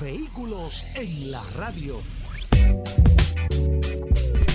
[0.00, 2.00] Vehículos en la radio.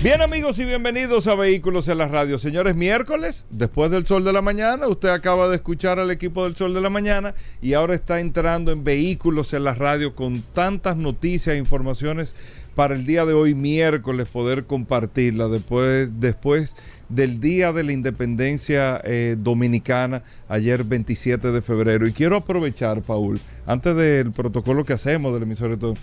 [0.02, 2.38] Bien amigos y bienvenidos a Vehículos en la Radio.
[2.38, 6.56] Señores, miércoles, después del sol de la mañana, usted acaba de escuchar al equipo del
[6.56, 10.96] sol de la mañana y ahora está entrando en Vehículos en la Radio con tantas
[10.96, 12.34] noticias e informaciones
[12.74, 16.76] para el día de hoy, miércoles, poder compartirla después, después
[17.08, 22.06] del Día de la Independencia eh, Dominicana, ayer 27 de febrero.
[22.06, 25.94] Y quiero aprovechar, Paul, antes del protocolo que hacemos del emisor y todo,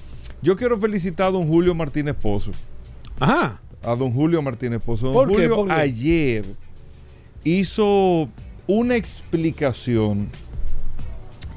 [0.41, 2.51] yo quiero felicitar a don Julio Martínez Pozo.
[3.19, 5.11] Ajá a don Julio Martínez Pozo.
[5.11, 6.45] Don Julio ayer
[7.43, 8.29] hizo
[8.67, 10.29] una explicación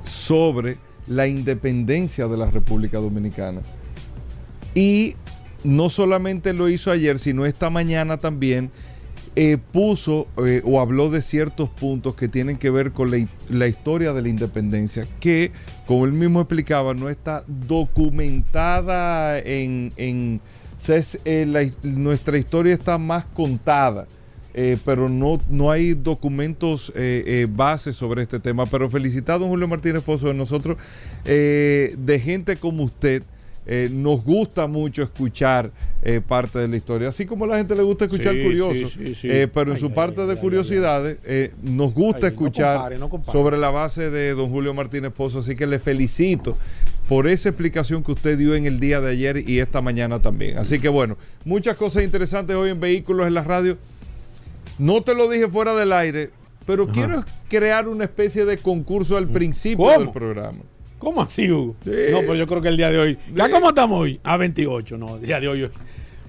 [0.05, 3.61] sobre la independencia de la República Dominicana.
[4.75, 5.14] Y
[5.64, 8.70] no solamente lo hizo ayer, sino esta mañana también
[9.36, 14.12] eh, puso eh, o habló de ciertos puntos que tienen que ver con la, historia
[14.12, 15.50] de la independencia, que,
[15.86, 20.39] como él mismo explicaba, no está documentada en eh,
[21.83, 24.06] nuestra historia está más contada.
[24.84, 26.92] Pero no, no hay documentos
[27.48, 28.66] bases sobre este tema.
[28.66, 30.77] Pero felicitado, Julio Martínez Pozo, de nosotros,
[31.25, 33.25] de gente como usted,
[33.67, 35.70] eh, nos gusta mucho escuchar
[36.03, 39.48] eh, parte de la historia, así como a la gente le gusta escuchar curiosos, eh,
[39.53, 41.19] pero en su parte de curiosidades
[41.62, 42.93] nos gusta escuchar
[43.33, 46.56] sobre la base de don Julio Martínez Pozo, así que le felicito
[47.09, 50.59] por esa explicación que usted dio en el día de ayer y esta mañana también.
[50.59, 53.78] Así que bueno, muchas cosas interesantes hoy en Vehículos en la Radio.
[54.78, 56.31] No te lo dije fuera del aire,
[56.67, 60.59] pero quiero crear una especie de concurso al principio del programa.
[60.99, 61.77] ¿Cómo así, Hugo?
[61.84, 63.19] No, pero yo creo que el día de hoy.
[63.34, 64.21] ¿Ya cómo estamos hoy?
[64.22, 65.71] A 28, no, el día de hoy.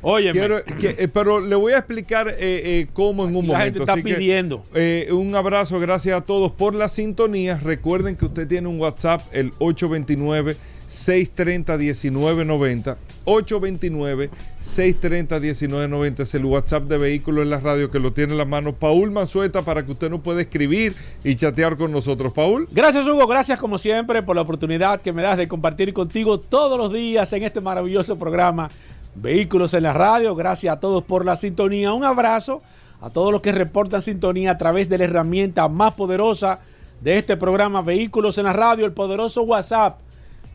[0.08, 3.53] Oye, eh, pero le voy a explicar eh, eh, cómo en un momento.
[3.53, 4.64] La gente está pidiendo.
[5.12, 7.58] un abrazo, gracias a todos por la sintonía.
[7.58, 10.58] Recuerden que usted tiene un WhatsApp, el 829
[10.96, 12.96] 630-1990.
[13.26, 18.72] 829-630-1990 es el WhatsApp de Vehículos en la Radio que lo tiene en la mano
[18.74, 22.32] Paul Manzueta para que usted nos pueda escribir y chatear con nosotros.
[22.34, 22.68] Paul.
[22.72, 26.78] Gracias Hugo, gracias como siempre por la oportunidad que me das de compartir contigo todos
[26.78, 28.70] los días en este maravilloso programa
[29.16, 30.36] Vehículos en la Radio.
[30.36, 31.94] Gracias a todos por la sintonía.
[31.94, 32.62] Un abrazo
[33.02, 36.60] a todos los que reportan sintonía a través de la herramienta más poderosa
[37.02, 40.00] de este programa Vehículos en la Radio, el poderoso WhatsApp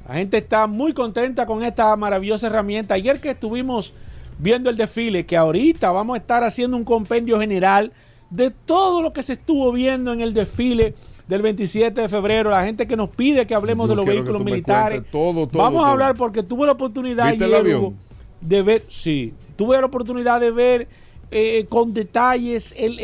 [0.09, 2.94] la gente está muy contenta con esta maravillosa herramienta.
[2.94, 3.94] Ayer que estuvimos
[4.38, 7.93] viendo el desfile, que ahorita vamos a estar haciendo un compendio general
[8.31, 10.94] de todo lo que se estuvo viendo en el desfile
[11.28, 15.03] del 27 de febrero, la gente que nos pide que hablemos de los vehículos militares.
[15.53, 17.93] Vamos a hablar porque tuve la oportunidad ayer,
[18.41, 20.89] de ver, sí, tuve la oportunidad de ver
[21.31, 22.99] eh, con detalles el,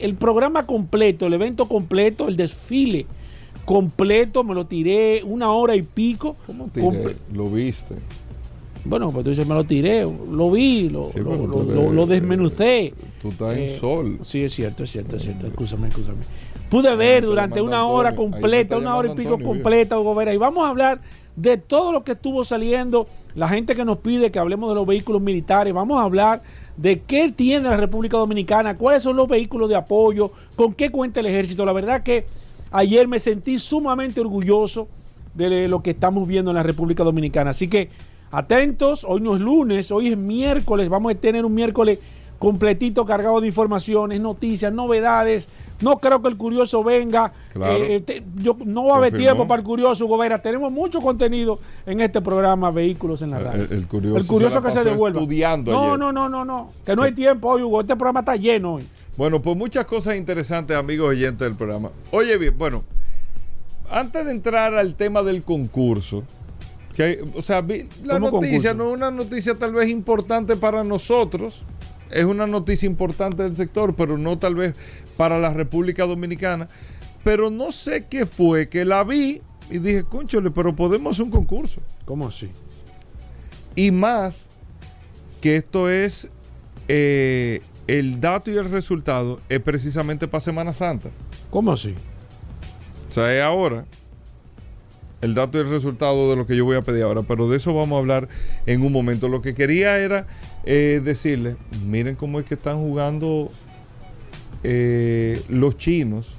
[0.00, 3.06] el, programa completo, el evento completo, el desfile
[3.64, 6.36] completo, me lo tiré una hora y pico.
[6.46, 7.16] ¿Cómo tiré?
[7.32, 7.96] ¿Lo viste?
[8.84, 12.92] Bueno, pues tú dices, me lo tiré, lo vi, lo, lo, desmenucé.
[13.20, 14.18] Tú estás en eh, sol.
[14.22, 15.46] Sí, es cierto, es cierto, es cierto.
[15.46, 16.18] Escúchame, escúchame.
[16.68, 20.34] Pude ver durante una hora completa, una hora y pico completa, Hugo Vera.
[20.34, 21.00] Y vamos a hablar
[21.34, 24.86] de todo lo que estuvo saliendo, la gente que nos pide que hablemos de los
[24.86, 25.72] vehículos militares.
[25.72, 26.42] Vamos a hablar
[26.76, 31.20] de qué tiene la República Dominicana, cuáles son los vehículos de apoyo, con qué cuenta
[31.20, 31.64] el ejército.
[31.64, 32.26] La verdad que
[32.76, 34.88] Ayer me sentí sumamente orgulloso
[35.32, 37.50] de lo que estamos viendo en la República Dominicana.
[37.50, 37.88] Así que
[38.32, 42.00] atentos, hoy no es lunes, hoy es miércoles, vamos a tener un miércoles
[42.40, 45.48] completito cargado de informaciones, noticias, novedades.
[45.82, 47.32] No creo que el curioso venga.
[47.64, 50.42] Eh, yo, no va a haber tiempo para el curioso, Gobera.
[50.42, 53.68] Tenemos mucho contenido en este programa Vehículos en la Radio.
[53.70, 55.20] El, curioso, que se devuelva.
[55.64, 56.72] no, no, no, no, no.
[56.84, 57.82] Que no hay tiempo hoy, Hugo.
[57.82, 58.84] Este programa está lleno hoy.
[59.16, 61.90] Bueno, pues muchas cosas interesantes, amigos oyentes del programa.
[62.10, 62.84] Oye, bien, bueno,
[63.90, 66.24] antes de entrar al tema del concurso,
[66.96, 67.64] que, o sea,
[68.04, 71.64] la noticia no es una noticia tal vez importante para nosotros,
[72.10, 74.74] es una noticia importante del sector, pero no tal vez
[75.16, 76.68] para la República Dominicana.
[77.22, 81.30] Pero no sé qué fue, que la vi y dije, conchole, pero podemos hacer un
[81.30, 81.80] concurso.
[82.04, 82.50] ¿Cómo así?
[83.74, 84.44] Y más
[85.40, 86.30] que esto es
[86.88, 91.10] eh, el dato y el resultado es precisamente para Semana Santa.
[91.50, 91.94] ¿Cómo así?
[93.08, 93.84] O sea, es ahora.
[95.20, 97.56] el dato y el resultado de lo que yo voy a pedir ahora, pero de
[97.56, 98.28] eso vamos a hablar
[98.66, 99.28] en un momento.
[99.28, 100.26] Lo que quería era
[100.64, 103.50] eh, decirles, miren cómo es que están jugando
[104.62, 106.34] eh, los chinos.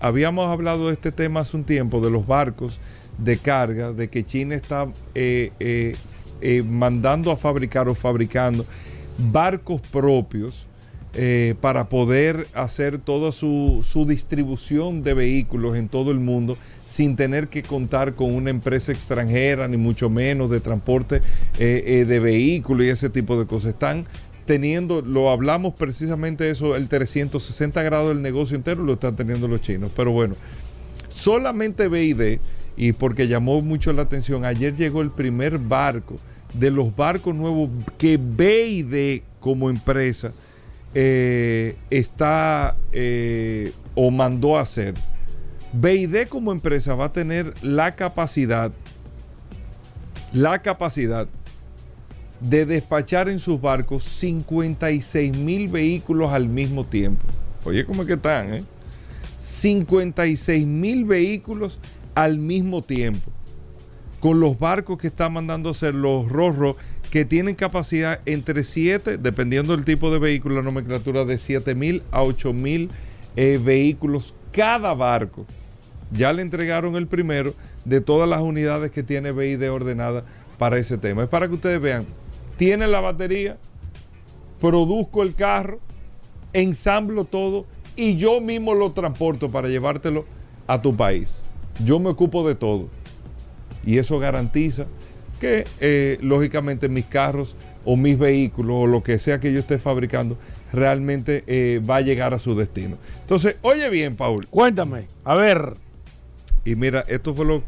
[0.00, 2.80] Habíamos hablado de este tema hace un tiempo, de los barcos
[3.18, 5.96] de carga, de que China está eh,
[6.44, 8.66] eh, mandando a fabricar o fabricando
[9.18, 10.66] barcos propios
[11.14, 16.56] eh, para poder hacer toda su, su distribución de vehículos en todo el mundo
[16.86, 21.16] sin tener que contar con una empresa extranjera, ni mucho menos de transporte
[21.58, 23.74] eh, eh, de vehículos y ese tipo de cosas.
[23.74, 24.06] Están
[24.46, 29.60] teniendo, lo hablamos precisamente eso, el 360 grados del negocio entero lo están teniendo los
[29.60, 29.90] chinos.
[29.94, 30.34] Pero bueno,
[31.10, 32.38] solamente BID,
[32.74, 36.18] y porque llamó mucho la atención, ayer llegó el primer barco
[36.54, 40.32] de los barcos nuevos que BID como empresa
[40.94, 44.94] eh, está eh, o mandó a hacer.
[45.72, 48.70] BID como empresa va a tener la capacidad,
[50.32, 51.26] la capacidad
[52.40, 57.24] de despachar en sus barcos 56 mil vehículos al mismo tiempo.
[57.64, 58.54] Oye, ¿cómo que están?
[58.54, 58.64] Eh?
[59.38, 61.78] 56 mil vehículos
[62.14, 63.30] al mismo tiempo.
[64.22, 66.76] Con los barcos que están hacer los Rorro,
[67.10, 72.04] que tienen capacidad entre 7, dependiendo del tipo de vehículo, la nomenclatura de 7 mil
[72.12, 72.88] a 8 mil
[73.34, 75.44] eh, vehículos cada barco.
[76.12, 77.52] Ya le entregaron el primero
[77.84, 80.22] de todas las unidades que tiene BID ordenada
[80.56, 81.24] para ese tema.
[81.24, 82.06] Es para que ustedes vean,
[82.56, 83.56] tiene la batería,
[84.60, 85.80] produzco el carro,
[86.52, 87.66] ensamblo todo
[87.96, 90.26] y yo mismo lo transporto para llevártelo
[90.68, 91.40] a tu país.
[91.84, 93.01] Yo me ocupo de todo.
[93.84, 94.86] Y eso garantiza
[95.40, 99.78] que, eh, lógicamente, mis carros o mis vehículos o lo que sea que yo esté
[99.78, 100.38] fabricando
[100.72, 102.96] realmente eh, va a llegar a su destino.
[103.22, 104.46] Entonces, oye bien, Paul.
[104.46, 105.74] Cuéntame, a ver.
[106.64, 107.62] Y mira, esto fue lo,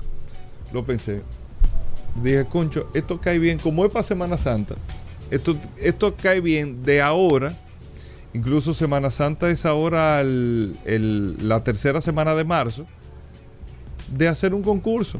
[0.72, 1.22] lo pensé.
[2.22, 4.76] Dije, concho, esto cae bien, como es para Semana Santa,
[5.32, 7.58] esto, esto cae bien de ahora.
[8.32, 12.86] Incluso Semana Santa es ahora el- el- la tercera semana de marzo,
[14.16, 15.18] de hacer un concurso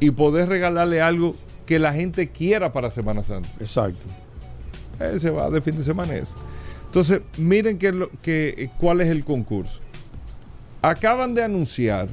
[0.00, 1.36] Y poder regalarle algo
[1.66, 3.48] que la gente quiera para Semana Santa.
[3.60, 4.06] Exacto.
[5.00, 6.34] Eh, se va de fin de semana eso.
[6.86, 9.80] Entonces, miren que lo, que, cuál es el concurso.
[10.82, 12.08] Acaban de anunciar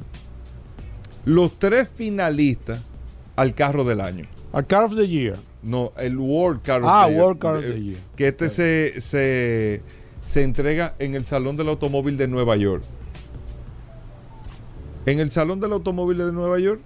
[1.24, 2.80] los tres finalistas
[3.36, 4.24] al carro del año.
[4.52, 5.36] A Car of the Year.
[5.62, 7.22] No, el World Car of Ah, the Year.
[7.22, 7.98] World Car of the Eh, Year.
[8.16, 9.82] Que este se, se,
[10.22, 12.82] se entrega en el Salón del Automóvil de Nueva York.
[15.06, 16.80] En el Salón del Automóvil de Nueva York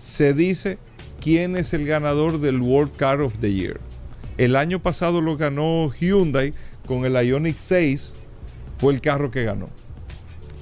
[0.00, 0.78] se dice
[1.20, 3.78] quién es el ganador del World Car of the Year.
[4.38, 6.54] El año pasado lo ganó Hyundai
[6.86, 8.14] con el Ioniq 6,
[8.78, 9.68] fue el carro que ganó.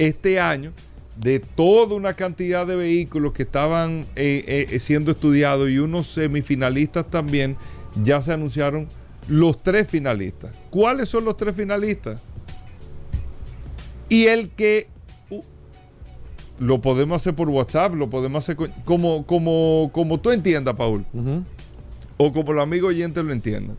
[0.00, 0.72] Este año,
[1.16, 7.08] de toda una cantidad de vehículos que estaban eh, eh, siendo estudiados y unos semifinalistas
[7.08, 7.56] también,
[8.02, 8.88] ya se anunciaron
[9.28, 10.52] los tres finalistas.
[10.70, 12.20] ¿Cuáles son los tres finalistas?
[14.08, 14.88] Y el que
[16.58, 21.04] lo podemos hacer por WhatsApp, lo podemos hacer co- como, como, como tú entiendas, Paul,
[22.16, 23.76] o como los amigos oyentes lo entiendan.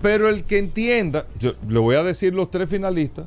[0.00, 3.26] Pero el que entienda, yo le voy a decir los tres finalistas,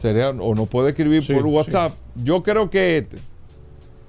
[0.00, 1.48] sería, o no puede escribir Sí, por sí.
[1.50, 1.92] WhatsApp.
[2.14, 3.18] Yo creo que este.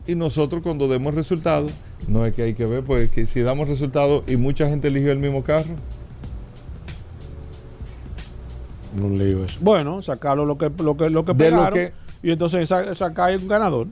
[0.08, 1.72] Y nosotros cuando demos resultados,
[2.08, 5.12] no es que hay que ver, pues que si damos resultados y mucha gente eligió
[5.12, 5.76] el mismo carro,
[9.00, 9.60] Un lío eso.
[9.62, 11.92] Bueno, sacarlo lo que, lo que, lo que De lo que-
[12.24, 13.88] y entonces sa- sacar un ganador.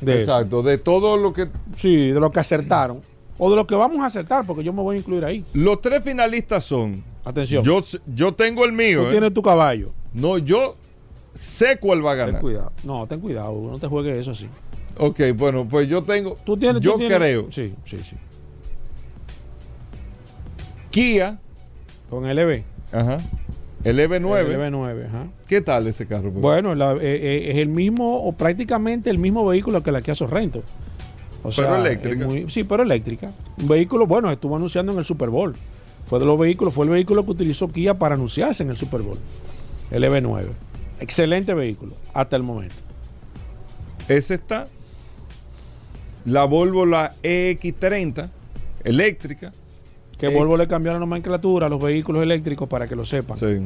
[0.00, 0.32] De eso.
[0.32, 1.48] exacto, de todo lo que...
[1.76, 3.00] Sí, de lo que acertaron.
[3.36, 5.44] O de lo que vamos a acertar, porque yo me voy a incluir ahí.
[5.52, 7.02] Los tres finalistas son...
[7.24, 7.62] Atención.
[7.64, 7.80] Yo,
[8.14, 9.02] yo tengo el mío.
[9.02, 9.10] Tú ¿eh?
[9.12, 9.90] tienes tu caballo.
[10.12, 10.76] No, yo
[11.34, 12.40] sé cuál va a Ten ganar.
[12.40, 12.72] cuidado.
[12.84, 13.60] No, ten cuidado.
[13.70, 14.48] No te juegues eso así.
[14.98, 16.36] Ok, bueno, pues yo tengo...
[16.44, 16.80] Tú tienes.
[16.80, 18.16] yo tú tienes- creo Sí, sí, sí.
[20.90, 21.38] Kia,
[22.08, 22.64] Con EV.
[22.92, 23.18] ajá,
[23.90, 24.38] el EV9.
[24.40, 25.26] El EV9, ajá.
[25.46, 26.30] ¿Qué tal ese carro?
[26.30, 26.42] pues?
[26.42, 30.14] Bueno, la- eh, eh, es el mismo, o prácticamente el mismo vehículo que la Kia
[30.14, 30.60] Sorrento.
[31.42, 32.20] O Pero sea, eléctrica.
[32.22, 33.30] es muy- sí, pero eléctrica.
[33.60, 35.54] Un vehículo, bueno, estuvo anunciando en el Super Bowl.
[36.06, 39.02] Fue de los vehículos, fue el vehículo que utilizó Kia para anunciarse en el Super
[39.02, 39.18] Bowl.
[39.90, 40.48] El EV9.
[41.00, 42.74] Excelente vehículo, hasta el momento.
[44.08, 44.66] Ese está.
[46.24, 48.30] La Volvo, la EX30,
[48.84, 49.52] eléctrica.
[50.18, 53.36] Que Eh, Volvo le cambió la nomenclatura a los vehículos eléctricos para que lo sepan.
[53.36, 53.60] Sí.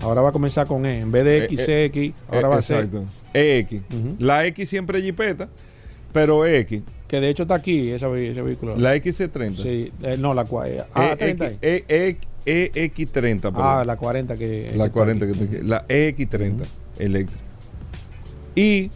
[0.00, 1.00] Ahora va a comenzar con E.
[1.00, 1.48] En vez de Eh,
[1.88, 2.76] XX, ahora Eh, va a ser.
[2.84, 3.04] Exacto.
[3.34, 3.72] EX.
[3.72, 4.16] Ujú.
[4.18, 5.48] La X siempre es jipeta,
[6.12, 6.82] pero EX.
[7.06, 8.76] Que de hecho está aquí ese, ve- ese vehículo.
[8.76, 9.56] La XC30.
[9.62, 11.58] Sí, eh, no, la eh, ah, 30 ahí.
[11.62, 13.62] E- E- EX30, perdón.
[13.62, 14.72] Ah, la 40 que.
[14.76, 15.62] La que 40 que.
[15.62, 16.64] La EX30
[16.98, 17.42] eléctrica.
[18.54, 18.90] Y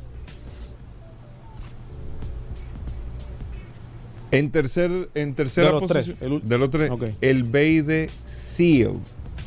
[4.32, 6.32] En, tercer, en tercera De los tres, posición.
[6.32, 6.90] el ul- de los tres.
[6.90, 7.04] Ok.
[7.20, 8.94] El Beide Seal.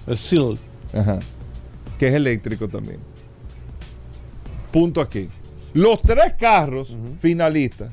[0.07, 0.57] El Seal.
[0.93, 1.19] Ajá.
[1.99, 2.99] Que es eléctrico también.
[4.71, 5.27] Punto aquí.
[5.73, 7.91] Los tres carros finalistas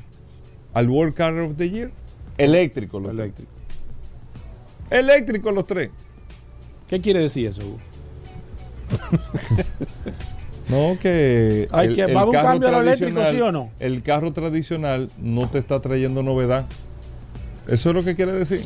[0.73, 1.91] al World Car of the Year,
[2.37, 3.51] eléctricos los Eléctrico.
[4.89, 4.99] tres.
[4.99, 5.89] Eléctricos los tres.
[6.87, 7.79] ¿Qué quiere decir eso, Hugo?
[10.73, 11.67] No, que.
[11.71, 13.69] Hay que- ¿va a haber un cambio a lo eléctrico, sí o no?
[13.79, 16.65] El carro tradicional no te está trayendo novedad.
[17.67, 18.65] Eso es lo que quiere decir.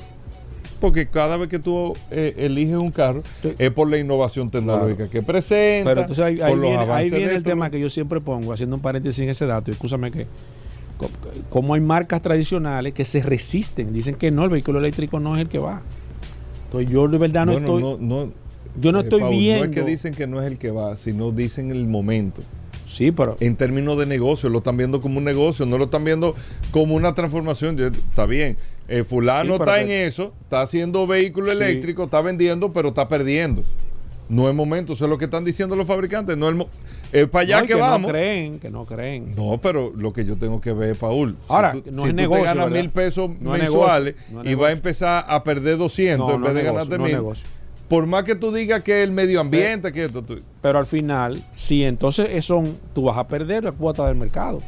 [0.79, 3.53] Porque cada vez que tú eh, eliges un carro Sí.
[3.57, 5.89] es por la innovación tecnológica que presenta.
[5.89, 8.81] Pero entonces ahí, ahí viene, ahí viene el tema que yo siempre pongo, haciendo un
[8.81, 10.27] paréntesis en ese dato, escúchame que
[10.97, 11.09] co-
[11.49, 15.41] como hay marcas tradicionales que se resisten, dicen que no, el vehículo eléctrico no es
[15.41, 15.81] el que va.
[16.65, 18.31] Entonces yo de verdad no Bueno, estoy, no, no,
[18.79, 19.65] yo no eh, estoy Paul, viendo.
[19.65, 22.41] No es que dicen que no es el que va, sino dicen el momento.
[22.89, 26.03] Sí, pero En términos de negocio, lo están viendo como un negocio, no lo están
[26.03, 26.33] viendo
[26.71, 27.77] como una transformación.
[27.79, 28.57] Está bien,
[28.87, 31.57] eh, fulano Sí, está en eso, está haciendo vehículo Sí.
[31.57, 33.63] eléctrico, está vendiendo, pero está perdiendo.
[34.29, 36.37] No es momento, eso es lo que están diciendo los fabricantes.
[36.37, 36.65] No es,
[37.13, 38.01] es para allá no, que, que vamos.
[38.01, 39.33] no creen, que no creen.
[39.35, 41.37] No, pero lo que yo tengo que ver, Paul.
[41.49, 42.81] Ahora, si tú, no si es tú negocio, te ganas ¿verdad?
[42.81, 46.63] mil pesos No mensuales y vas a empezar a perder 200 No, en vez de
[46.63, 47.17] ganarte mil.
[47.87, 51.41] Por más que tú digas que el medio ambiente, que esto, tú- Pero al final,
[51.55, 52.61] sí, entonces eso,
[52.93, 54.59] tú vas a perder la cuota del mercado.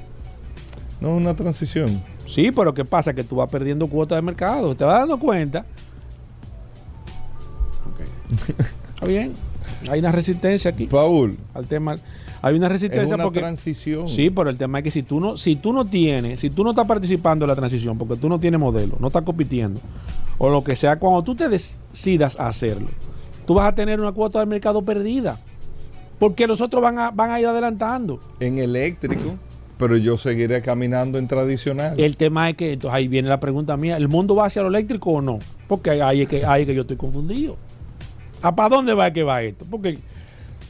[1.02, 2.02] no es una transición.
[2.28, 3.14] Sí, pero ¿qué pasa?
[3.14, 4.76] Que tú vas perdiendo cuota de mercado.
[4.76, 5.66] ¿Te vas dando cuenta?
[7.86, 8.60] Ok.
[8.96, 9.34] Está bien.
[9.90, 11.98] Hay una resistencia aquí Paul, al tema.
[12.42, 13.40] Hay una es resistencia una porque...
[13.40, 14.08] transición.
[14.08, 16.64] Sí, pero el tema es que si tú no, si tú no tienes, si tú
[16.64, 19.80] no estás participando en la transición, porque tú no tienes modelo, no estás compitiendo,
[20.38, 22.88] o lo que sea, cuando tú te decidas a hacerlo,
[23.50, 25.40] tú vas a tener una cuota del mercado perdida.
[26.20, 28.20] Porque los otros van a, van a ir adelantando.
[28.40, 29.38] En eléctrico,
[29.80, 32.00] pero yo seguiré caminando en tradicional.
[32.00, 34.68] El tema es que, entonces ahí viene la pregunta mía, ¿el mundo va hacia lo
[34.68, 35.40] eléctrico o no?
[35.68, 37.58] Porque ahí- es que, ahí es que yo estoy confundido.
[38.44, 39.66] ¿A para dónde va que va esto?
[39.68, 39.98] Porque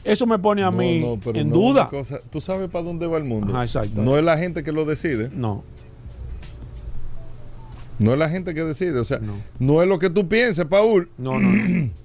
[0.02, 1.86] eso me pone a No, mí no, pero en no duda.
[1.90, 3.52] cosa- Tú sabes para dónde va el mundo.
[3.52, 4.00] Ajá, exacto.
[4.00, 5.28] No es la gente que lo decide.
[5.34, 5.64] No,
[7.98, 8.98] No es la gente que decide.
[8.98, 9.82] O sea, no, No.
[9.82, 11.90] es lo que tú pienses, Paul, no, no.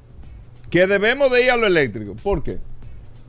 [0.70, 2.16] que debemos de ir a lo eléctrico.
[2.22, 2.60] ¿Por qué?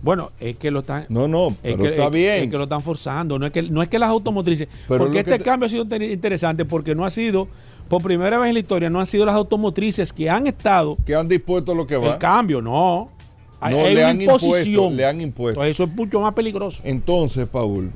[0.02, 1.07] bueno, es que lo están...
[1.09, 2.45] No, no, Es pero que, está es- bien.
[2.45, 3.38] es que lo están forzando.
[3.40, 4.69] No es que, no es que las automotrices.
[4.87, 7.49] Pero porque este te- cambio ha sido inter- interesante porque no ha sido,
[7.88, 11.14] por primera vez en la historia, no han sido las automotrices que han estado que
[11.14, 12.12] han dispuesto lo que va.
[12.12, 13.11] el cambio, no.
[13.59, 15.61] Hay- No, hay le una han impuesto, le han impuesto.
[15.61, 16.83] Entonces, eso es mucho más peligroso.
[16.85, 17.90] Entonces, Paul,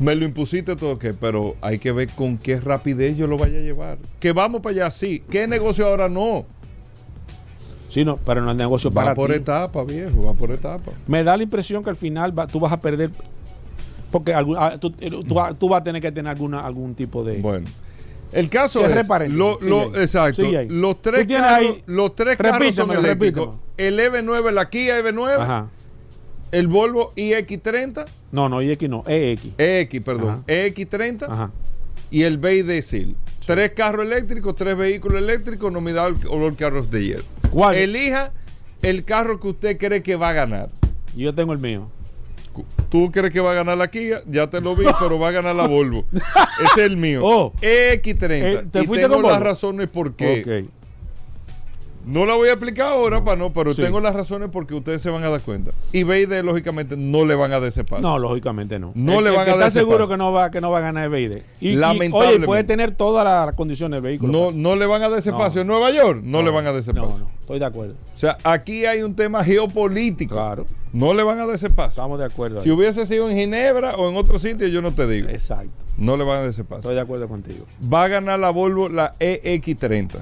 [0.00, 3.58] me lo impusiste todo, que pero hay que ver con qué rapidez yo lo vaya
[3.58, 3.98] a llevar.
[4.18, 5.22] Que vamos para allá, sí.
[5.30, 6.46] ¿Qué negocio ahora no?
[7.94, 9.36] Sí, no, pero no es negocio Va para por ti.
[9.36, 10.90] etapa, viejo, va por etapa.
[11.06, 13.12] Me da la impresión que al final va- tú vas a perder.
[14.10, 17.38] Porque ah, tú, tú vas- tú vas a tener que tener alguna, algún tipo de.
[17.38, 17.66] Bueno.
[18.32, 22.74] El caso Cierre es, lo- lo- exacto, los Tú tres carros, ahí- los tres carros
[22.74, 23.50] son eléctricos.
[23.76, 25.68] El EV9, la Kia EV9, Ajá.
[26.50, 29.40] el Volvo iX30, No, no, EX no, EX.
[29.56, 30.42] EX, perdón, Ajá.
[30.48, 31.50] EX30 Ajá.
[32.10, 33.14] y el BYD Seal.
[33.46, 37.22] Tres carros eléctricos, tres vehículos eléctricos nominados al World Car of the Year.
[37.50, 37.74] ¿Cuál?
[37.74, 38.32] Elija
[38.80, 40.70] el carro que usted cree que va a ganar.
[41.14, 41.90] Yo tengo el mío.
[42.88, 45.32] Tú crees que va a ganar la Kia, ya te lo vi, pero va a
[45.32, 46.04] ganar la Volvo.
[46.12, 47.20] Ese es el mío.
[47.24, 47.52] Oh.
[47.60, 48.30] EX30.
[48.30, 50.64] Eh, ¿te y tengo con las razones por qué.
[50.64, 50.70] Ok.
[52.04, 53.82] No la voy a explicar ahora, para no, pero Sí.
[53.82, 55.70] tengo las razones porque ustedes se van a dar cuenta.
[55.92, 58.02] Y BYD, lógicamente, no le van a dar ese paso.
[58.02, 58.92] No, lógicamente no.
[58.94, 60.10] No El- le el van que a dar ese seguro paso.
[60.10, 61.38] que no va, que no va a ganar BID.
[61.60, 62.36] Y, y, Lamentablemente.
[62.38, 64.32] oye, puede tener todas las condiciones del vehículo.
[64.32, 65.38] No, no le van a dar ese No.
[65.38, 65.60] paso.
[65.60, 67.18] En Nueva York, no, le van a dar ese no, paso.
[67.20, 67.94] No, estoy de acuerdo.
[68.14, 70.34] O sea, aquí hay un tema geopolítico.
[70.34, 70.66] Claro.
[70.92, 71.88] No le van a dar ese paso.
[71.90, 72.60] Estamos de acuerdo.
[72.60, 75.28] Si hubiese sido en Ginebra o en otro sitio, yo no te digo.
[75.28, 75.70] Exacto.
[75.96, 76.80] No le van a dar ese paso.
[76.80, 77.64] Estoy de acuerdo contigo.
[77.92, 80.20] Va a ganar la Volvo la EX30.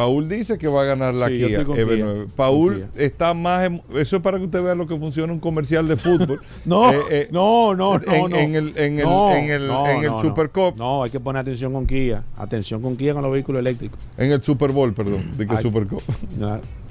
[0.00, 2.24] Paul dice que va a ganar la Sí, Kia con EV9.
[2.24, 2.34] Kia.
[2.34, 3.04] Paul Kia.
[3.04, 3.70] está más.
[3.94, 6.40] Eso es para que usted vea lo que funciona un comercial de fútbol.
[6.64, 8.38] No, Eh, eh, no, no, en, no.
[8.38, 10.20] en el, en el, No, en el, no, en el no, no.
[10.22, 10.74] Super Cup.
[10.78, 12.22] No, hay que poner atención con Kia.
[12.38, 13.98] Atención con Kia con los vehículos eléctricos.
[14.16, 15.32] En el Super Bowl, perdón.
[15.36, 15.62] De que Ay.
[15.62, 16.02] Super Cup.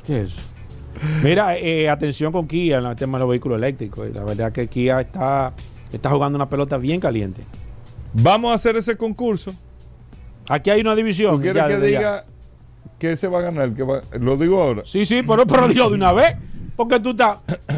[0.06, 0.42] ¿Qué es eso?
[1.24, 4.08] Mira, eh, atención con Kia en el tema de los vehículos eléctricos.
[4.14, 5.52] La verdad que Kia está,
[5.92, 7.42] está jugando una pelota bien caliente.
[8.14, 9.54] Vamos a hacer ese concurso.
[10.48, 11.36] Aquí hay una división.
[11.36, 12.26] ¿Tú quieres ya que ya.
[13.00, 13.70] Que se va a ganar?
[13.90, 14.84] Va- lo digo ahora.
[14.86, 16.36] Sí, sí, pero, pero dilo de una vez.
[16.76, 17.40] Porque tú estás.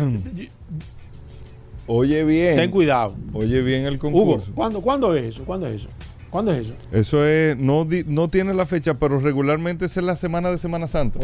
[1.87, 2.55] Oye bien.
[2.55, 3.15] Ten cuidado.
[3.33, 4.51] Oye bien el Hugo, concurso.
[4.53, 5.43] ¿cuándo, ¿cuándo es eso?
[5.43, 5.89] ¿Cuándo es eso?
[6.29, 6.75] ¿Cuándo es eso?
[6.91, 10.57] Eso es, no, di- no tiene la fecha, pero regularmente es en la semana de
[10.57, 11.19] Semana Santa.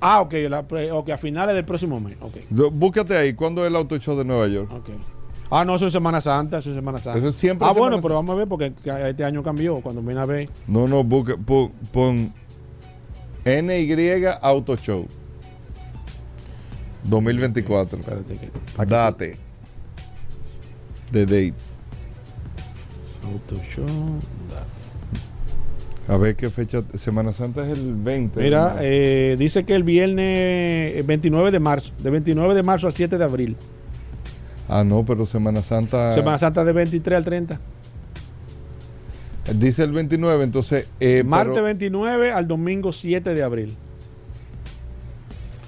[0.00, 2.16] Ah, ok, la pre- a finales del próximo mes.
[2.20, 4.70] Ok, Do- Búscate ahí, ¿cuándo es el Auto Show de Nueva York?
[4.72, 4.88] ok.
[5.48, 7.18] Ah, no, eso es Semana Santa, eso es Semana Santa.
[7.18, 9.80] Eso es siempre Ah, bueno, pero vamos a ver porque que este año cambió.
[9.80, 10.50] Cuando viene a ver.
[10.66, 12.32] No, no, busque, pon, pon
[13.46, 15.06] NY Auto Show
[17.04, 17.98] 2024.
[18.00, 18.50] Espérate que.
[18.76, 19.36] aquí- Date.
[21.12, 21.76] The dates.
[23.24, 23.86] Auto Show.
[26.08, 26.82] A ver qué fecha.
[26.94, 28.40] Semana Santa es el 20.
[28.40, 32.92] Mira, eh, dice que el viernes eh, 29 de marzo, de 29 de marzo al
[32.92, 33.56] 7 de abril.
[34.68, 36.12] ah, no, pero Semana Santa.
[36.14, 37.60] Semana Santa de 23 al 30.
[39.54, 40.86] Dice el 29, entonces.
[41.00, 43.74] Eh, Martes pero- 29 al domingo 7 de abril.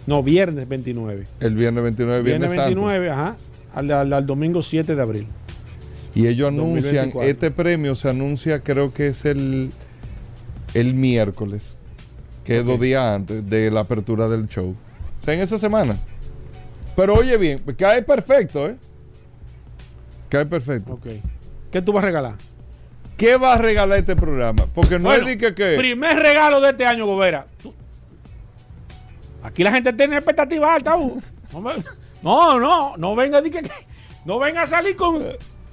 [0.07, 1.27] No, viernes 29.
[1.41, 2.81] el viernes 29, viernes, Viernes Santo.
[2.87, 3.37] 29, ajá.
[3.75, 5.27] Al, al- al domingo 7 de abril.
[6.15, 7.31] Y ellos anuncian, 2024.
[7.31, 9.71] este premio se anuncia, creo que es el,
[10.75, 11.77] el miércoles,
[12.45, 14.75] que es dos días antes de la apertura del show.
[15.21, 15.97] O sea, en esa semana.
[16.97, 18.77] Pero oye bien, cae perfecto, ¿eh?
[20.31, 20.95] Cae perfecto.
[20.95, 21.07] Ok.
[21.71, 22.35] ¿Qué tú vas a regalar?
[23.19, 24.67] ¿Qué va a regalar este programa?
[24.73, 27.47] Porque no Bueno, es de que, que- Primer regalo de este año, Gobera.
[27.63, 27.75] Tú-
[29.43, 30.97] Aquí la gente tiene expectativa alta.
[30.97, 31.21] Hugo.
[31.53, 31.73] No, me-
[32.23, 33.71] no, no, no venga de que, que-
[34.25, 35.23] no venga a salir con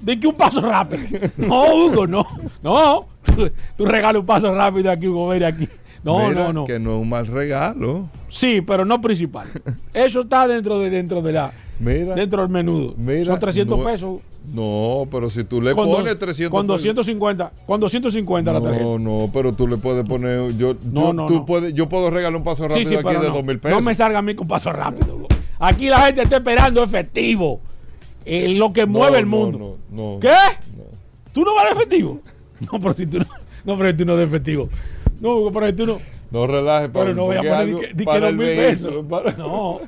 [0.00, 1.02] de que un paso rápido.
[1.36, 2.26] No, Hugo, no.
[2.62, 3.06] No.
[3.22, 3.84] Tú, tú
[4.18, 5.68] un paso rápido aquí, Hugo Vera, aquí.
[6.02, 6.64] No, Mira, no, no.
[6.64, 8.08] Que no es un mal regalo.
[8.28, 9.46] Sí, pero no principal.
[9.92, 12.14] Eso está dentro de dentro de la Mira.
[12.14, 12.94] dentro del menudo.
[12.96, 14.20] Mira, Son 300 no- pesos.
[14.52, 18.84] No, pero si tú le Con, pones 300 con pesos- 250, con 250 la tarjeta.
[18.84, 20.56] No, no, pero tú le puedes poner.
[20.56, 21.44] Yo, No, yo, no, tú.
[21.44, 23.34] Puedes, yo puedo regalar un paso rápido aquí pero de no.
[23.34, 23.78] 2 mil pesos.
[23.78, 25.26] No me salga a mí con paso rápido.
[25.58, 27.60] Aquí la gente está esperando efectivo.
[28.24, 29.78] Eh, lo que mueve el mundo.
[30.20, 30.28] ¿Qué?
[30.76, 30.84] no.
[31.32, 32.20] ¿Tú no vas de efectivo?
[32.72, 33.26] No, pero si tú no.
[33.64, 34.68] No, pero si tú no de efectivo.
[35.20, 35.98] No, pero si tú no.
[36.30, 38.46] No relajes, Pero no voy a poner di que- di que para dos el mil
[38.46, 39.06] vehículo, pesos.
[39.08, 39.80] para- No.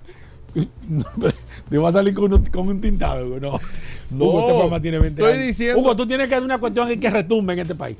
[0.89, 1.35] No, pero
[1.71, 3.25] Te va a salir con un, con un tintado.
[3.41, 3.59] No.
[4.11, 5.47] No, Hugo, este programa tiene 20 estoy años.
[5.49, 7.97] diciendo- Hugo, tú tienes que hacer una cuestión que retumbe en este país.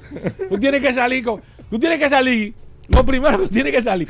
[0.49, 1.41] Tú tienes que salir con.
[1.71, 2.55] Tú tienes que salir.
[2.89, 4.09] Lo primero que tienes que salir.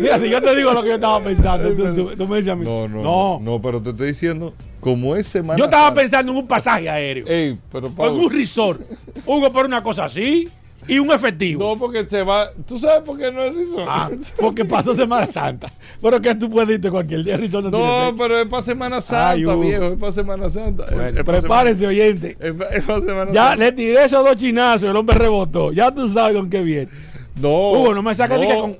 [0.00, 2.52] Mira, si yo te digo lo que yo estaba pensando, tú, tú- tú me dices
[2.52, 2.64] a mí.
[2.64, 3.60] No, no, No.
[3.60, 7.26] pero te estoy diciendo, como es semana Yo estaba pensando en un pasaje aéreo.
[7.28, 8.80] Ey, pero en un resort.
[9.26, 10.48] Hugo, por una cosa así.
[10.86, 11.60] Y un efectivo.
[11.74, 13.86] no porque se va, tú sabes por qué no es resort.
[13.88, 14.10] Ah,
[14.40, 15.70] porque pasó Semana Santa.
[16.00, 17.36] Pero que tú puedes irte cualquier día.
[17.36, 20.84] Resort no, no, pero es para Semana Santa, Ay, viejo, es para Semana Santa.
[20.84, 22.36] Es- Bueno, es prepárese, oyente.
[22.40, 23.56] Semana- Es, para Semana Ya Santa.
[23.64, 24.84] le tiré esos dos chinazos.
[24.88, 25.72] El hombre rebotó.
[25.72, 26.88] Ya tú sabes con qué viene.
[27.36, 27.72] No.
[27.72, 28.78] Hugo, no me saques que con,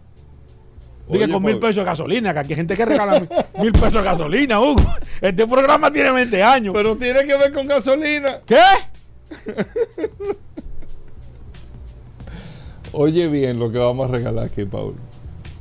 [1.09, 2.33] Oye, con mil Pablo, pesos de gasolina.
[2.33, 3.29] Que aquí hay gente que regala mil,
[3.61, 4.83] mil pesos de gasolina, Hugo.
[5.21, 6.73] Este programa tiene 20 años.
[6.75, 8.39] Pero tiene que ver con gasolina.
[8.47, 8.57] ¿Qué?
[12.92, 14.94] Oye bien lo que vamos a regalar aquí, Pablo.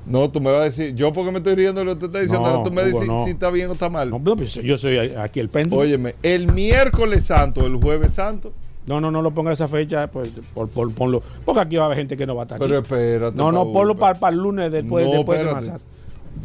[0.05, 2.05] No, tú me vas a decir, yo porque me estoy riendo de lo que te
[2.05, 3.25] está diciendo, No, tú me dices no.
[3.25, 4.09] si está bien o está mal.
[4.09, 4.21] No,
[4.63, 5.81] yo soy aquí el péndulo.
[5.81, 8.53] Óyeme, el miércoles santo, el jueves santo,
[8.85, 11.21] No, no, no lo ponga esa fecha, pues, por, por- ponlo.
[11.43, 12.83] Porque aquí va a haber gente que no va a estar pero aquí.
[12.83, 13.35] espérate.
[13.35, 15.77] No, no, Paul, ponlo para, el lunes después, No, después de.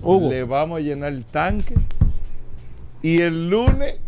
[0.02, 1.74] Hugo, Le vamos a llenar el tanque.
[3.00, 4.00] Y el lunes,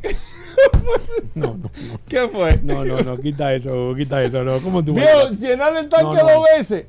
[1.34, 1.70] no, no,
[2.08, 2.60] ¿qué fue?
[2.62, 4.58] no, no, no, quita eso, quita eso, no.
[4.60, 6.32] ¿Cómo tú a- llenar el tanque No, no.
[6.34, 6.86] dos veces.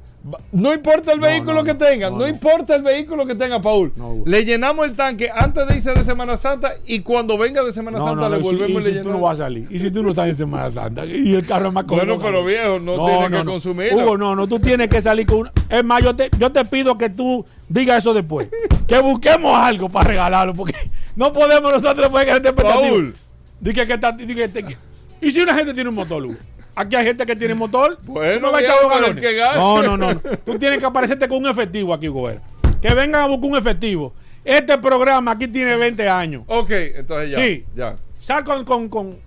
[0.52, 1.78] No importa el No, vehículo no, que no.
[1.78, 2.28] tenga, no, No, no.
[2.28, 3.94] importa el vehículo que tenga, Paul.
[3.96, 7.72] No, le llenamos el tanque antes de irse de Semana Santa y cuando venga de
[7.72, 9.40] Semana No, Santa no, no, le y volvemos y y le si tú no vas
[9.40, 9.68] a salir.
[9.70, 12.26] Y si tú no estás en Semana Santa y el carro es más Bueno, cómodo,
[12.26, 14.00] pero viejo, no, tiene que consumirlo.
[14.02, 15.52] Hugo, no, no, tú tienes que salir con una.
[15.70, 18.48] Es más, yo te, yo te pido que tú digas eso después.
[18.88, 20.74] que busquemos algo para regalarlo, porque
[21.16, 22.52] no podemos nosotros poner que.
[22.52, 23.14] Paul.
[23.60, 24.12] Dije que está.
[24.12, 24.78] dije que-
[25.22, 26.36] y si una gente tiene un motor, Hugo.
[26.76, 27.98] Aquí hay gente que tiene motor.
[28.04, 29.38] Bueno, ¿tú no vas a echar los que.
[29.56, 30.20] No, no, no, no.
[30.46, 32.24] Tú tienes que aparecerte con un efectivo aquí, Hugo.
[32.24, 32.42] Vera.
[32.82, 34.14] Que vengan a buscar un efectivo.
[34.44, 36.44] Este programa aquí tiene 20 años.
[36.48, 37.38] Ok, entonces ya.
[37.42, 37.66] Sí.
[37.76, 37.96] Ya.
[38.20, 39.18] Sal con, con, con,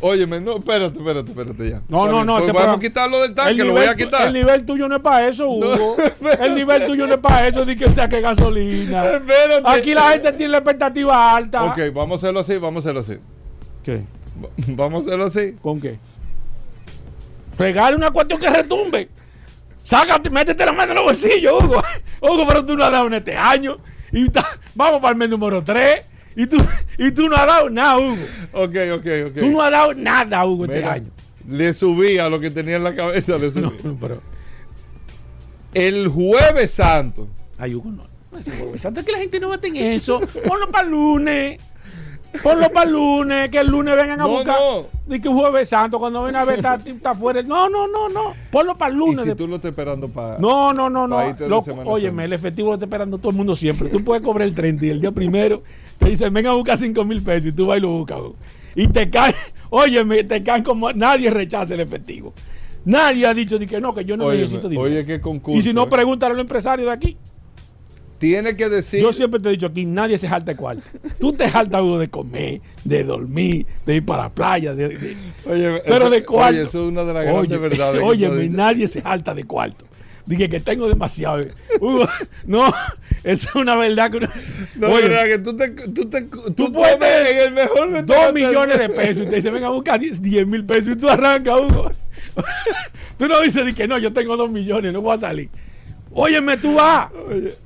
[0.00, 1.82] Óyeme, no, espérate, espérate, espérate ya.
[1.88, 2.34] No, no, no.
[2.34, 4.26] Pues este vamos programa- a quitarlo del el tanque, lo nivel voy a quitar.
[4.26, 5.96] El nivel tuyo no es para eso, Hugo.
[6.40, 9.04] el nivel tuyo no es para eso, de que usted que gasolina.
[9.12, 9.62] Espérate.
[9.64, 11.64] Aquí la gente tiene la expectativa alta.
[11.64, 13.18] Ok, vamos a hacerlo así, vamos a hacerlo así.
[13.84, 14.02] ¿Qué?
[14.42, 15.52] Va- Vamos a hacerlo así.
[15.62, 15.98] ¿Con qué?
[17.58, 19.08] Regale una cuestión que retumbe.
[19.82, 21.82] Sácate, métete la mano en los bolsillos, Hugo.
[22.20, 23.78] Hugo, pero tú no has dado en este año.
[24.12, 26.00] Y ta- vamos para el mes número 3.
[26.36, 26.56] Y tú,
[26.98, 28.16] y tú no has dado nada, Hugo.
[28.52, 29.38] Ok, ok, ok.
[29.38, 31.10] Tú no has dado nada, Hugo, este año.
[31.48, 33.60] Le subí a lo que tenía en la cabeza, le subí.
[33.84, 34.20] No, pero.
[35.74, 37.28] El jueves santo.
[37.58, 38.04] Ay, Hugo, no.
[38.38, 40.20] Es jueves santo, es que la gente no va en eso.
[40.46, 41.60] Ponlo para el lunes.
[42.42, 44.56] Ponlo para el lunes, que el lunes vengan a No, buscar.
[44.58, 44.86] no.
[45.06, 47.42] Di que jueves santo, cuando ven a ver está, está fuera.
[47.42, 48.32] No, no, no, no.
[48.50, 49.20] Ponlo para el Y lunes.
[49.22, 50.38] si de- tú lo estás esperando para.
[50.38, 51.20] No, no, no, no.
[51.48, 53.88] Loco, óyeme, el efectivo lo está esperando todo el mundo siempre.
[53.88, 55.62] Tú puedes cobrar el 30 y el día primero
[55.98, 58.18] te dicen, venga a buscar 5 mil pesos y tú vas y lo buscas.
[58.74, 59.34] Y te cae
[59.70, 62.32] Óyeme, te caen como nadie rechaza el efectivo.
[62.84, 64.86] Nadie ha dicho de que no, que yo no Óyeme, necesito dinero.
[64.88, 65.58] oye, qué concurso.
[65.58, 65.88] y si no, eh.
[65.90, 67.16] pregúntale a los empresarios de aquí.
[68.24, 69.02] Tiene que decir.
[69.02, 70.82] Yo siempre te he dicho aquí, nadie se jalta de cuarto.
[71.20, 75.16] Tú te jaltas uno de comer, de dormir, de ir para la playa, de, de-
[75.44, 76.54] Oye, pero eso- de cuarto.
[76.58, 78.02] Oye, eso es una de las grandes Oye, verdades.
[78.02, 78.56] Óyeme, tú dices.
[78.56, 79.84] nadie se jalta de cuarto.
[80.24, 81.44] Dije que tengo demasiado.
[81.82, 82.08] Hugo,
[82.46, 82.66] no,
[83.24, 84.28] eso es una verdad que uno-
[84.76, 85.68] No, Oye, verdad que tú te.
[85.68, 86.96] Tú, te, tú Tú puedes
[87.30, 90.64] en el mejor dos millones de pesos y te dice, venga a buscar 10 mil
[90.64, 91.90] pesos y tú arrancas, Hugo.
[93.18, 95.50] tú no dices que no, yo tengo dos millones, no voy a salir.
[96.14, 97.10] Óyeme, tú vas.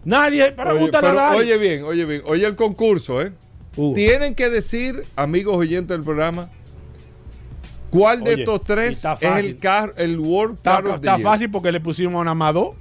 [0.05, 1.39] Nadie, Oye, pregúntale a pero nadie.
[1.41, 2.23] oye bien, oye bien.
[2.25, 3.33] Oye el concurso, ¿eh?
[3.77, 6.51] Hugo, Tienen que decir, amigos oyentes del programa,
[7.91, 11.17] cuál de Oye, estos tres es el car, el World está, Car of the está
[11.17, 11.23] Year.
[11.23, 12.75] fácil porque le pusimos a Amado.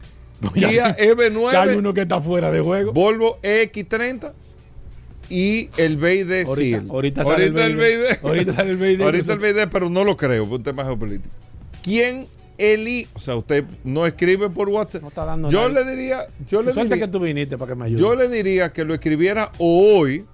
[0.54, 2.94] Kia Ya hay EV9, uno que está fuera de juego.
[2.94, 4.32] Volvo EX30
[5.30, 7.76] y el BID Ahorita, ahorita sale el BID.
[7.76, 8.26] BID.
[8.26, 9.02] Ahorita sale el BID.
[9.02, 11.34] Ahorita el BID, pero no lo creo, por un tema geopolítico.
[11.84, 13.08] ¿Quién elige?
[13.14, 15.02] O sea, usted no escribe por WhatsApp.
[15.02, 15.86] No está dando yo nadie.
[15.86, 18.00] le diría, yo le Suerte diría, que tú viniste para que me ayude.
[18.00, 20.26] yo le diría que lo escribiera o hoy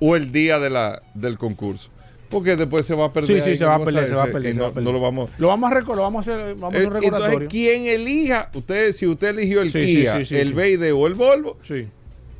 [0.00, 1.90] o el día de la, del concurso.
[2.30, 3.36] Porque después se va a perder.
[3.36, 4.72] Sí, sí, ahí se va a perder, se va a perder, se no, va a
[4.74, 4.84] perder.
[4.84, 5.30] no lo vamos.
[5.38, 7.26] Lo vamos a recordar, vamos a hacer, vamos a hacer un Eh, recordatorio.
[7.34, 10.52] Entonces, quien elija, usted, si usted eligió el Sí, Kia, sí, el.
[10.52, 11.58] BID o el Volvo,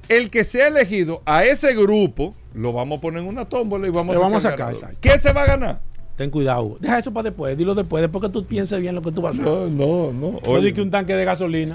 [0.09, 3.91] el que sea elegido a ese grupo, lo vamos a poner en una tómbola y
[3.91, 4.75] vamos Le a vamos a sacar.
[5.01, 5.81] ¿Qué se va a ganar?
[6.17, 6.77] Ten cuidado.
[6.79, 7.57] Deja eso para después.
[7.59, 8.01] Dilo después.
[8.01, 9.53] Después que tú pienses bien lo que tú vas a hacer.
[9.53, 10.31] No, no, no.
[10.33, 11.75] No Oye, di que un tanque de gasolina.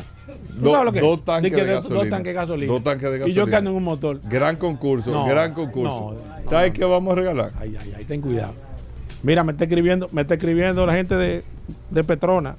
[0.56, 1.25] ¿Tú Do- sabes lo que dos es?
[1.25, 1.99] tanques que de gasolina.
[1.99, 2.71] Dos tanques de gasolina.
[2.73, 3.58] Dos tanques de Y yo que gasolina.
[3.58, 4.21] ando en un motor.
[4.30, 6.15] Gran concurso, No, gran concurso.
[6.45, 7.52] no, ¿Sabes qué vamos a regalar?
[7.60, 8.54] Ay, ay, ay, ten cuidado.
[9.23, 11.43] Mira, me está escribiendo, me está escribiendo la gente de,
[11.89, 12.56] de Petrona.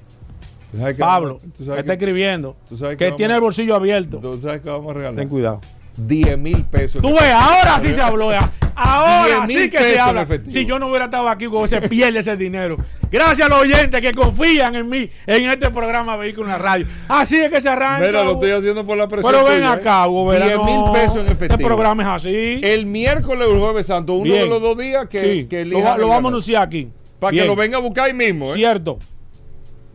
[0.71, 2.55] ¿Tú sabes Pablo, tú me está escribiendo.
[2.69, 4.19] tú sabes que qué tiene el bolsillo abierto.
[4.19, 5.15] ¿Tú sabes qué vamos a regalar?
[5.19, 5.59] Ten cuidado.
[5.97, 7.01] 10 mil pesos.
[7.01, 8.31] Tú ves, ahora sí se habló.
[8.31, 8.51] ya.
[8.75, 10.27] Ahora 10 mil sí que se habla.
[10.47, 12.77] Si yo no hubiera estado aquí, se pierde ese dinero.
[13.11, 16.87] Gracias a los oyentes que confían en mí en este programa Vehículo en la Radio.
[17.09, 18.07] Así es que se arranca.
[18.07, 19.33] Mira, lo estoy haciendo por la presión.
[19.33, 19.67] Pero ven ¿eh?
[19.67, 20.47] acá, Hugo, ¿verdad?
[20.47, 21.53] 10 mil No, pesos en efectivo.
[21.53, 22.61] Este programa es así.
[22.63, 24.43] El miércoles o el jueves santo, uno Bien.
[24.43, 26.87] de los dos días que, sí, que lo, vamos a anunciar aquí.
[27.19, 28.55] Para que lo venga a buscar ahí mismo, ¿eh?
[28.55, 28.97] Cierto.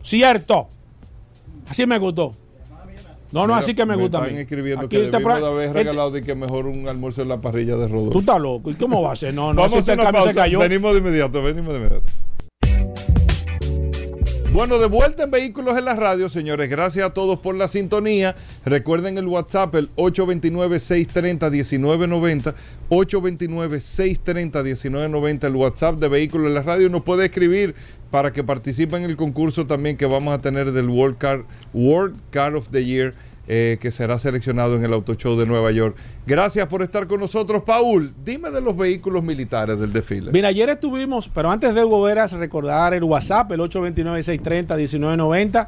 [0.03, 0.67] Cierto.
[1.67, 2.33] Así me gustó.
[3.31, 4.41] No, no, Mira, así que me, gusta a Están mí.
[4.41, 7.21] escribiendo Aquí que este debimos pro- de haber este- regalado de que mejor un almuerzo
[7.23, 8.11] en la parrilla de Rodolfo.
[8.11, 8.71] Tú estás loco.
[8.71, 9.33] ¿Y cómo va a ser?
[9.33, 10.33] No, no, Vamos a este una se pausa.
[10.33, 10.59] cayó.
[10.59, 12.05] Venimos de inmediato, venimos de inmediato.
[14.57, 16.67] Bueno, de vuelta en Vehículos en la Radio, señores.
[16.67, 18.35] Gracias a todos por la sintonía.
[18.65, 22.55] Recuerden el WhatsApp, el 829-630-1990.
[22.89, 26.89] 829-630-1990, el WhatsApp de Vehículos en la Radio.
[26.89, 27.75] Nos puede escribir
[28.09, 32.19] para que participe en el concurso también que vamos a tener del World Car, World
[32.31, 33.13] Car of the Year.
[33.47, 35.95] Eh, que será seleccionado en el Auto Show de Nueva York.
[36.25, 38.13] Gracias por estar con nosotros, Paul.
[38.25, 40.31] Dime de los vehículos militares del desfile.
[40.31, 45.67] Mira, ayer estuvimos, pero antes de Hugo Veras, recordar el WhatsApp, el 829-630-1990.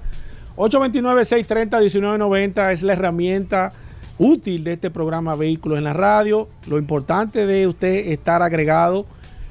[0.58, 3.72] 829-630-1990 es la herramienta
[4.18, 6.50] útil de este programa Vehículos en la Radio.
[6.68, 9.06] Lo importante de usted estar agregado,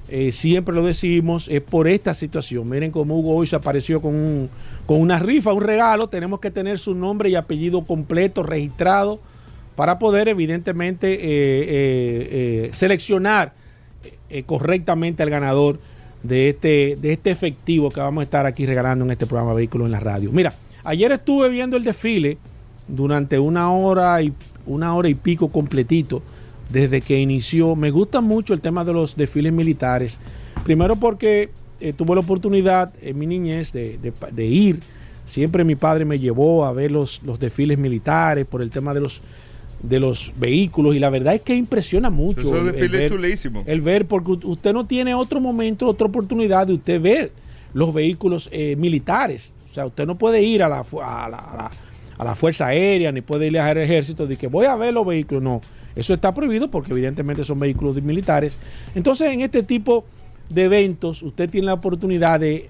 [0.09, 2.69] eh, siempre lo decimos, es por esta situación.
[2.69, 4.49] Miren cómo Hugo hoy se apareció con,
[4.87, 6.09] con una rifa, un regalo.
[6.09, 9.21] Tenemos que tener su nombre y apellido completo registrado
[9.77, 13.53] para poder evidentemente eh, eh, seleccionar
[14.45, 15.79] correctamente al ganador
[16.23, 19.87] de este, de este efectivo que vamos a estar aquí regalando en este programa Vehículos
[19.87, 20.31] en la Radio.
[20.33, 20.53] Mira,
[20.85, 22.37] ayer estuve viendo el desfile
[22.87, 24.33] durante una hora y
[24.67, 26.23] una hora y pico completito
[26.69, 27.75] desde que inició.
[27.77, 30.19] Me gusta mucho el tema de los desfiles militares.
[30.65, 31.51] Primero porque
[31.81, 34.81] eh, tuve la oportunidad en mi niñez de, de- de ir.
[35.25, 39.01] Siempre mi padre me llevó a ver los, los desfiles militares por el tema de
[39.01, 39.21] los,
[39.83, 42.41] de los vehículos y la verdad es que impresiona mucho.
[42.41, 43.63] Eso el- el desfile ver- chulísimo.
[43.67, 47.33] el ver, porque usted no tiene otro momento, otra oportunidad de usted ver
[47.75, 49.53] los vehículos eh, militares.
[49.71, 51.71] O sea, usted no puede ir a la, a, la, a la-
[52.19, 55.07] a la Fuerza Aérea ni puede ir al ejército de que voy a ver los
[55.07, 55.41] vehículos.
[55.43, 55.61] No,
[55.99, 58.57] eso está prohibido porque evidentemente son vehículos militares.
[58.95, 60.05] Entonces, en este tipo
[60.49, 62.69] de eventos, usted tiene la oportunidad de,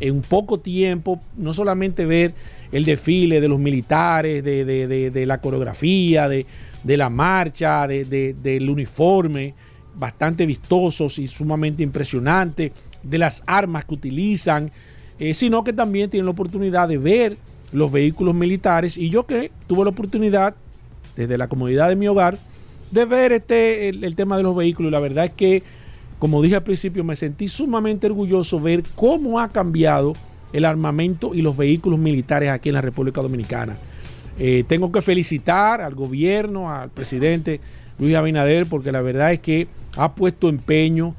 [0.00, 2.32] en poco tiempo, no solamente ver
[2.70, 6.46] el desfile de los militares, de, de- la coreografía, de,
[6.84, 9.54] la marcha, de- de- del uniforme,
[9.96, 12.70] bastante vistosos y sumamente impresionantes,
[13.02, 14.70] de las armas que utilizan,
[15.18, 17.36] eh, sino que también tienen la oportunidad de ver
[17.72, 18.96] los vehículos militares.
[18.96, 20.54] Y yo que tuve la oportunidad,
[21.16, 22.38] desde la comodidad de mi hogar,
[22.90, 24.90] de ver este, el, tema de los vehículos.
[24.92, 25.62] La verdad es que,
[26.18, 30.14] como dije al principio, me sentí sumamente orgulloso ver cómo ha cambiado
[30.52, 33.76] el armamento y los vehículos militares aquí en la República Dominicana.
[34.38, 37.60] Eh, tengo que felicitar al gobierno, al presidente
[37.98, 41.14] Luis Abinader, porque la verdad es que ha puesto empeño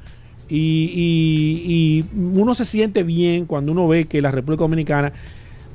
[0.52, 2.04] Y, y- y
[2.40, 5.12] uno se siente bien cuando uno ve que la República Dominicana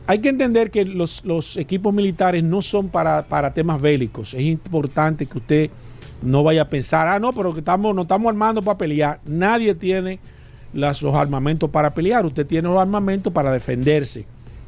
[0.05, 4.33] hay que entender que los, los equipos militares no son para, para temas bélicos.
[4.33, 5.69] Es importante que usted
[6.25, 9.19] no vaya a pensar, ah, no, pero que estamos, nos estamos armando para pelear.
[9.25, 10.19] Nadie tiene
[10.73, 12.25] las- los armamentos para pelear.
[12.25, 14.25] Usted tiene los armamentos para defenderse.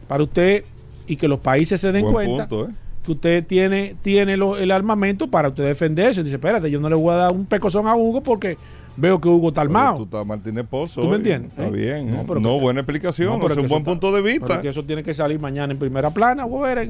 [0.08, 0.64] Para usted
[1.08, 2.74] y que los países se den Buen cuenta punto, ¿eh?
[3.06, 6.24] que usted tiene, tiene lo- el armamento para usted defenderse.
[6.24, 8.58] Dice, espérate, yo no le voy a dar un pecozón a Hugo porque
[8.96, 9.98] veo que Hugo está armado.
[9.98, 11.02] Tú estás Martínez Pozo.
[11.02, 11.18] ¿Tú me hoy.
[11.18, 11.52] entiendes?
[11.52, 11.72] Está ¿Eh?
[11.72, 12.12] bien.
[12.12, 12.24] No, ¿eh?
[12.28, 13.30] pero No, que- buena explicación.
[13.30, 14.62] No, pero es un buen punto de vista.
[14.62, 16.90] que eso tiene que salir mañana en primera plana, a ver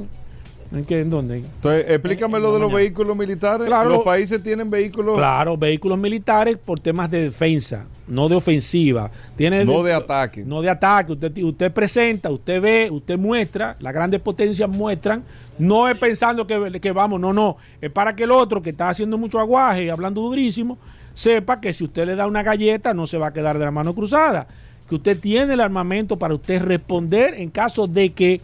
[0.71, 1.37] en, qué, en dónde.
[1.37, 2.77] Entonces, explícame lo de los mañana.
[2.77, 3.67] vehículos militares.
[3.67, 3.89] Claro.
[3.89, 9.09] los países tienen vehículos Claro, vehículos militares por temas de defensa, no de ofensiva.
[9.35, 10.43] Tiene no de ataque.
[10.45, 11.13] No de ataque.
[11.13, 15.23] Usted, usted presenta, usted ve, usted muestra, las grandes potencias muestran.
[15.57, 17.57] No es pensando que, que vamos, no, no.
[17.81, 20.77] Es para que el otro que está haciendo mucho aguaje y hablando durísimo,
[21.13, 23.71] sepa que si usted le da una galleta no se va a quedar de la
[23.71, 24.47] mano cruzada.
[24.87, 28.39] Que usted tiene el armamento para usted responder en caso de que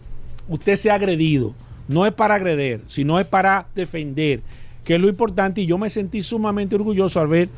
[0.48, 1.54] usted sea agredido.
[1.88, 4.40] No es para agreder, sino es para defender,
[4.84, 5.60] que es lo importante.
[5.60, 7.48] Y yo me sentí sumamente orgulloso al ver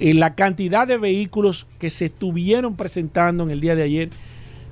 [0.00, 4.10] eh, la cantidad de vehículos que se estuvieron presentando en el día de ayer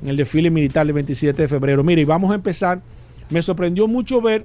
[0.02, 1.84] en el desfile militar del 27 de febrero.
[1.84, 2.82] Mire, y vamos a empezar.
[3.30, 4.44] Me sorprendió mucho ver,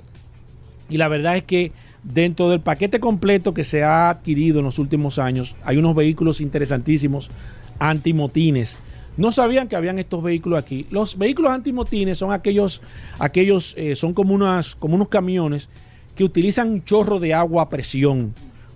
[0.89, 1.71] y la verdad es que
[2.03, 6.41] dentro del paquete completo que se ha adquirido en los últimos años, hay unos vehículos
[6.41, 7.29] interesantísimos
[7.79, 8.79] antimotines.
[9.17, 10.85] No sabían que habían estos vehículos aquí.
[10.91, 12.81] Los vehículos antimotines son aquellos,
[13.19, 15.69] aquellos eh, son como, unas, como unos camiones
[16.15, 18.33] que utilizan un chorro de agua a presión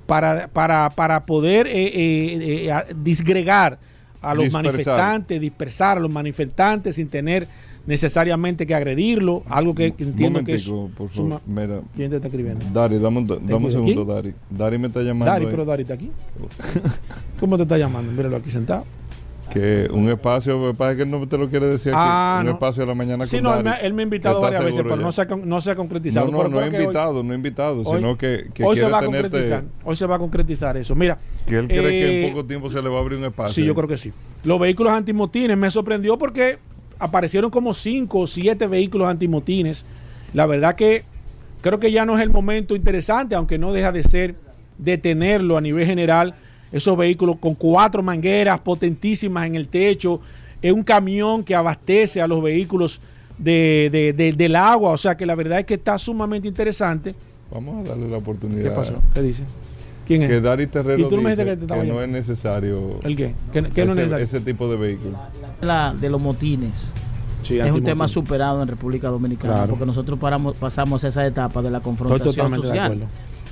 [0.07, 3.77] para, para, para poder eh, eh, eh, disgregar
[4.21, 4.63] a los Dispersar.
[4.73, 7.47] manifestantes, dispersar a los manifestantes sin tener
[7.87, 10.65] necesariamente que agredirlo, algo que entiendo que es...
[10.65, 11.41] Por suma- favor.
[11.47, 12.63] Mira, ¿Quién te está escribiendo?
[12.71, 14.33] Dari, dame un, dame un segundo, Dari.
[14.49, 15.25] Dari me está llamando.
[15.31, 15.51] Dari, ahí.
[15.51, 16.11] pero Dari está aquí.
[17.39, 18.11] ¿Cómo te está llamando?
[18.11, 18.85] Míralo aquí sentado.
[19.51, 21.99] Que un espacio, me parece que él no te lo quiere decir aquí.
[22.01, 22.51] Ah, un no.
[22.53, 24.63] espacio a la mañana Sí, con no, él me, él me ha invitado ¿Está varias
[24.63, 26.31] veces, pero no se, ha, no se ha concretizado.
[26.31, 28.85] No, no, no he hoy- invitado, no he invitado, hoy- sino que, que hoy se
[28.85, 29.63] va a concretizar.
[29.83, 30.95] Hoy se va a concretizar eso.
[30.95, 31.17] Mira.
[31.45, 33.53] Que él cree que eh, en poco tiempo se le va a abrir un espacio.
[33.53, 34.13] Sí, yo creo que sí.
[34.45, 36.57] Los vehículos antimotines me sorprendió porque
[36.97, 39.85] aparecieron como cinco o siete vehículos antimotines.
[40.33, 41.03] La verdad que
[41.61, 44.35] creo que ya no es el momento interesante, aunque no deja de ser
[44.77, 46.35] detenerlo a nivel general.
[46.71, 50.21] Esos vehículos con cuatro mangueras potentísimas en el techo,
[50.61, 53.01] es un camión que abastece a los vehículos
[53.37, 54.91] de, de- de- del agua.
[54.91, 57.15] O sea que la verdad es que está sumamente interesante.
[57.51, 58.63] Vamos a darle la oportunidad.
[58.63, 59.01] ¿Qué pasó?
[59.13, 59.43] ¿Qué dice?
[60.07, 60.29] ¿Quién es?
[60.29, 63.33] Que Dari Terrero ¿Y tú dice que que no es necesario ¿El qué?
[63.53, 64.23] ¿Qué, qué no es ese, necesario?
[64.25, 65.17] ese tipo de vehículo.
[65.61, 66.87] la de los motines.
[67.43, 69.69] Sí, es un tema superado en República Dominicana Claro.
[69.71, 73.07] porque nosotros paramos, pasamos esa etapa de la Estoy confrontación totalmente de social.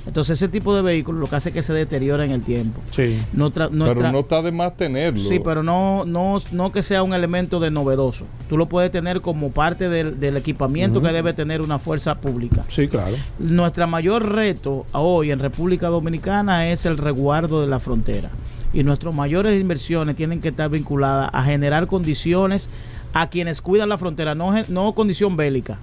[0.06, 2.80] Entonces ese tipo de vehículos lo que hace es que se deteriora en el tiempo.
[2.90, 3.20] Sí.
[3.32, 5.20] Nuestra- Pero no está de más tenerlo.
[5.28, 8.24] Sí, pero no, no, no que sea un elemento de novedoso.
[8.48, 12.64] Tú lo puedes tener como parte del, del equipamiento que debe tener una fuerza pública.
[12.68, 13.16] Sí, claro.
[13.38, 18.30] Nuestra mayor reto hoy en República Dominicana es el resguardo de la frontera.
[18.72, 22.70] Y nuestras mayores inversiones tienen que estar vinculadas a generar condiciones
[23.12, 25.78] a quienes cuidan la frontera, no, no condición bélica,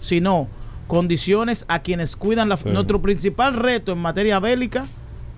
[0.00, 0.48] sino
[0.94, 2.62] condiciones a quienes cuidan la Sí.
[2.62, 2.74] frontera.
[2.80, 4.86] Nuestro principal reto en materia bélica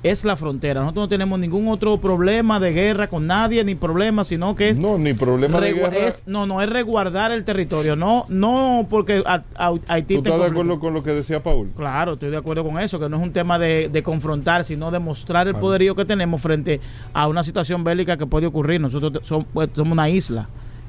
[0.03, 0.81] es la frontera.
[0.81, 4.79] Nosotros no tenemos ningún otro problema de guerra con nadie, ni problema, sino que es
[4.81, 5.95] No, ni problema de guerra.
[6.09, 10.41] es- no, no es resguardar el territorio, no, no porque a- a- Haití ¿Tú estás
[10.41, 11.71] de acuerdo con lo que decía Paul?
[11.77, 14.91] Claro, estoy de acuerdo con eso, que no es un tema de, de confrontar, sino
[14.91, 16.81] de mostrar el poderío que tenemos frente
[17.13, 18.81] a una situación bélica que puede ocurrir.
[18.81, 20.49] Nosotros te- som- pues, somos una isla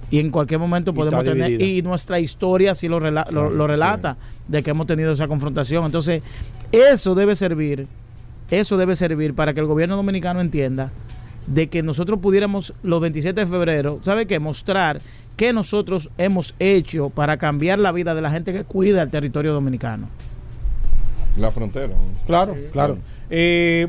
[0.09, 4.63] y en cualquier momento podemos tener, y nuestra historia sí lo, rela- lo relata, de
[4.63, 5.85] que hemos tenido esa confrontación.
[5.85, 6.21] Entonces,
[6.71, 7.87] eso debe servir,
[8.51, 10.91] eso debe servir para que el gobierno dominicano entienda
[11.47, 14.39] de que nosotros pudiéramos los 27 de febrero, ¿sabe qué?
[14.39, 15.01] Mostrar
[15.35, 19.53] qué nosotros hemos hecho para cambiar la vida de la gente que cuida el territorio
[19.53, 20.07] dominicano.
[21.35, 21.93] La frontera.
[22.27, 22.97] Claro, claro.
[23.29, 23.87] Eh,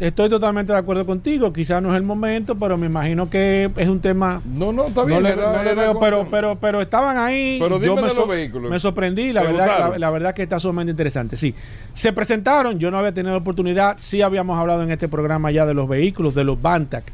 [0.00, 1.52] estoy totalmente de acuerdo contigo.
[1.52, 4.42] Quizás no es el momento, pero me imagino que es un tema.
[4.44, 5.22] No, no, está No bien.
[5.22, 7.58] le, era- no le veo, pero, pero, pero estaban ahí.
[7.60, 8.70] Pero Yo dime me de los vehículos.
[8.70, 11.36] Me sorprendí, la ¿Te verdad, la, verdad que está sumamente interesante.
[11.36, 11.54] Sí,
[11.94, 12.78] se presentaron.
[12.80, 13.96] Yo no había tenido la oportunidad.
[14.00, 17.04] Sí habíamos hablado en este programa ya de los vehículos, de los Bantac,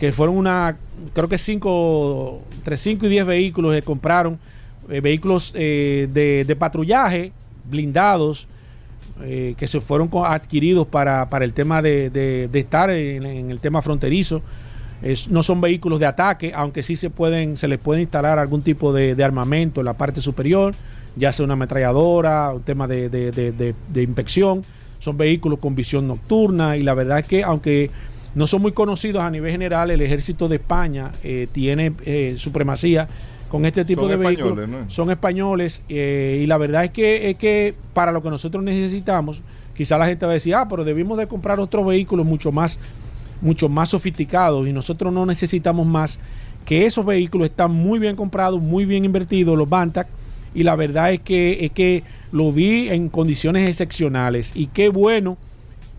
[0.00, 0.76] que fueron una,
[1.14, 4.40] creo que cinco, entre 5 y 10 vehículos que compraron,
[4.90, 7.30] eh, vehículos eh, de, de patrullaje,
[7.70, 8.48] blindados,
[9.22, 13.82] eh, que se fueron adquiridos para, para el tema de, de- estar en, el tema
[13.82, 14.42] fronterizo.
[15.30, 18.92] No son vehículos de ataque, aunque sí se pueden, se les puede instalar algún tipo
[18.92, 20.74] de, armamento en la parte superior,
[21.16, 24.64] ya sea una ametralladora, un tema de- de inspección.
[25.00, 27.90] Son vehículos con visión nocturna y la verdad es que aunque
[28.34, 29.90] no son muy conocidos a nivel general.
[29.90, 33.08] El ejército de España eh, tiene eh, supremacía
[33.52, 34.66] con este tipo Son de vehículos.
[34.66, 34.88] ¿no?
[34.88, 39.42] Son españoles eh, y la verdad es que, es que para lo que nosotros necesitamos,
[39.76, 42.78] quizá la gente va a decir, ah, pero debimos de comprar otros vehículos mucho más,
[43.42, 46.18] mucho más sofisticados y nosotros no necesitamos más
[46.64, 50.08] que esos vehículos están muy bien comprados, muy bien invertidos, los Bantac,
[50.54, 55.36] y la verdad es que, es que lo vi en condiciones excepcionales y qué bueno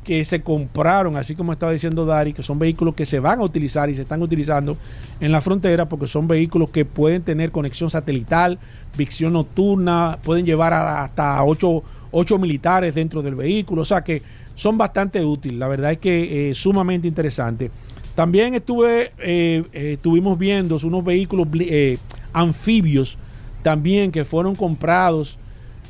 [0.04, 3.44] que se compraron, así como estaba diciendo Dari, que son vehículos que se van a
[3.44, 4.78] utilizar y se están utilizando
[5.20, 8.60] en la frontera porque son vehículos que pueden tener conexión satelital,
[8.98, 14.22] visión nocturna, pueden llevar hasta ocho, ocho militares dentro del vehículo, o sea que
[14.56, 17.72] son bastante útiles, la verdad es que eh, sumamente interesante.
[18.16, 21.98] También estuve, eh, eh, estuvimos viendo unos vehículos eh,
[22.32, 23.18] anfibios
[23.64, 25.40] también que fueron comprados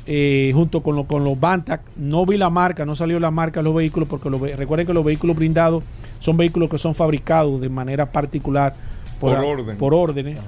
[0.06, 1.80] eh, junto con, lo- con los Bantac.
[1.96, 4.92] No vi la marca, no salió la marca de los vehículos, porque los recuerden que
[4.94, 5.84] los vehículos blindados
[6.20, 8.74] son vehículos que son fabricados de manera particular
[9.20, 9.76] Por orden.
[9.78, 10.38] por órdenes.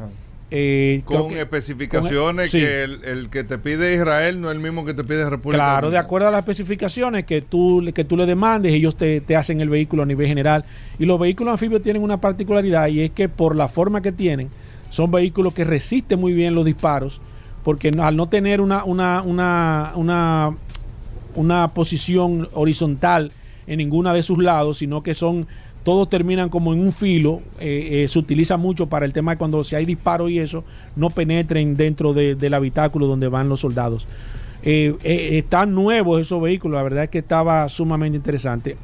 [0.48, 2.64] Eh, Con que- especificaciones con- sí.
[2.64, 5.64] que el, el que te pide Israel no es el mismo que te pide República
[5.64, 9.34] Claro, de acuerdo a las especificaciones que tú, que tú le demandes, ellos te, te
[9.34, 10.64] hacen el vehículo a nivel general.
[11.00, 14.48] Y los vehículos anfibios tienen una particularidad y es que por la forma que tienen,
[14.88, 17.20] son vehículos que resisten muy bien los disparos,
[17.66, 20.54] porque al no tener una, una, una,
[21.34, 23.32] una, posición horizontal
[23.66, 25.48] en ninguna de sus lados, sino que son
[25.82, 29.38] todos terminan como en un filo, eh, eh, se utiliza mucho para el tema de
[29.38, 30.62] cuando si hay disparos y eso,
[30.94, 34.06] no penetren dentro de- del habitáculo donde van los soldados.
[34.62, 38.76] Eh, eh, están nuevos esos vehículos, la verdad es que estaba sumamente interesante.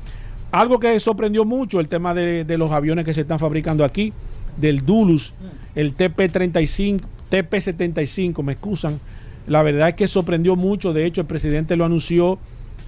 [0.50, 4.12] Algo que sorprendió mucho, el tema de, de los aviones que se están fabricando aquí,
[4.56, 5.34] del Dulus,
[5.76, 9.00] el TP-35, TP-75, me excusan.
[9.46, 12.38] La verdad es que sorprendió mucho, de hecho el presidente lo anunció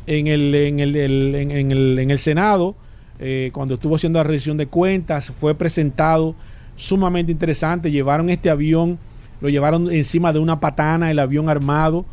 [0.06, 2.74] en el, en el, el- en, en el, en el Senado,
[3.18, 6.34] eh, cuando estuvo haciendo la revisión de cuentas, fue presentado
[6.76, 8.98] sumamente interesante, llevaron este avión,
[9.40, 12.04] lo llevaron encima de una patana, el avión armado,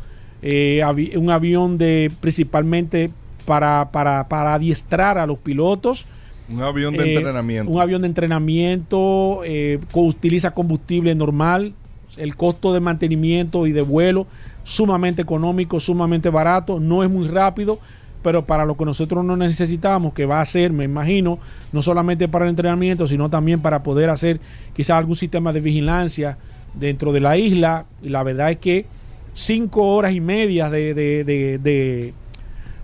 [0.42, 3.10] eh, avi- un avión de principalmente
[3.44, 6.06] para, para, para adiestrar a los pilotos.
[6.52, 7.70] Un avión de Eh, entrenamiento.
[7.70, 11.74] Un avión de entrenamiento, eh, co- utiliza combustible normal,
[12.16, 14.26] el costo de mantenimiento y de vuelo
[14.64, 17.78] sumamente económico, sumamente barato, no es muy rápido,
[18.22, 21.38] pero para lo que nosotros no necesitamos, que va a ser, me imagino,
[21.72, 24.38] no solamente para el entrenamiento, sino también para poder hacer
[24.74, 26.38] quizás algún sistema de vigilancia
[26.74, 27.86] dentro de la isla.
[28.02, 28.86] Y la verdad es que
[29.34, 32.12] cinco horas y media de, de- de-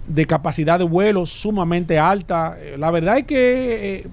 [0.09, 2.57] de- capacidad de vuelo sumamente alta.
[2.61, 4.07] Eh, La verdad es que eh,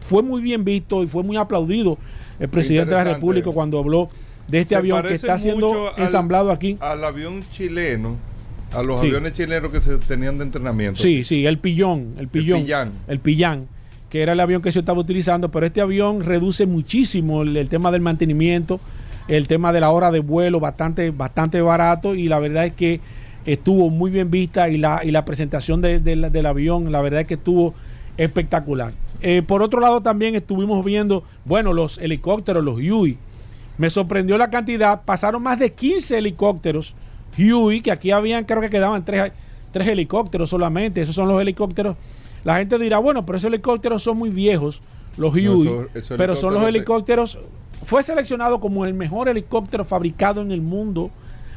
[0.00, 1.98] fue muy bien visto y fue muy aplaudido
[2.38, 3.04] el presidente de la.
[3.14, 4.08] República cuando habló
[4.48, 6.76] de este Se avión que está siendo al- ensamblado aquí.
[6.80, 8.16] Al avión chileno,
[8.72, 9.06] a los Sí.
[9.08, 11.00] aviones chilenos que se tenían de entrenamiento.
[11.00, 12.92] Sí, sí, el pillón, el pillón, Pillán.
[13.08, 13.66] el pillán,
[14.10, 17.68] que era el avión que se estaba utilizando, pero este avión reduce muchísimo el, el
[17.68, 18.80] tema del mantenimiento,
[19.28, 23.00] el tema de la hora de vuelo, bastante, bastante barato y la verdad es que
[23.46, 27.26] estuvo muy bien vista y la, y la presentación de- del avión, la verdad es
[27.26, 27.74] que estuvo
[28.16, 28.92] espectacular.
[29.22, 33.18] Eh, por otro lado también estuvimos viendo, bueno, los helicópteros, los Huey.
[33.78, 36.94] Me sorprendió la cantidad, pasaron más de 15 helicópteros.
[37.36, 39.32] Huey, que aquí habían, creo que quedaban tres,
[39.72, 41.96] tres helicópteros solamente, esos son los helicópteros.
[42.44, 44.80] La gente dirá, bueno, pero esos helicópteros son muy viejos,
[45.16, 45.46] los Huey,
[45.94, 47.38] eso- pero son los helicópteros,
[47.84, 51.10] fue seleccionado como el mejor helicóptero fabricado en el mundo,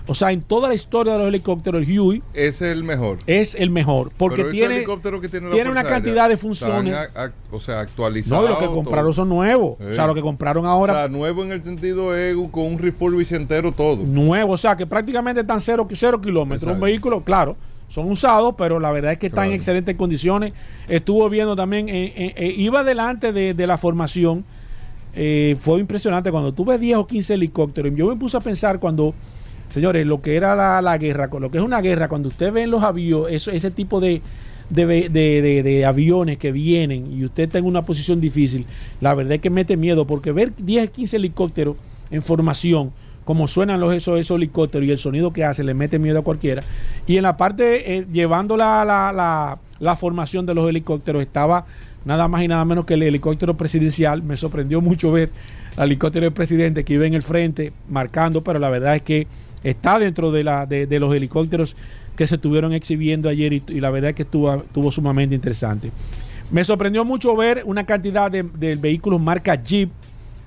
[0.07, 3.17] o sea, en toda la historia de los helicópteros, el Huey es el mejor.
[3.27, 6.37] es el mejor, porque Pero tiene, helicóptero que tiene, la tiene una Aérea cantidad de
[6.37, 6.93] funciones.
[6.93, 8.43] a- a- o sea, actualizados.
[8.43, 9.13] no, y lo que compraron todo.
[9.13, 12.35] son nuevos, o sea, lo que compraron O ahora sea, nuevo en el sentido es
[12.51, 14.03] con un refurbish entero todo.
[14.05, 16.71] nuevo, o sea, que prácticamente están cero, cero kilómetros.
[16.73, 17.55] Un vehículo, claro,
[17.89, 20.53] son usados, pero la verdad es que están en excelentes condiciones.
[20.89, 24.43] Estuvo viendo también, eh, eh, eh, iba delante de, de la formación.
[25.59, 27.91] fue impresionante cuando tuve 10 o 15 helicópteros.
[27.95, 29.15] Yo me puse a pensar cuando,
[29.69, 32.63] señores, lo que era la, la guerra, lo que es una guerra, cuando usted ve
[32.63, 34.21] en los aviones, ese tipo de,
[34.69, 38.65] de, de- de- aviones que vienen y usted está en una posición difícil,
[39.02, 41.75] la verdad es que mete miedo, porque ver 10 o 15 helicópteros
[42.12, 42.91] en formación,
[43.25, 46.23] como suenan los, esos, esos helicópteros y el sonido que hace, le mete miedo a
[46.23, 46.63] cualquiera.
[47.06, 51.65] Y en la parte, eh, llevando la, la, la, la formación de los helicópteros, estaba
[52.06, 54.23] nada más y nada menos que el helicóptero presidencial.
[54.23, 55.29] Me sorprendió mucho ver
[55.75, 59.27] al helicóptero del presidente que iba en el frente marcando, pero la verdad es que
[59.69, 61.75] está dentro de, la, de, los helicópteros
[62.15, 65.91] que se estuvieron exhibiendo ayer y, la verdad es que estuvo, sumamente interesante.
[66.51, 68.43] Me sorprendió mucho ver una cantidad de,
[68.75, 69.89] vehículos marca Jeep.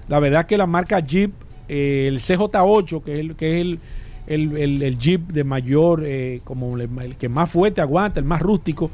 [0.09, 1.33] La verdad que la marca Jeep,
[1.69, 3.79] eh, el CJ8, que es el, que es
[4.27, 8.91] el, el, Jeep de mayor, eh, como el, que más fuerte aguanta, el más rústico,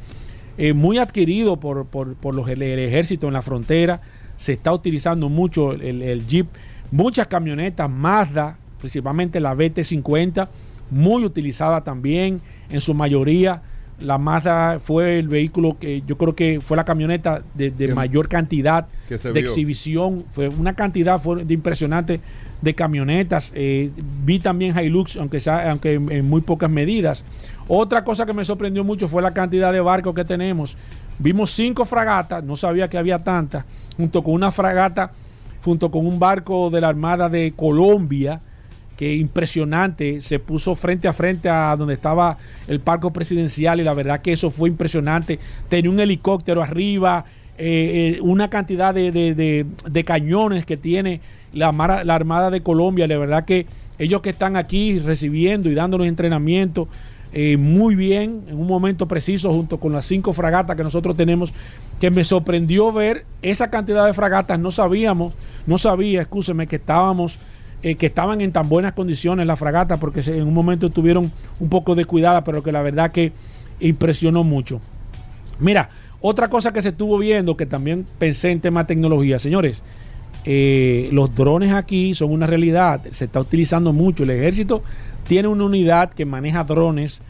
[0.58, 4.00] eh, muy adquirido por, por, por los, el, ejército en la frontera.
[4.36, 6.46] Se está utilizando mucho el Jeep.
[6.90, 10.48] Muchas camionetas Mazda, principalmente la BT50,
[10.90, 13.62] muy utilizada también en su mayoría.
[14.00, 18.86] La Mazda fue el vehículo que yo creo que fue la camioneta de, mayor cantidad
[19.08, 19.48] que se de vio.
[19.48, 20.24] exhibición.
[20.30, 22.20] Fue una cantidad fue de impresionante
[22.60, 23.52] de camionetas.
[23.54, 23.90] Eh,
[24.24, 27.24] vi también Hilux, aunque, sea, aunque en, en muy pocas medidas.
[27.68, 30.76] Otra cosa que me sorprendió mucho fue la cantidad de barcos que tenemos.
[31.18, 33.64] Vimos cinco fragatas, no sabía que había tantas,
[33.96, 35.10] junto con una fragata,
[35.64, 38.40] junto con un barco de la Armada de Colombia,
[38.97, 43.94] que impresionante, se puso frente a frente a donde estaba el parco presidencial y la
[43.94, 45.38] verdad que eso fue impresionante.
[45.68, 47.24] Tenía un helicóptero arriba,
[47.59, 51.20] eh, eh, una cantidad de, de- cañones que tiene
[51.53, 51.72] la,
[52.05, 53.66] la Armada de Colombia, la verdad que
[53.99, 56.88] ellos que están aquí recibiendo y dándonos entrenamiento
[57.32, 61.53] eh, muy bien, en un momento preciso, junto con las cinco fragatas que nosotros tenemos,
[62.01, 65.34] que me sorprendió ver esa cantidad de fragatas, no sabíamos,
[65.66, 67.38] no sabía, escúcheme, que estábamos
[67.82, 71.68] eh, que estaban en tan buenas condiciones las fragatas porque en un momento estuvieron un
[71.68, 73.32] poco descuidadas, pero que la verdad que
[73.80, 74.80] impresionó mucho.
[75.58, 79.82] Mira, otra cosa que se estuvo viendo, que también pensé en tema de tecnología, señores,
[80.44, 84.22] eh, los drones aquí son una realidad, se está utilizando mucho.
[84.22, 84.82] El ejército
[85.26, 87.20] tiene una unidad que maneja drones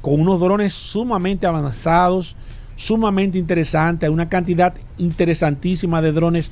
[0.00, 2.36] con unos drones sumamente avanzados,
[2.76, 6.50] sumamente interesantes, una cantidad interesantísima de drones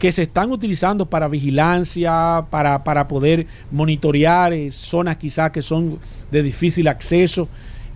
[0.00, 5.98] que se están utilizando para vigilancia, para, para poder monitorear eh, zonas quizás que son
[6.30, 7.48] de difícil acceso.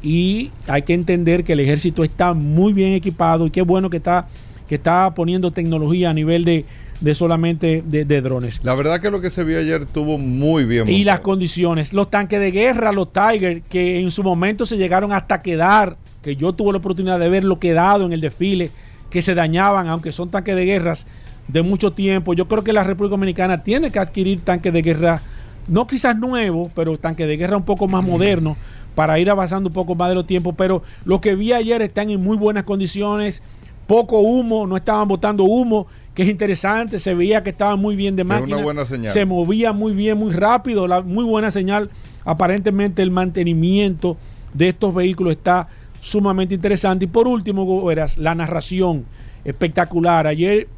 [0.02, 3.96] Y hay que entender que el ejército está muy bien equipado y qué bueno que
[3.96, 4.28] está,
[4.68, 6.66] que está poniendo tecnología a nivel de,
[7.00, 8.61] de solamente de, de drones.
[8.62, 10.86] La verdad que lo que se vio ayer estuvo muy bien.
[10.86, 15.11] Y las condiciones, los tanques de guerra, los Tiger, que en su momento se llegaron
[15.11, 18.70] hasta quedar, que yo tuve la oportunidad de verlo quedado en el desfile,
[19.09, 21.07] que se dañaban, aunque son tanques de guerras
[21.49, 22.34] de mucho tiempo.
[22.34, 25.22] Yo creo que la República Dominicana tiene que adquirir tanques de guerra,
[25.68, 28.57] no quizás nuevos, pero tanques de guerra un poco más modernos,
[28.95, 30.55] para ir avanzando un poco más de los tiempos.
[30.57, 33.42] Pero lo que vi ayer están en muy buenas condiciones,
[33.86, 38.14] poco humo, no estaban botando humo, que es interesante, se veía que estaban muy bien
[38.14, 38.62] de es una máquina.
[38.62, 39.12] buena señal.
[39.12, 41.90] Se movía muy bien, muy rápido, la, muy buena señal.
[42.24, 44.16] Aparentemente el mantenimiento
[44.53, 45.68] de estos vehículos está
[46.01, 47.07] sumamente interesante.
[47.07, 49.05] Y por último, verás, la narración
[49.45, 50.26] espectacular.
[50.26, 50.68] Ayer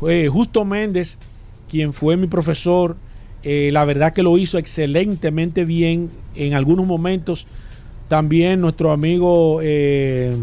[0.00, 1.18] Justo Méndez,
[1.68, 2.96] quien fue mi profesor,
[3.42, 6.10] eh, la verdad que lo hizo excelentemente bien.
[6.34, 7.46] En algunos momentos
[8.08, 9.60] también nuestro amigo...
[9.62, 10.34] eh,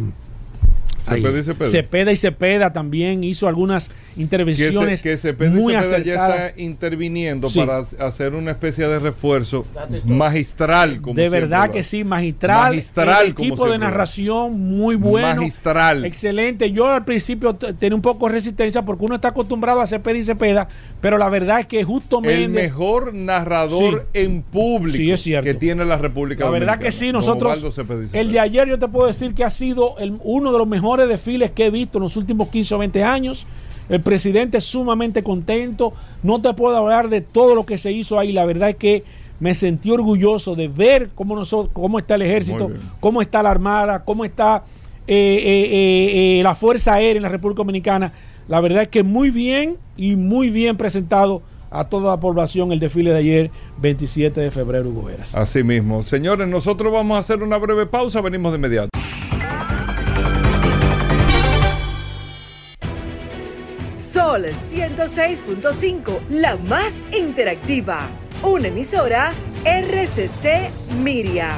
[0.99, 1.69] Cepeda y Cepeda.
[1.69, 6.13] Cepeda y Cepeda también hizo algunas que, intervenciones se, que Cepeda y muy Cepeda ya
[6.25, 6.47] acertadas.
[6.49, 7.59] está interviniendo Sí.
[7.59, 9.65] para hacer una especie de refuerzo
[10.05, 11.01] magistral.
[11.01, 12.69] Como de verdad que sí, magistral.
[12.71, 15.35] Magistral, El como equipo de narración muy bueno.
[15.41, 16.05] Magistral.
[16.05, 16.71] Excelente.
[16.71, 20.23] Yo al principio tenía un poco de resistencia porque uno está acostumbrado a Cepeda y
[20.23, 20.67] Cepeda,
[21.01, 22.63] pero la verdad es que justo El Méndez.
[22.71, 25.45] mejor narrador en público Sí, es cierto.
[25.45, 27.59] que tiene la República La verdad que sí, nosotros.
[27.73, 28.31] Cepeda y El Cepeda.
[28.31, 31.51] de ayer yo te puedo decir que ha sido el- uno de los mejores desfiles
[31.51, 33.45] que he visto en los últimos 15 o 20 años.
[33.89, 35.93] El presidente es sumamente contento.
[36.23, 38.31] No te puedo hablar de todo lo que se hizo ahí.
[38.31, 39.03] La verdad es que
[39.39, 44.03] me sentí orgulloso de ver cómo, nosotros, cómo está el ejército, cómo está la armada,
[44.03, 44.63] cómo está
[45.07, 48.11] eh, eh, eh, eh, la Fuerza Aérea en la República Dominicana.
[48.47, 52.79] La verdad es que muy bien y muy bien presentado a toda la población el
[52.79, 55.35] desfile de ayer, 27 de febrero, Hugo Veras.
[55.35, 56.03] Así mismo.
[56.03, 58.21] Señores, nosotros vamos a hacer una breve pausa.
[58.21, 58.89] Venimos de inmediato.
[63.97, 68.07] Sol 106.5, la más interactiva.
[68.43, 69.33] Una emisora
[69.65, 70.69] RCC
[71.01, 71.55] Miria.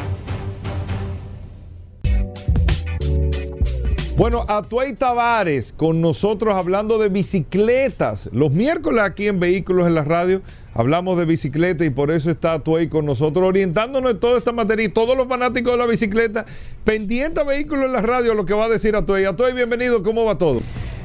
[4.15, 8.29] Bueno, Atuay Tavares con nosotros hablando de bicicletas.
[8.31, 10.41] Los miércoles aquí en Vehículos en la Radio
[10.73, 14.85] hablamos de bicicleta y por eso está Atuay con nosotros orientándonos en toda esta materia
[14.85, 16.45] y todos los fanáticos de la bicicleta
[16.85, 19.25] pendiente a Vehículos en la Radio lo que va a decir Atuay.
[19.25, 20.61] Atuay, bienvenido, ¿cómo va todo?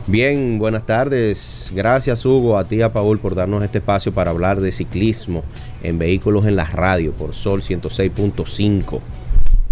[0.06, 1.72] Bien, buenas tardes.
[1.74, 5.42] Gracias Hugo, a ti a Paul por darnos este espacio para hablar de ciclismo
[5.82, 9.00] en vehículos en la radio por Sol 106.5,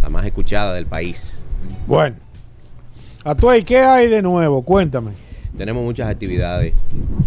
[0.03, 1.39] la más escuchada del país.
[1.87, 2.16] Bueno,
[3.24, 4.62] Atuey, ¿qué hay de nuevo?
[4.62, 5.12] Cuéntame.
[5.57, 6.72] Tenemos muchas actividades,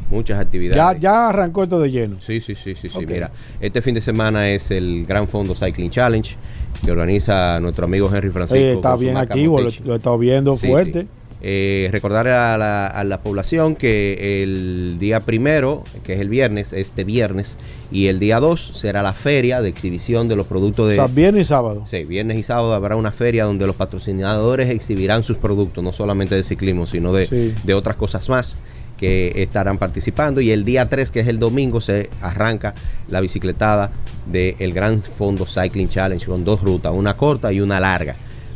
[0.10, 0.99] muchas Ya, actividades.
[0.99, 2.18] ya arrancó esto de lleno.
[2.22, 3.06] Sí, sí, sí, sí, sí.
[3.06, 3.30] Mira,
[3.62, 6.36] este fin de semana es el Gran Fondo Cycling Challenge
[6.84, 8.58] que organiza nuestro amigo Henry Francisco.
[8.58, 11.03] Oye, está bien activo, lo, he estado viendo Sí, fuerte.
[11.03, 11.08] sí.
[11.47, 16.73] Eh, recordarle a la, a la población que el día primero, que es el viernes,
[16.73, 17.57] este viernes,
[17.91, 20.95] y el día 2 será la feria de exhibición de los productos O de...
[20.95, 21.85] sea, viernes y sábado.
[21.87, 26.33] Sí, viernes y sábado habrá una feria donde los patrocinadores exhibirán sus productos, no solamente
[26.33, 27.53] de ciclismo, sino de, Sí.
[27.63, 28.57] de otras cosas más
[28.97, 30.41] que estarán participando.
[30.41, 32.73] Y el día 3, que es el domingo, se arranca
[33.07, 33.91] la bicicletada
[34.25, 38.15] del Gran Fondo Cycling Challenge con dos rutas, una corta y una larga,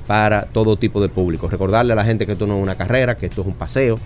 [0.10, 1.48] para todo tipo de público.
[1.48, 4.00] Recordarle a la gente que esto no es una carrera, que esto es un paseo,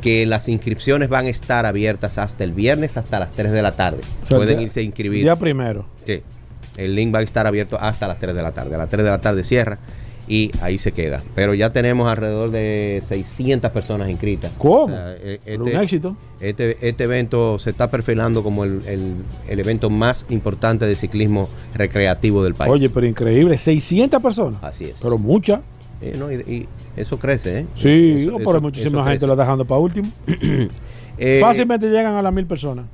[0.00, 3.72] que las inscripciones van a estar abiertas hasta el viernes, hasta las 3 de la
[3.72, 4.00] tarde.
[4.22, 5.22] O sea, Pueden día- irse a inscribir.
[5.22, 5.84] Día primero.
[6.06, 6.22] Sí.
[6.78, 8.74] El link va a estar abierto hasta las 3 de la tarde.
[8.74, 9.76] A las 3 de la tarde cierra
[10.32, 11.20] y ahí se queda.
[11.34, 14.52] Pero ya tenemos alrededor de 600 personas inscritas.
[14.58, 14.84] ¿Cómo?
[14.94, 16.16] O sea, e- Pero un este, éxito.
[16.40, 19.14] este, este evento se está perfilando como el, el-
[19.48, 22.70] el evento más importante de ciclismo recreativo del país.
[22.72, 23.58] Oye, pero increíble.
[23.58, 24.62] 600 personas.
[24.62, 25.00] Así es.
[25.02, 25.60] Pero muchas.
[26.00, 27.66] Eh, no, y, y eso crece, ¿eh?
[27.74, 30.08] Sí, Eso- no, eso- pero muchísima eso gente lo está dejando para último.
[31.22, 32.86] Eh, Fácilmente llegan a las mil personas.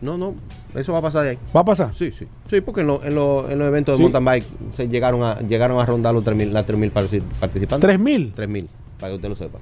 [0.00, 0.34] No, no,
[0.76, 1.38] eso va a pasar de ahí.
[1.54, 1.92] ¿Va a pasar?
[1.94, 2.26] Sí, sí.
[2.50, 4.44] Sí, porque en, lo- en lo- en los eventos de mountain bike
[4.76, 7.86] se llegaron a, llegaron a rondar los 3.000 las 3.000 partici- participantes.
[7.88, 8.32] ¿Tres mil?
[8.34, 8.66] 3.000,
[9.00, 9.58] para que usted lo sepa.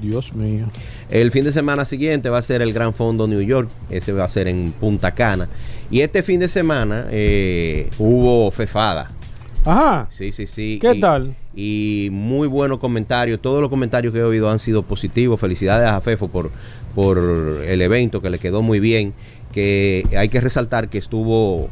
[0.00, 0.66] Dios mío.
[1.10, 3.68] El fin de semana siguiente va a ser el Gran Fondo New York.
[3.90, 5.48] Ese va a ser en Punta Cana.
[5.90, 9.10] Y este fin de semana eh, hubo fefada.
[9.64, 10.06] Ajá.
[10.10, 10.78] Sí, sí, sí.
[10.80, 11.34] ¿Qué Y- tal?
[11.60, 13.40] Y muy buenos comentarios.
[13.42, 15.40] Todos los comentarios que he oído han sido positivos.
[15.40, 16.52] Felicidades a Fefo por,
[16.94, 17.18] por
[17.66, 19.12] el evento que le quedó muy bien.
[19.52, 21.68] Que hay que resaltar que estuvo,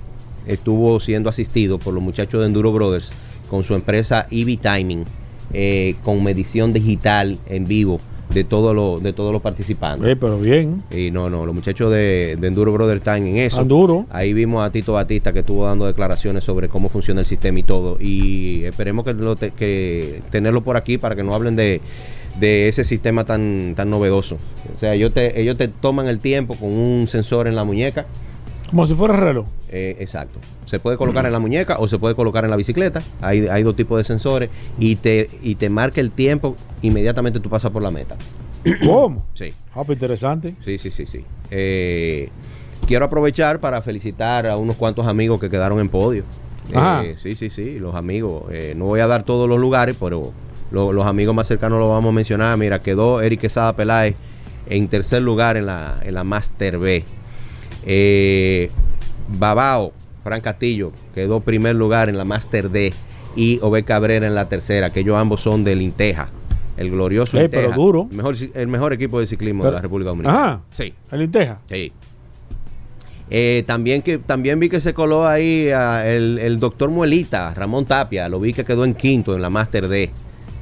[0.47, 3.13] estuvo siendo asistido por los muchachos de Enduro Brothers
[3.51, 5.05] con su empresa EV Timing,
[5.53, 8.01] eh, con medición digital en vivo
[8.35, 10.09] de, todo lo, de todos los participantes.
[10.09, 10.83] Eh, pero bien.
[10.91, 13.59] Y no, no, los muchachos de, de Enduro Brother están en eso.
[13.59, 14.07] Tan duro.
[14.11, 17.63] Ahí vimos a Tito Batista que estuvo dando declaraciones sobre cómo funciona el sistema y
[17.63, 17.99] todo.
[18.01, 21.81] Y esperemos que, lo te- que tenerlo por aquí para que no hablen de,
[22.39, 24.39] de ese sistema tan, tan novedoso.
[24.75, 28.07] O sea, ellos te, ellos te toman el tiempo con un sensor en la muñeca.
[28.71, 29.47] Como si fuera reloj.
[29.69, 30.39] Eh, exacto.
[30.65, 33.03] Se puede colocar en la muñeca o se puede colocar en la bicicleta.
[33.21, 36.57] Hay, hay dos tipos de sensores y te, y te marca el tiempo.
[36.83, 38.17] Inmediatamente tú pasas por la meta.
[38.85, 39.25] ¿Cómo?
[39.35, 39.53] Sí.
[39.75, 40.55] Ah, pues interesante.
[40.65, 41.25] Sí, sí, sí, sí.
[41.51, 42.31] Eh,
[42.87, 46.25] quiero aprovechar para felicitar a unos cuantos amigos que quedaron en podio.
[46.75, 47.05] Ajá.
[47.05, 48.45] Eh, sí, sí, sí, los amigos.
[48.51, 50.33] Eh, no voy a dar todos los lugares, pero
[50.71, 52.57] lo- los amigos más cercanos los vamos a mencionar.
[52.59, 54.17] Mira, quedó Eric Quesada Peláez
[54.69, 57.05] en tercer lugar en la, en la Master B.
[57.85, 58.71] Eh,
[59.29, 59.93] Babao,
[60.25, 62.93] Fran Castillo, quedó primer lugar en la Master D.
[63.37, 66.31] Y Obed Cabrera en la tercera, que ellos ambos son del Inteja.
[66.79, 67.77] El glorioso Ey, pero Inteja.
[67.77, 68.09] duro.
[68.11, 70.43] El mejor, el mejor equipo de ciclismo Pero- de la República Dominicana.
[70.45, 70.61] Ajá.
[70.71, 70.93] Sí.
[71.13, 71.59] El Inteja.
[71.69, 71.93] Sí.
[73.29, 77.85] Eh, también que también vi que se coló ahí ah, el, el doctor Muelita, Ramón
[77.85, 80.11] Tapia, lo vi que quedó en quinto en la Master D.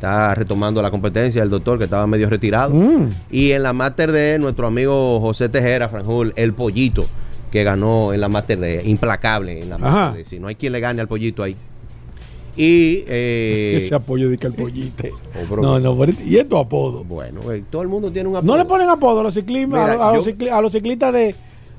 [0.04, 2.74] Está retomando la competencia el doctor que estaba medio retirado.
[2.74, 3.08] Mm.
[3.30, 7.06] Y en la Master D, nuestro amigo José Tejera, Franjul, el pollito,
[7.50, 9.86] que ganó en la Master D, implacable en la Ajá.
[9.90, 10.24] Master D.
[10.26, 11.56] Si no hay quien le gane al pollito ahí.
[12.54, 15.04] Y eh, Ese apoyo de que el pollito.
[15.50, 17.02] oh, No, no, y esto apodo.
[17.02, 18.58] bueno, eh, todo el mundo tiene un No apodo.
[18.58, 21.34] le ponen apodo a los ciclistas, Mira, a, los- cicli- a los ciclistas de,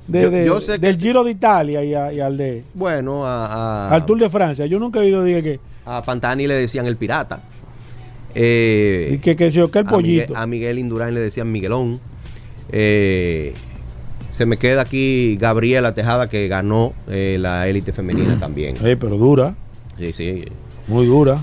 [0.08, 1.04] de- Yo- de- yo sé que del sí.
[1.04, 4.66] Giro de Italia y, a- y al de Bueno, a, a- al Tour de Francia.
[4.66, 7.40] Yo nunca he oído diga que, a Pantani le decían el pirata.
[8.36, 10.24] Eh, y que, que, se- que el a pollito.
[10.28, 12.00] Miguel, a Miguel Indurain le decían Miguelón.
[12.72, 13.54] Eh,
[14.34, 18.76] se me queda aquí Gabriela Tejada que ganó eh, la élite femenina también.
[18.84, 19.56] Eh, pero dura,
[19.98, 20.44] Sí, sí.
[20.88, 21.42] muy dura.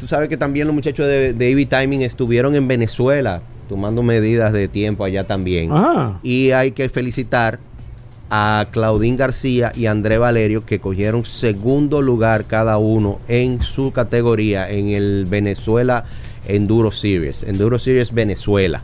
[0.00, 4.52] Tú sabes que también los muchachos de, de EV Timing estuvieron en Venezuela tomando medidas
[4.52, 5.70] de tiempo allá también.
[5.72, 6.18] Ajá.
[6.22, 7.58] Y hay que felicitar
[8.34, 14.70] a Claudín García y André Valerio que cogieron segundo lugar cada uno en su categoría
[14.70, 16.06] en el Venezuela
[16.48, 17.42] Enduro Series.
[17.42, 18.80] Enduro Series Venezuela.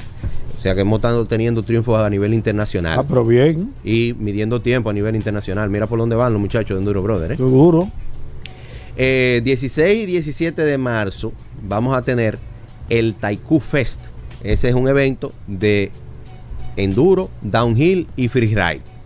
[0.58, 4.60] O sea que hemos estado teniendo triunfos a nivel internacional Ah, pero bien, y midiendo
[4.60, 5.70] tiempo a nivel internacional.
[5.70, 7.32] Mira por dónde van los muchachos de Enduro Brother.
[7.32, 7.36] ¿eh?
[7.38, 7.88] qué duro.
[8.98, 11.32] Eh, 16 y 17 de marzo
[11.66, 12.38] vamos a tener
[12.90, 14.02] el Taiku Fest.
[14.44, 15.90] Ese es un evento de
[16.76, 18.97] enduro, downhill y freeride.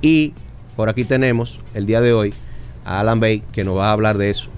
[0.00, 0.32] Y
[0.76, 2.32] por aquí tenemos el día de hoy
[2.84, 4.48] a Alan Bay que nos va a hablar de eso.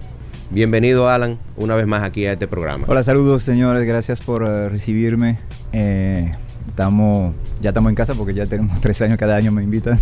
[0.51, 2.85] Bienvenido Alan una vez más aquí a este programa.
[2.89, 5.39] Hola, saludos señores, gracias por eh, recibirme.
[5.73, 6.33] Eh,
[6.69, 9.99] estamos, ya estamos en casa porque ya tenemos tres años, cada año me invitan.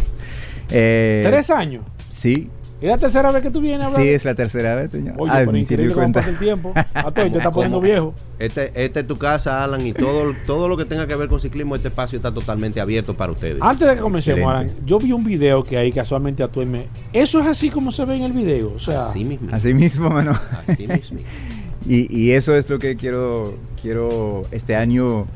[0.70, 1.84] Eh, Tres años.
[2.10, 2.50] Sí,
[2.80, 4.02] ¿Es la tercera vez que tú vienes a hablar?
[4.02, 5.14] sí, es la tercera vez, señor.
[5.18, 6.72] Oye, Ah, pero increíble cómo pasa el tiempo.
[6.94, 8.14] A todo, y te está poniendo viejo.
[8.38, 11.40] Este, este es tu casa Alan y todo, todo lo que tenga que ver con
[11.40, 13.58] ciclismo, este espacio está totalmente abierto para ustedes.
[13.60, 14.72] Antes de que comencemos, Excelente.
[14.74, 16.88] Alan, yo vi un video que ahí casualmente actué.
[17.12, 18.72] Eso es así como se ve en el video.
[18.74, 19.48] O sea, Así mismo.
[19.52, 20.38] Así mismo, mano.
[20.66, 21.18] Así mismo.
[21.86, 25.26] Y, y eso es lo que quiero, quiero este año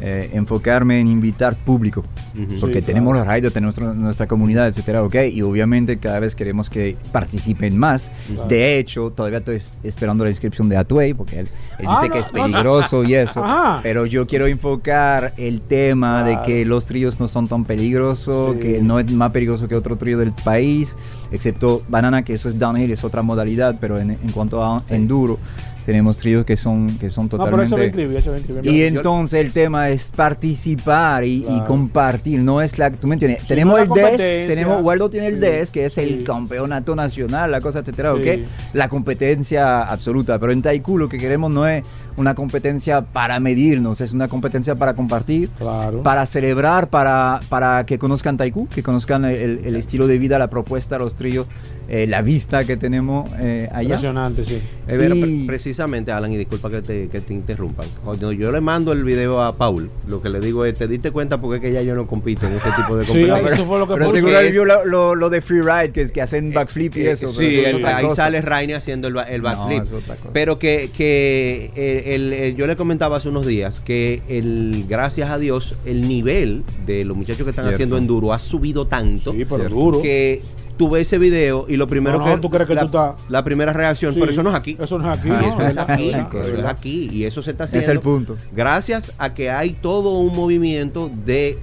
[0.00, 2.04] eh, enfocarme en invitar público.
[2.34, 2.60] Ujú.
[2.60, 3.26] Porque Sí, tenemos claro.
[3.26, 5.14] los riders, tenemos nuestra, nuestra comunidad, etcétera, ok.
[5.32, 8.10] Y obviamente cada vez queremos que participen más.
[8.26, 8.48] Claro.
[8.48, 12.08] De hecho, todavía estoy es- esperando la inscripción de Atway, porque él, él Ah, dice
[12.08, 13.44] no, que es no, peligroso y eso.
[13.44, 13.80] Ajá.
[13.82, 16.40] Pero yo quiero enfocar el tema Claro.
[16.40, 18.58] de que los tríos no son tan peligrosos, Sí.
[18.60, 20.96] que no es más peligroso que otro trío del país,
[21.30, 25.38] excepto Banana, que eso es downhill, es otra modalidad, pero en, en cuanto a enduro,
[25.84, 27.76] tenemos tríos que son, que son No, pero eso totalmente...
[27.76, 28.68] me inscribí, eso me inscribí.
[28.68, 31.64] Y Yo- entonces el tema es participar y, y Claro.
[31.66, 35.26] compartir, no es la, tú me entiendes, Sí, tenemos no el DES, tenemos, Waldo tiene
[35.28, 35.40] el Sí.
[35.40, 36.00] DES, que es Sí.
[36.00, 38.20] el campeonato nacional, la cosa, etcétera, Sí.
[38.20, 38.46] ¿ok?
[38.74, 41.82] La competencia absoluta, pero en Taekwondo lo que queremos no es
[42.16, 46.02] una competencia para medirnos, es una competencia para compartir, Claro.
[46.02, 50.48] para celebrar, para, para que conozcan Taekwondo, que conozcan el, el estilo de vida, la
[50.48, 51.46] propuesta, los tríos,
[51.94, 53.82] eh, la vista que tenemos eh, allá.
[53.94, 54.54] Impresionante, sí.
[54.88, 57.86] Eh, Y- pre- precisamente, Alan, y disculpa que te, que te interrumpan.
[58.04, 61.12] Cuando yo le mando el video a Paul, lo que le digo es, ¿te diste
[61.12, 63.52] cuenta porque es que ya yo no compito en ese tipo de Sí, competencias?
[63.52, 66.10] eso fue lo que Pero seguro él vio lo, lo- lo de freeride, que, es
[66.10, 67.28] que hacen backflip y Eh, eso.
[67.36, 68.16] pero sí, eso es ahí cosa.
[68.24, 69.84] sale Raine haciendo el, backflip.
[70.32, 75.30] Pero que, que eh, el- el- yo le comentaba hace unos días que el, gracias
[75.30, 77.74] a Dios el nivel de los muchachos que están Cierto.
[77.76, 80.02] haciendo enduro ha subido tanto Sí, pero duro.
[80.02, 80.42] que
[80.76, 82.86] tú ves ese video y lo primero No, no, que, tú crees que la, tú
[82.86, 84.20] estás- la primera reacción, Sí.
[84.20, 84.76] pero eso no es aquí.
[84.80, 85.30] Eso no es aquí.
[85.30, 87.92] Ah, no, eso es aquí, eso es aquí y eso se está Es haciendo.
[87.92, 88.36] el punto.
[88.52, 91.58] Gracias a que hay todo un movimiento de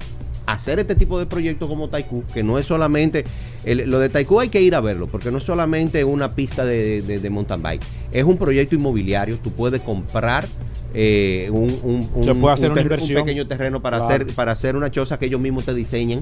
[0.45, 3.24] hacer este tipo de proyectos como Taiku, que no es solamente,
[3.64, 6.66] el- lo de Taiku hay que ir a verlo, porque no es solamente una pista
[6.66, 7.82] de, de- de mountain bike,
[8.12, 10.45] es un proyecto inmobiliario, tú puedes comprar
[10.93, 14.14] eh, un, un- un- Se puede hacer un una pequeño terreno para, Claro.
[14.14, 16.20] hacer, para hacer una choza que ellos mismos te diseñen.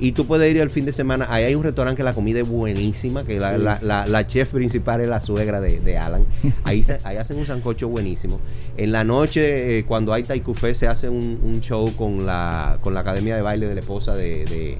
[0.00, 1.26] Y tú puedes ir el fin de semana.
[1.28, 3.62] Ahí hay un restaurante que la comida es buenísima, que la, Sí.
[3.64, 6.24] la- la- la chef principal es la suegra de, de Alan.
[6.64, 8.38] Ahí, se- ahí hacen un sancocho buenísimo.
[8.76, 12.94] En la noche, eh, cuando hay Taikufé, se hace un, un show con la, con
[12.94, 14.78] la academia de baile de la esposa de, de,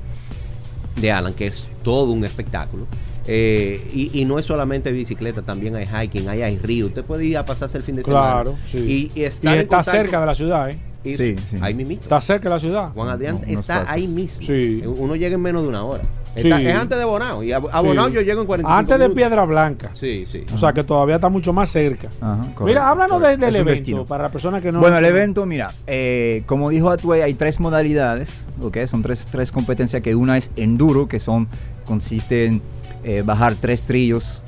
[1.01, 2.87] de Alan, que es todo un espectáculo.
[3.27, 6.87] Eh, y, y no es solamente bicicleta, también hay hiking, hay, hay río.
[6.87, 8.87] Usted puede ir a pasarse el fin de Claro, semana.
[8.89, 9.11] sí.
[9.15, 10.79] Y, Y estar en está contacto- cerca de la ciudad, ¿eh?
[11.17, 11.59] Sí, sí.
[11.61, 12.03] Ahí mismito.
[12.03, 12.91] Está cerca de la ciudad.
[12.95, 13.91] Juan Adrián No, está pasos.
[13.95, 14.43] ahí mismo.
[14.47, 14.83] Sí.
[14.85, 16.03] Uno llega en menos de una hora.
[16.35, 17.43] Está- es antes de Bonao.
[17.43, 18.15] Y a, a Bonao Sí.
[18.15, 19.15] yo llego en 45 Antes de.
[19.15, 19.91] Piedra Blanca.
[19.95, 20.45] Sí, sí.
[20.55, 22.09] O sea que todavía está mucho más cerca.
[22.21, 24.05] Ajá, Mira, háblanos del evento destino.
[24.05, 24.79] para las personas que no.
[24.81, 28.77] Bueno, el evento, mira, eh, como dijo Atway, hay tres modalidades, ¿ok?
[28.87, 31.49] Son tres, tres competencias, que una es enduro, que son,
[31.87, 32.63] consiste en
[33.05, 34.43] eh, bajar tres trillos,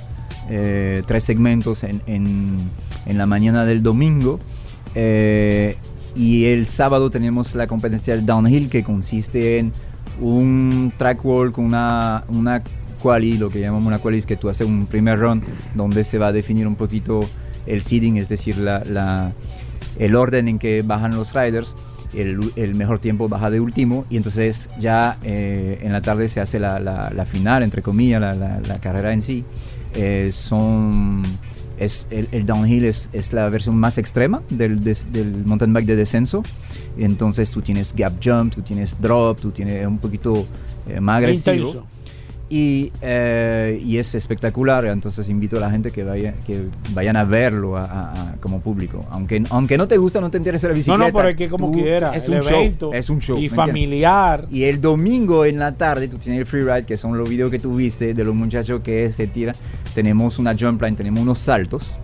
[0.51, 2.59] eh, tres segmentos en, en-
[3.07, 4.39] en la mañana del domingo.
[4.95, 5.77] Eh,
[6.21, 9.73] y el sábado tenemos la competencia del downhill, que consiste en
[10.21, 12.63] un track walk, una, una
[13.03, 15.43] quali, lo que llamamos una quali, es que tú haces un primer run,
[15.75, 17.21] donde se va a definir un poquito
[17.67, 19.33] el seeding, es decir, la, la-
[19.99, 21.75] el orden en que bajan los riders.
[22.13, 26.41] El, el mejor tiempo baja de último y entonces ya eh, en la tarde se
[26.41, 29.45] hace la, la- la final, entre comillas, la, la- la carrera en sí.
[29.95, 31.23] Eh, son,
[31.81, 35.87] es, el, el downhill es, es la versión más extrema del, des- del mountain bike
[35.87, 36.43] de descenso.
[36.99, 40.47] Entonces tú tienes gap jump, tú tienes drop, tú tienes un poquito
[40.89, 41.57] eh, más agresivo.
[41.69, 41.87] Intenso.
[42.53, 47.23] Y, eh, y es espectacular, entonces invito a la gente que, vaya, que vayan a
[47.23, 49.07] verlo a- a- a- como público.
[49.11, 51.07] Aunque, aunque no te gusta, no te interesa la No, bicicleta.
[51.07, 52.13] no, pero es que como quiera.
[52.13, 52.93] Es el un evento show.
[52.95, 53.39] Es un show.
[53.39, 54.47] Y familiar.
[54.51, 57.61] Y el domingo en la tarde tú tienes el freeride, que son los videos que
[57.61, 59.55] tú viste de los muchachos que se tiran.
[59.95, 61.95] Tenemos una jump line, tenemos unos saltos.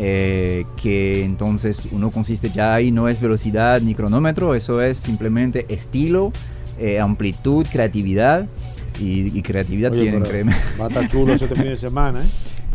[0.00, 5.66] eh, que entonces uno consiste ya ahí, no es velocidad ni cronómetro, eso es simplemente
[5.70, 6.30] estilo,
[6.78, 8.46] eh, amplitud, creatividad.
[9.00, 10.54] Y, y creatividad Oye, tienen, créeme.
[10.80, 12.26] Va a estar chulo este fin de semana, ¿eh?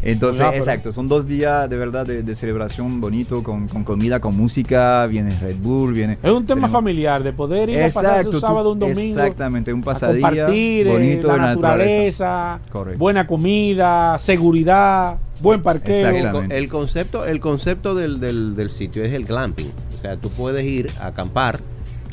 [0.05, 4.19] Entonces, pero- exacto, son dos días de verdad de, de celebración bonito, con, con comida,
[4.19, 6.17] con música, viene Red Bull, viene...
[6.21, 8.99] Es un tema tenemos- familiar, de poder ir a pasar Exacto, un sábado, un domingo.
[8.99, 12.25] Exactamente, un a pasadía compartir eh, bonito la la naturaleza.
[12.25, 12.99] naturaleza, Correcto.
[12.99, 15.95] buena comida, seguridad, buen parqueo.
[15.95, 16.09] Exacto.
[16.09, 16.57] El, Exactamente.
[16.57, 19.71] el concepto, el concepto del, del- del sitio es el glamping.
[19.97, 21.61] O sea, tú puedes ir a acampar,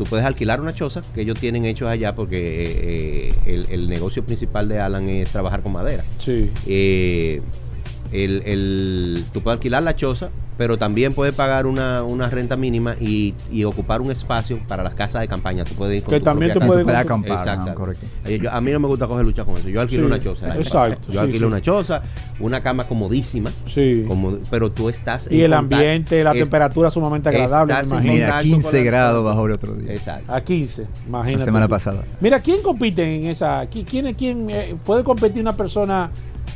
[0.00, 4.24] tú puedes alquilar una choza que ellos tienen hechos allá porque eh, el, el negocio
[4.24, 6.02] principal de Alan es trabajar con madera.
[6.18, 6.50] Sí.
[6.66, 7.42] Eh,
[8.12, 12.94] el, el- tú puedes alquilar la choza, pero también puedes pagar una, una renta mínima
[13.00, 15.64] y, y ocupar un espacio para las casas de campaña.
[15.64, 16.66] Tú puedes ir con Que tu también tú casa.
[16.68, 17.74] puedes Tú puedes acampar, Exacto.
[17.74, 18.06] correcto.
[18.28, 19.70] Yo- a mí no me gusta coger lucha con eso.
[19.70, 20.54] Yo alquilo Sí, una choza.
[20.58, 21.52] exacto, sí, Yo alquilo sí.
[21.52, 22.02] una choza,
[22.40, 24.04] una cama comodísima, Sí.
[24.06, 27.80] como- pero tú estás y en el contacto- ambiente, la es- temperatura sumamente agradable, me
[27.80, 29.92] estás contacto con 15 la- grados bajo el otro día.
[29.94, 30.34] Exacto.
[30.34, 31.38] A 15, imagínate.
[31.38, 32.04] La semana pasada.
[32.20, 33.64] Mira, ¿quién compite en esa?
[33.70, 36.10] ¿Qui- ¿Quién, quién eh, puede competir una persona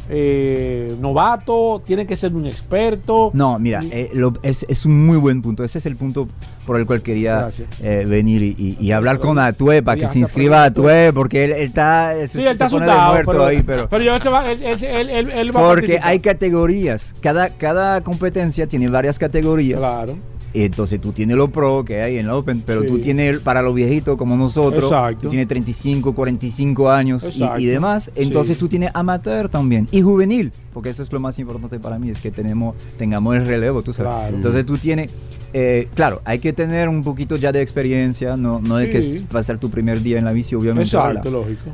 [0.08, 3.30] eh, novato, tiene que ser un experto.
[3.34, 5.64] No, mira, eh, lo- es, es un muy buen punto.
[5.64, 6.28] Ese es el punto
[6.66, 7.48] por el cual quería
[7.82, 10.64] eh, venir y, y- y hablar con Atue para que se inscriba a.
[10.66, 13.44] Atue, porque él, él está, se, Sí, él está se pone de asustado, muerto pero,
[13.44, 14.62] ahí, pero, pero yo, él,
[15.10, 17.14] él- él- va porque hay categorías.
[17.20, 19.78] Cada, cada competencia tiene varias categorías.
[19.78, 20.16] Claro.
[20.56, 22.86] Entonces tú tienes lo pro que hay en la Open, pero Sí.
[22.86, 25.22] tú tienes para los viejitos como nosotros, Exacto.
[25.22, 28.12] tú tienes 35, 45 años y- y, demás.
[28.14, 28.60] Entonces Sí.
[28.60, 32.20] tú tienes amateur también y juvenil, porque eso es lo más importante para mí, es
[32.20, 34.12] que tenemos, tengamos el relevo, tú sabes.
[34.12, 34.36] Claro.
[34.36, 35.10] Entonces tú tienes,
[35.52, 39.16] eh, claro, hay que tener un poquito ya de experiencia, no, no es que Sí.
[39.16, 40.88] es- va a ser tu primer día en la bici, obviamente.
[40.88, 41.70] Exacto, lógico.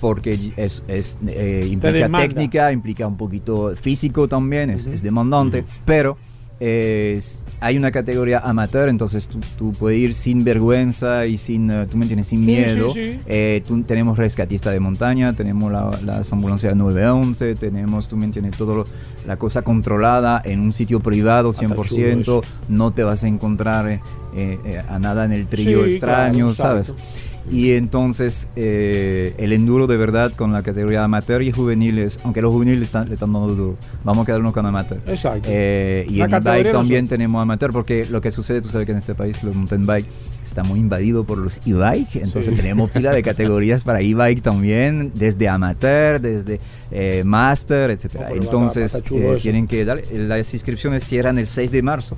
[0.00, 4.94] porque es, es, eh, implica técnica, implica un poquito físico también, es, Ujú.
[4.94, 6.16] es demandante, pero
[6.58, 7.20] eh,
[7.60, 11.96] hay una categoría amateur, entonces tú, tú puedes ir sin vergüenza y sin, eh, tú
[11.96, 12.94] me entiendes, sin Sí, miedo.
[12.94, 13.20] sí, sí.
[13.26, 18.56] Eh, tú- tenemos rescatista de montaña, tenemos la, las ambulancias 911, tenemos, tú me entiendes,
[18.56, 18.86] todo lo-
[19.26, 23.28] la cosa controlada en un sitio privado Ah, está 100%, chulo no te vas a
[23.28, 24.00] encontrar eh,
[24.34, 26.88] eh, a nada en el trillo extraño, claro, ¿sabes?
[26.90, 27.29] exacto.
[27.50, 32.52] Y entonces eh, el enduro de verdad con la categoría amateur y juveniles, aunque los
[32.52, 35.00] juveniles están, le están dando duro, vamos a quedarnos con amateur.
[35.06, 35.48] Exacto.
[35.50, 38.92] Eh, y La en e-bike también tenemos amateur, porque lo que sucede, tú sabes que
[38.92, 40.06] en este país los mountain bike
[40.44, 42.60] está muy invadido por los e-bike, entonces Sí.
[42.60, 46.60] tenemos pila de categorías para e-bike también, desde amateur, desde
[46.92, 48.26] eh, master, etcétera.
[48.28, 52.16] Pero entonces eh, tienen que dar, las inscripciones cierran el 6 de marzo.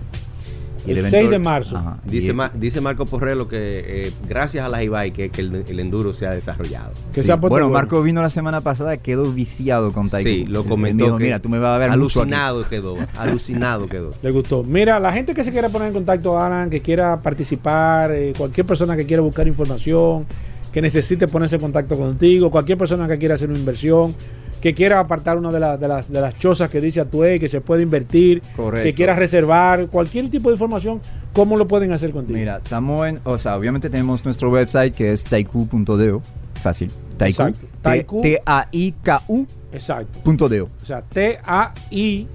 [0.86, 1.76] Y El evento- 6 de marzo.
[1.76, 1.98] Ajá.
[2.04, 6.12] Dice, dice Marco Porrelo que eh, gracias a las e que, que el, el enduro
[6.12, 6.92] se ha desarrollado.
[7.12, 7.26] Que Sí.
[7.26, 7.78] se ha puesto Bueno, bueno.
[7.80, 10.28] Marco vino la semana pasada, quedó viciado con Taiko.
[10.28, 10.96] Sí, lo comentó.
[10.96, 12.30] me dijo, que mira, tú me vas a ver mucho aquí".
[12.32, 12.96] Alucinado quedó.
[13.16, 14.10] Alucinado quedó.
[14.22, 14.64] Le gustó.
[14.64, 18.66] Mira, la gente que se quiera poner en contacto, Alan, que quiera participar, eh, cualquier
[18.66, 20.26] persona que quiera buscar información,
[20.72, 24.14] que necesite ponerse en contacto contigo, cualquier persona que quiera hacer una inversión,
[24.62, 27.48] que quiera apartar una de, las de, las, de las chozas que dice Atue, que
[27.48, 28.84] se puede invertir, Correcto.
[28.84, 31.00] que quiera reservar, cualquier tipo de información,
[31.32, 32.38] ¿cómo lo pueden hacer contigo?
[32.38, 36.22] Mira, estamos en, o sea, obviamente tenemos nuestro website que es taiku.do,
[36.62, 36.92] fácil.
[37.18, 37.66] Taiku, Exacto.
[37.82, 38.22] Taiku.
[38.22, 40.20] T-A-I-K-U Exacto.
[40.20, 40.68] punto deo.
[40.80, 42.28] O sea, T-A-I-K-U,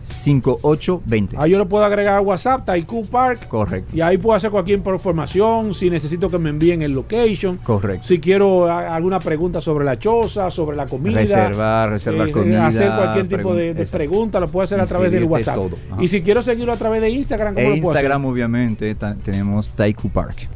[0.06, 1.30] 639-5820.
[1.38, 3.48] Ahí yo le puedo agregar a WhatsApp, Taiku Park.
[3.48, 3.96] Correcto.
[3.96, 8.08] Y ahí puedo hacer cualquier información, si necesito que me envíen el location, Correcto.
[8.08, 11.16] si quiero a- alguna pregunta sobre la choza, sobre la comida.
[11.20, 12.68] Reservar, reservar eh, comida.
[12.68, 15.56] Hacer cualquier tipo de, de pregun- pregunta, lo puedo hacer a través del WhatsApp.
[15.56, 15.76] todo.
[16.00, 18.32] Y si quiero seguirlo a través de Instagram, ¿cómo E lo puedo Instagram, hacer?
[18.32, 20.48] obviamente, tenemos Taiku Park.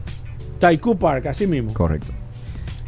[0.59, 1.73] Taiku Park, así mismo.
[1.73, 2.11] Correcto.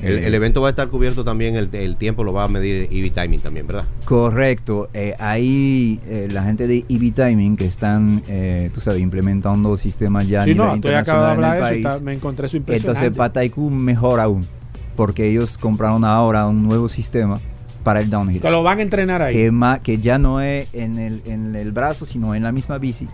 [0.01, 2.47] El, Eh, el evento va a estar cubierto también, el, el tiempo lo va a
[2.47, 3.85] medir EV Timing también, ¿verdad?
[4.05, 4.89] Correcto.
[4.93, 10.27] Eh, ahí eh, la gente de EV Timing que están, eh, tú sabes, implementando sistemas
[10.27, 12.45] ya a Sí, nivel no, estoy internacional en hablar el de eso, está- me encontré
[12.45, 12.75] impresionante.
[12.77, 14.45] Entonces, para Taiku mejor aún,
[14.95, 17.39] porque ellos compraron ahora un nuevo sistema
[17.83, 18.39] para el downhill.
[18.41, 19.33] que lo van a entrenar ahí.
[19.33, 22.77] Que, ma- que ya no es en el, en el brazo, sino en la misma
[22.77, 23.07] bici.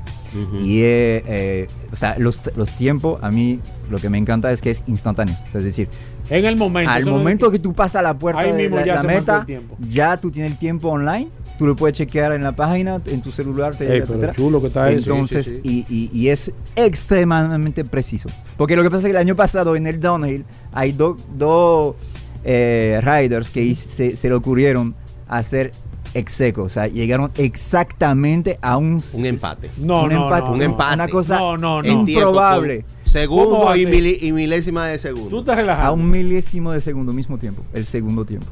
[0.62, 3.60] Y, eh, eh, o sea, los, los tiempos, a mí
[3.90, 5.36] lo que me encanta es que es instantáneo.
[5.48, 5.88] O sea, es decir,
[6.30, 6.92] en el momento.
[6.92, 9.20] al momento que tú pasas la puerta Ahí de mismo la, ya la se marcó
[9.22, 13.02] meta, el ya tú tienes el tiempo online, tú lo puedes chequear en la página,
[13.06, 14.34] en tu celular, te Ey, etcétera.
[14.34, 15.12] chulo que está eso.
[15.12, 18.30] Entonces, Sí, sí, Y, y- y es extremadamente preciso.
[18.58, 21.96] Porque lo que pasa es que el año pasado en el downhill hay dos
[22.44, 24.96] eh, riders que se, se le ocurrieron
[25.28, 25.72] hacer
[26.14, 26.64] execo.
[26.64, 29.70] O sea, llegaron exactamente a un, Un empate.
[29.78, 30.46] No, un no, empate.
[30.48, 30.94] no, Un empate.
[30.96, 31.88] Una cosa No, no, no.
[31.88, 32.86] En tiempo improbable.
[33.12, 35.30] Con ¿Cómo Segundo a y, mili- y milésima de segundo.
[35.30, 35.94] Tú estás A relajado.
[35.94, 37.64] un milésimo de segundo mismo tiempo.
[37.74, 38.48] El segundo tiempo.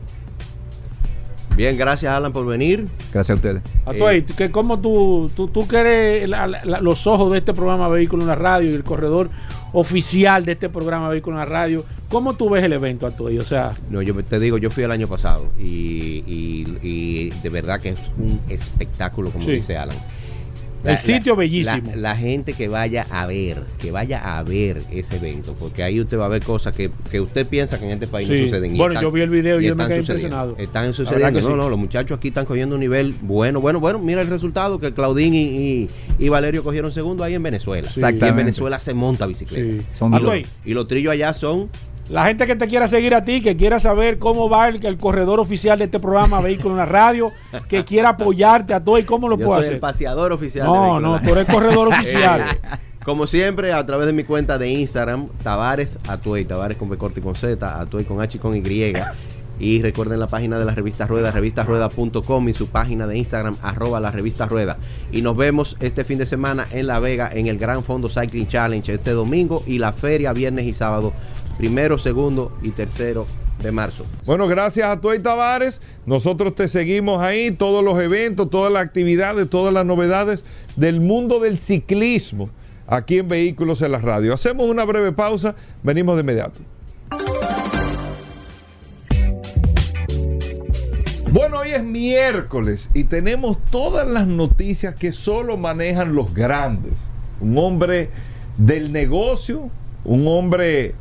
[1.55, 2.87] Bien, gracias Alan por venir.
[3.11, 3.61] Gracias a ustedes.
[3.85, 7.89] Atuey, que como tú, tú, tú que eres la- la- los ojos de este programa
[7.89, 9.29] Vehículo en la Radio y el corredor
[9.73, 13.37] oficial de este programa Vehículo en la Radio, ¿cómo tú ves el evento, Atuey?
[13.39, 17.49] O sea, No, yo te digo, yo fui el año pasado y, y- y de
[17.49, 19.51] verdad que es un espectáculo, como Sí.
[19.53, 19.97] dice Alan.
[20.83, 21.81] El sitio bellísimo.
[21.91, 25.99] La, la gente que vaya a ver, que vaya a ver ese evento, porque ahí
[25.99, 28.33] usted va a ver cosas que, que usted piensa que en este país Sí.
[28.35, 28.77] no suceden.
[28.77, 30.55] Bueno, están- yo vi el video y yo me quedé impresionado.
[30.57, 31.41] Están sucediendo.
[31.41, 31.53] No, sí.
[31.53, 33.99] no, los muchachos aquí están cogiendo un nivel bueno, bueno, bueno.
[33.99, 37.89] Mira el resultado que Claudín y, y- y Valerio cogieron segundo ahí en Venezuela.
[37.89, 37.99] Sí.
[38.01, 38.35] Y en.
[38.35, 39.83] Venezuela se monta bicicleta.
[39.93, 41.69] Son Y, los, y los trillos allá son
[42.09, 44.97] La gente que te quiera seguir a ti, que quiera saber cómo va el, el
[44.97, 47.31] corredor oficial de este programa Vehículo en la Radio,
[47.67, 49.79] que quiera apoyarte a todo y cómo lo Yo puede soy el hacer.
[49.79, 50.65] paseador oficial.
[50.65, 52.43] No, no, tú eres corredor oficial.
[53.05, 57.19] Como siempre, a través de mi cuenta de Instagram, Tavares Atuey, Tavares con B corta
[57.19, 58.93] y con Z, Atuey con H y con Y.
[59.59, 63.99] Y recuerden la página de la revista Rueda, revistasrueda.com y su página de Instagram, arroba
[63.99, 64.77] la revista Rueda.
[65.11, 68.47] Y nos vemos este fin de semana en La Vega en el Gran Fondo Cycling
[68.47, 71.13] Challenge este domingo y la feria viernes y sábado,
[71.59, 73.27] primero, segundo y tercero
[73.61, 74.05] de marzo.
[74.25, 75.81] Bueno, gracias a Tuey Tavares.
[76.05, 80.45] Nosotros te seguimos ahí, todos los eventos, todas las actividades, todas las novedades
[80.77, 82.49] del mundo del ciclismo
[82.87, 84.33] aquí en Vehículos en la Radio.
[84.33, 85.53] Hacemos una breve pausa,
[85.83, 86.61] venimos de inmediato.
[91.33, 96.93] Bueno, hoy es miércoles y tenemos todas las noticias que solo manejan los grandes.
[97.41, 98.11] Un hombre
[98.57, 99.69] del negocio,
[100.05, 100.95] un hombre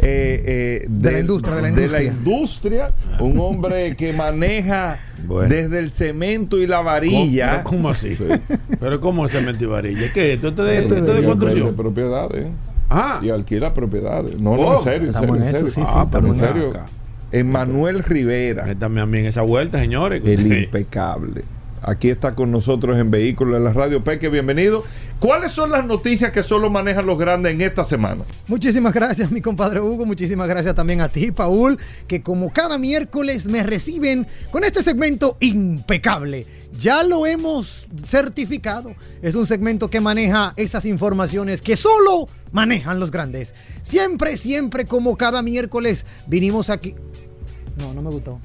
[0.00, 2.02] eh, eh, De la industria, de la industria.
[2.04, 2.90] industria,
[3.20, 5.48] un hombre que maneja Bueno.
[5.54, 7.62] desde el cemento y la varilla.
[7.64, 8.16] ¿Cómo, cómo así?
[8.78, 10.12] Pero ¿cómo es cemento y varilla?
[10.14, 10.34] ¿Qué?
[10.34, 11.66] ¿Esto es de, Esto esto es de de- construcción?
[11.66, 12.46] de propiedades
[12.90, 14.38] Ah, y alquila propiedades.
[14.38, 15.74] No, no, Oh, en serio, en estamos serio, en en eso, serio.
[15.74, 16.70] sí, sí, Ah, pero en serio.
[16.70, 16.86] acá.
[17.32, 20.22] Emanuel Rivera, métame a mí en esa vuelta, señores.
[20.24, 21.44] el impecable.
[21.82, 24.84] Aquí está con nosotros en Vehículos de la Radio Peque, bienvenido.
[25.20, 28.24] ¿Cuáles son las noticias que solo manejan los grandes en esta semana?
[28.46, 30.06] Muchísimas gracias, mi compadre Hugo.
[30.06, 35.36] Muchísimas gracias también a ti, Paul, que como cada miércoles me reciben con este segmento
[35.40, 36.46] impecable.
[36.78, 38.94] Ya lo hemos certificado.
[39.22, 43.54] Es un segmento que maneja esas informaciones que solo manejan los grandes.
[43.82, 46.94] Siempre, siempre, como cada miércoles, vinimos aquí.
[47.78, 48.40] No, no me gustó.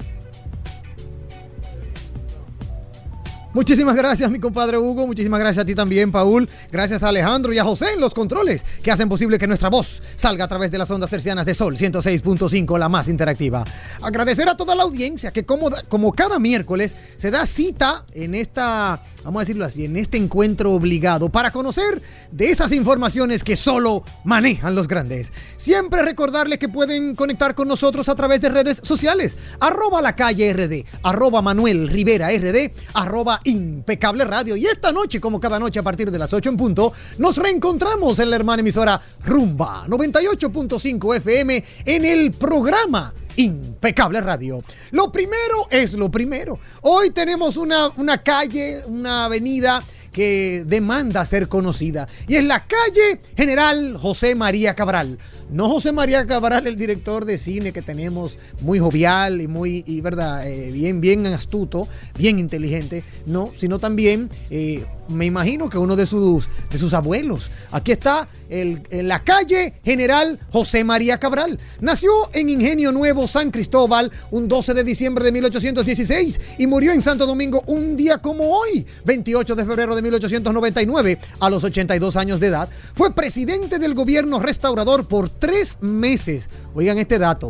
[3.54, 5.06] Muchísimas gracias, mi compadre Hugo.
[5.06, 6.50] Muchísimas gracias a ti también, Paul.
[6.72, 10.02] Gracias a Alejandro y a José en los controles que hacen posible que nuestra voz
[10.16, 13.64] salga a través de las ondas tercianas de Sol 106.5, la más interactiva.
[14.02, 19.00] Agradecer a toda la audiencia que, como, como cada miércoles, se da cita en esta,
[19.22, 22.02] vamos a decirlo así, en este encuentro obligado para conocer
[22.32, 25.32] de esas informaciones que solo manejan los grandes.
[25.56, 29.36] Siempre recordarles que pueden conectar con nosotros a través de redes sociales.
[29.60, 34.56] Arroba la calle RD, arroba Manuel Rivera RD, arroba impecable radio.
[34.56, 38.18] Y esta noche, como cada noche a partir de las 8 en punto, nos reencontramos
[38.18, 44.62] en la hermana emisora Rumba 98.5 FM en el programa Impecable Radio.
[44.90, 46.58] Lo primero es lo primero.
[46.82, 49.82] Hoy tenemos una, una calle, una avenida
[50.12, 52.08] que demanda ser conocida.
[52.28, 55.18] Y es la calle General José María Cabral.
[55.50, 60.00] No José María Cabral, el director de cine que tenemos, muy jovial y muy, y
[60.00, 61.86] verdad, eh, bien, bien astuto,
[62.16, 67.50] bien inteligente, no, sino también, eh, me imagino que uno de sus, de sus abuelos.
[67.70, 71.58] Aquí está el, en la calle General José María Cabral.
[71.80, 77.00] Nació en Ingenio Nuevo, San Cristóbal, un 12 de diciembre de 1816 y murió en
[77.00, 82.40] Santo Domingo un día como hoy, 28 de febrero de 1899, a los 82 años
[82.40, 82.68] de edad.
[82.94, 86.48] Fue presidente del gobierno restaurador por tres meses.
[86.74, 87.48] Oigan este dato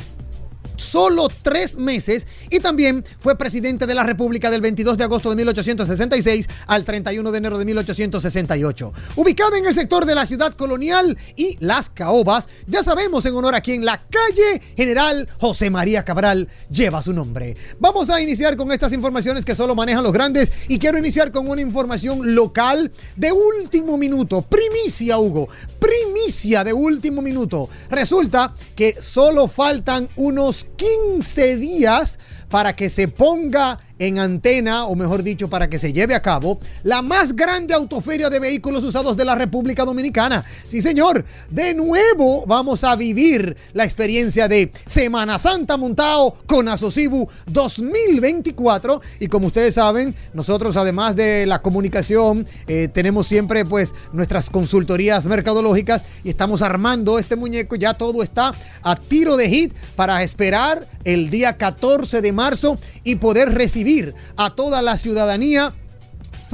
[0.77, 5.37] solo tres meses y también fue presidente de la República del 22 de agosto de
[5.37, 8.93] 1866 al 31 de enero de 1868.
[9.16, 13.55] Ubicada en el sector de la ciudad colonial y Las Caobas, ya sabemos en honor
[13.55, 17.57] a quien la calle General José María Cabral lleva su nombre.
[17.79, 21.49] Vamos a iniciar con estas informaciones que solo manejan los grandes y quiero iniciar con
[21.49, 24.43] una información local de último minuto.
[24.43, 25.49] Primicia, Hugo.
[25.79, 27.68] Primicia de último minuto.
[27.91, 35.23] Resulta que solo faltan unos 15 días para que se ponga en antena, o mejor
[35.23, 39.25] dicho, para que se lleve a cabo la más grande autoferia de vehículos usados de
[39.25, 40.45] la República Dominicana.
[40.67, 47.29] Sí, señor, de nuevo vamos a vivir la experiencia de Semana Santa Montao con Asocibu
[47.47, 49.01] 2024.
[49.21, 55.27] Y como ustedes saben, nosotros además de la comunicación, eh, tenemos siempre pues nuestras consultorías
[55.27, 57.77] mercadológicas y estamos armando este muñeco.
[57.77, 63.17] Ya todo está a tiro de hit para esperar el día 14 de marzo y
[63.17, 63.93] poder recibir
[64.36, 65.72] a toda la ciudadanía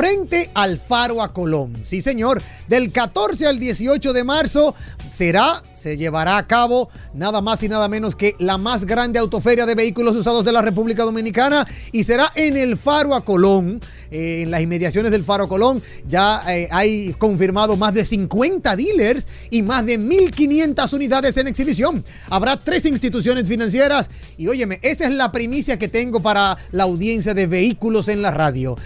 [0.00, 1.82] frente al Faro a Colón.
[1.84, 2.42] Sí, señor.
[2.68, 4.74] Del 14 al 18 de marzo
[5.12, 9.66] será se llevará a cabo nada más y nada menos que la más grande autoferia
[9.66, 13.80] de vehículos usados de la República Dominicana y será en el Faro a Colón.
[14.10, 19.28] Eh, en las inmediaciones del Faro Colón ya eh, hay confirmado más de 50 dealers
[19.50, 22.04] y más de 1.500 unidades en exhibición.
[22.28, 27.34] Habrá tres instituciones financieras y óyeme, esa es la primicia que tengo para la audiencia
[27.34, 28.76] de vehículos en la radio.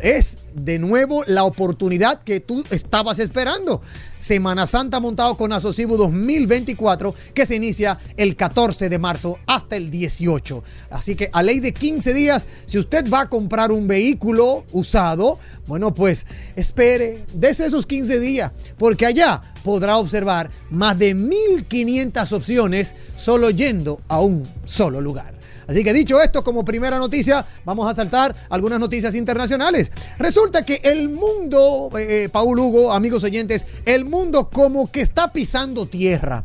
[0.00, 3.82] Es de nuevo la oportunidad que tú estabas esperando.
[4.18, 9.90] Semana Santa montado con Asocibo 2024 que se inicia el 14 de marzo hasta el
[9.90, 10.62] 18.
[10.90, 15.38] Así que a ley de 15 días, si usted va a comprar un vehículo usado,
[15.66, 22.94] bueno, pues espere, desde esos 15 días, porque allá podrá observar más de 1500 opciones
[23.16, 25.41] solo yendo a un solo lugar.
[25.66, 29.92] Así que dicho esto, como primera noticia, vamos a saltar algunas noticias internacionales.
[30.18, 35.86] Resulta que el mundo, eh, Paul Hugo, amigos oyentes, el mundo como que está pisando
[35.86, 36.44] tierra.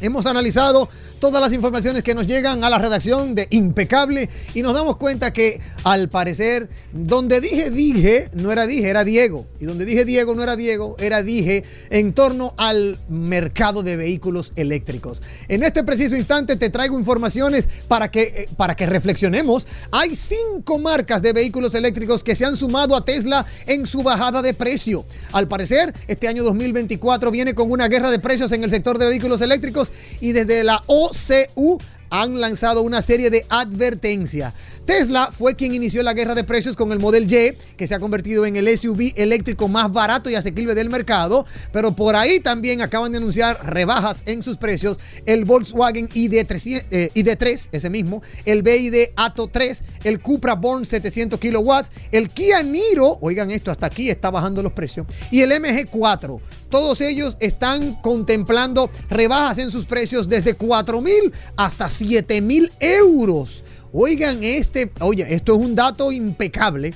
[0.00, 0.88] Hemos analizado
[1.18, 5.32] todas las informaciones que nos llegan a la redacción de Impecable y nos damos cuenta
[5.32, 9.46] que al parecer donde dije dije no era dije, era Diego.
[9.60, 14.52] Y donde dije Diego no era Diego, era dije en torno al mercado de vehículos
[14.56, 15.22] eléctricos.
[15.48, 19.66] En este preciso instante te traigo informaciones para que, eh, para que reflexionemos.
[19.92, 24.42] Hay cinco marcas de vehículos eléctricos que se han sumado a Tesla en su bajada
[24.42, 25.04] de precio.
[25.32, 29.06] Al parecer, este año 2024 viene con una guerra de precios en el sector de
[29.06, 29.90] vehículos eléctricos
[30.20, 31.80] y desde la OCU
[32.10, 34.52] han lanzado una serie de advertencias.
[34.86, 37.98] Tesla fue quien inició la guerra de precios con el Model Y, que se ha
[37.98, 42.80] convertido en el SUV eléctrico más barato y asequible del mercado, pero por ahí también
[42.80, 48.62] acaban de anunciar rebajas en sus precios el Volkswagen ID3, eh, ID3 ese mismo, el
[48.62, 54.08] BID Atto 3, el Cupra Born 700 kilowatts, el Kia Niro, oigan esto, hasta aquí
[54.08, 56.40] está bajando los precios, y el MG4.
[56.70, 63.64] Todos ellos están contemplando rebajas en sus precios desde 4 mil hasta 7 mil euros.
[63.98, 66.92] Oigan, este, oye, esto es un dato impecable.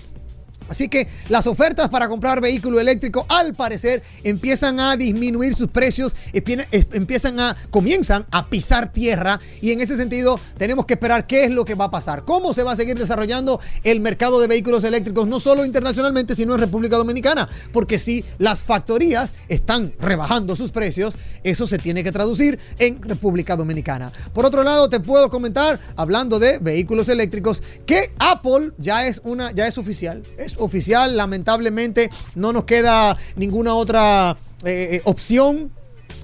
[0.70, 6.14] Así que las ofertas para comprar vehículo eléctrico al parecer empiezan a disminuir sus precios,
[6.32, 11.50] empiezan a, comienzan a pisar tierra y en ese sentido tenemos que esperar qué es
[11.50, 14.84] lo que va a pasar, cómo se va a seguir desarrollando el mercado de vehículos
[14.84, 20.70] eléctricos, no solo internacionalmente, sino en República Dominicana, porque si las factorías están rebajando sus
[20.70, 24.12] precios, eso se tiene que traducir en República Dominicana.
[24.32, 29.50] Por otro lado, te puedo comentar, hablando de vehículos eléctricos, que Apple ya es una,
[29.50, 30.22] ya es oficial,
[30.60, 35.72] oficial, lamentablemente no nos queda ninguna otra eh, eh, opción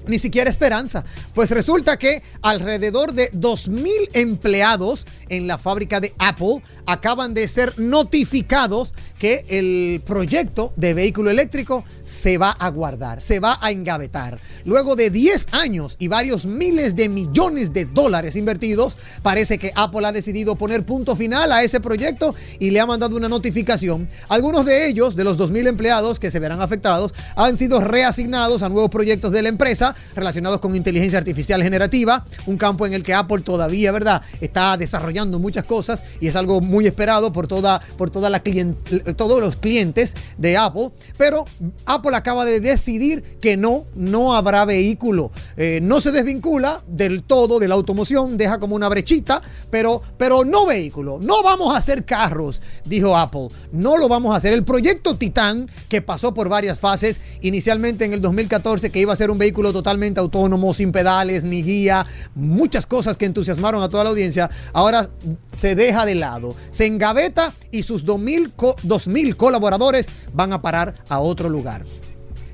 [0.07, 1.03] ni siquiera esperanza.
[1.33, 7.77] Pues resulta que alrededor de 2.000 empleados en la fábrica de Apple acaban de ser
[7.77, 14.39] notificados que el proyecto de vehículo eléctrico se va a guardar, se va a engavetar.
[14.63, 20.05] Luego de 10 años y varios miles de millones de dólares invertidos, parece que Apple
[20.05, 24.07] ha decidido poner punto final a ese proyecto y le ha mandado una notificación.
[24.29, 28.69] Algunos de ellos, de los 2.000 empleados que se verán afectados, han sido reasignados a
[28.69, 33.13] nuevos proyectos de la empresa relacionados con inteligencia artificial generativa, un campo en el que
[33.13, 38.09] Apple todavía, ¿verdad?, está desarrollando muchas cosas y es algo muy esperado por toda, por
[38.11, 38.75] toda la clien-
[39.15, 40.91] todos los clientes de Apple.
[41.17, 41.45] Pero
[41.85, 45.31] Apple acaba de decidir que no, no habrá vehículo.
[45.57, 49.41] Eh, no se desvincula del todo de la automoción, deja como una brechita,
[49.71, 51.19] pero, pero no vehículo.
[51.21, 53.47] No vamos a hacer carros, dijo Apple.
[53.71, 54.53] No lo vamos a hacer.
[54.53, 59.15] El proyecto Titan, que pasó por varias fases, inicialmente en el 2014, que iba a
[59.15, 62.05] ser un vehículo totalmente autónomo, sin pedales ni guía,
[62.35, 65.06] muchas cosas que entusiasmaron a toda la audiencia, ahora
[65.55, 70.95] se deja de lado, se engaveta y sus 2.000 co- 2.000 colaboradores van a parar
[71.09, 71.85] a otro lugar.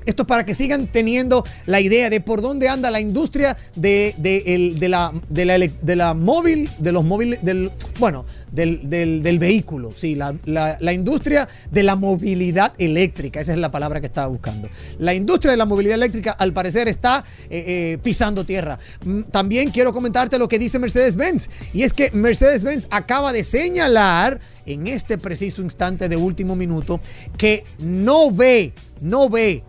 [0.06, 4.14] Esto es para que sigan teniendo la idea de por dónde anda la industria de,
[4.18, 8.88] de el- de la, de, la, de la móvil, de los móviles, del, bueno, del,
[8.88, 14.00] del- vehículo, sí, la, la- la industria de la movilidad eléctrica, esa es la palabra
[14.00, 14.68] que estaba buscando.
[14.98, 18.78] La industria de la movilidad eléctrica al parecer está eh, eh, pisando tierra.
[19.04, 24.40] Mm, También quiero comentarte lo que dice Mercedes-Benz, y es que Mercedes-Benz acaba de señalar
[24.66, 27.00] en este preciso instante de último minuto
[27.36, 29.62] que no ve, no ve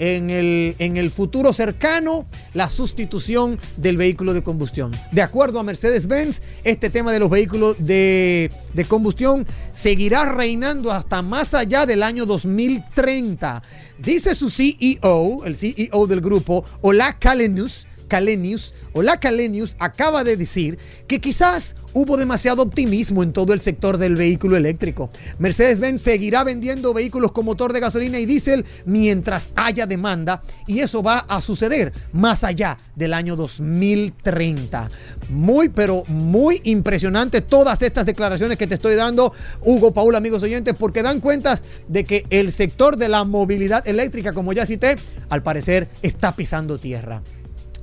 [0.00, 4.90] en el, en el futuro cercano la sustitución del vehículo de combustión.
[5.12, 11.22] De acuerdo a Mercedes-Benz, este tema de los vehículos de, de combustión seguirá reinando hasta
[11.22, 13.62] más allá del año 2030.
[13.98, 20.36] Dice su CEO, el CEO del grupo, Ola Kalenus, Calenius o la Calenius acaba de
[20.36, 25.10] decir que quizás hubo demasiado optimismo en todo el sector del vehículo eléctrico.
[25.38, 31.02] Mercedes-Benz seguirá vendiendo vehículos con motor de gasolina y diésel mientras haya demanda y eso
[31.02, 34.90] va a suceder más allá del año 2030.
[35.30, 39.32] Muy, pero muy impresionante todas estas declaraciones que te estoy dando,
[39.64, 44.32] Hugo, Paul, amigos oyentes, porque dan cuentas de que el sector de la movilidad eléctrica,
[44.32, 44.96] como ya cité,
[45.28, 47.22] al parecer está pisando tierra.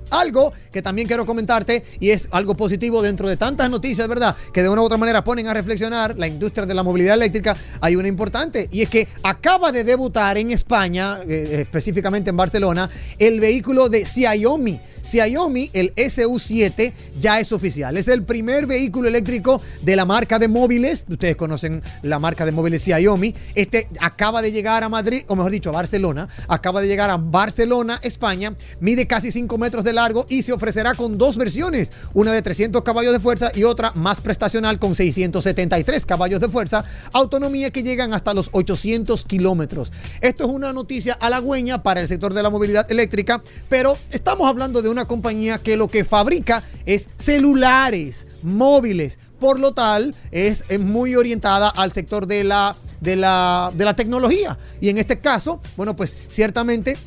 [0.10, 4.36] Algo que también quiero comentarte y es algo positivo dentro de tantas noticias, ¿verdad?
[4.54, 7.56] Que de una u otra manera ponen a reflexionar la industria de la movilidad eléctrica.
[7.82, 12.90] Hay una importante y es que acaba de debutar en España, eh, específicamente en Barcelona,
[13.18, 14.80] el vehículo de Xiaomi.
[15.08, 17.96] Xiaomi, el SU7, ya es oficial.
[17.96, 21.06] Es el primer vehículo eléctrico de la marca de móviles.
[21.08, 23.34] Ustedes conocen la marca de móviles Xiaomi.
[23.56, 26.28] Este acaba de llegar a Madrid, o mejor dicho, a Barcelona.
[26.48, 28.56] Acaba de llegar a Barcelona, España.
[28.82, 31.92] Mide casi 5 metros de largo y se ofrecerá con dos versiones.
[32.14, 36.84] Una de 300 caballos de fuerza y otra más prestacional con 673 caballos de fuerza.
[37.14, 39.92] Autonomía que llegan hasta los 800 kilómetros.
[40.20, 44.82] Esto es una noticia halagüeña para el sector de la movilidad eléctrica, pero estamos hablando
[44.82, 49.20] de una compañía que lo que fabrica es celulares, móviles.
[49.40, 53.96] Por lo tal, es, es muy orientada al sector de la, de, la, de la
[53.96, 54.58] tecnología.
[54.82, 56.98] Y en este caso, bueno, pues ciertamente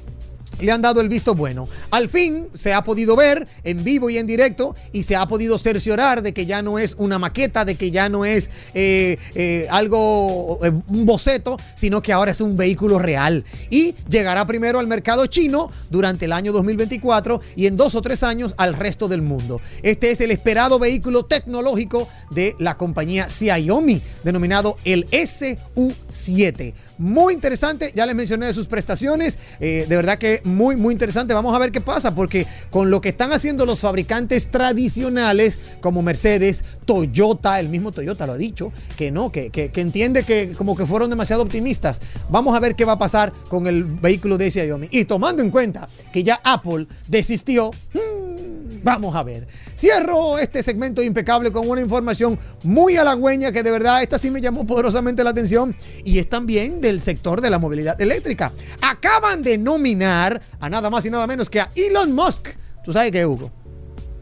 [0.61, 1.69] le han dado el visto bueno.
[1.91, 5.59] Al fin se ha podido ver en vivo y en directo y se ha podido
[5.59, 9.67] cerciorar de que ya no es una maqueta, de que ya no es eh, eh,
[9.71, 13.45] algo, eh, un boceto, sino que ahora es un vehículo real.
[13.71, 18.23] Y llegará primero al mercado chino durante el año 2024 y en dos o tres
[18.23, 19.61] años al resto del mundo.
[19.83, 27.93] Este es el esperado vehículo tecnológico de la compañía Xiaomi, denominado el SU7 muy interesante.
[27.95, 29.39] Ya les mencioné de sus prestaciones.
[29.59, 31.33] Eh, de verdad que muy, muy interesante.
[31.33, 36.03] Vamos a ver qué pasa, porque con lo que están haciendo los fabricantes tradicionales, como
[36.03, 40.75] Mercedes, Toyota, el mismo Toyota lo ha dicho, que no, que, que, entiende que como
[40.75, 42.01] que fueron demasiado optimistas.
[42.29, 44.89] Vamos a ver qué va a pasar con el vehículo de Xiaomi.
[44.91, 49.47] Y tomando en cuenta que ya Apple desistió, hmm, vamos a ver.
[49.79, 54.41] Cierro este segmento impecable con una información muy halagüeña que de verdad esta sí me
[54.41, 58.51] llamó poderosamente la atención y es también del sector de la movilidad eléctrica.
[58.83, 62.49] Acaban de nominar a nada más y nada menos que a Elon Musk.
[62.85, 63.53] ¿Tú sabes qué, Hugo?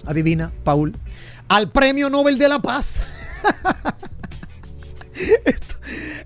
[0.04, 0.94] Adivina, Paul.
[1.48, 3.00] Al Premio Nobel de la Paz.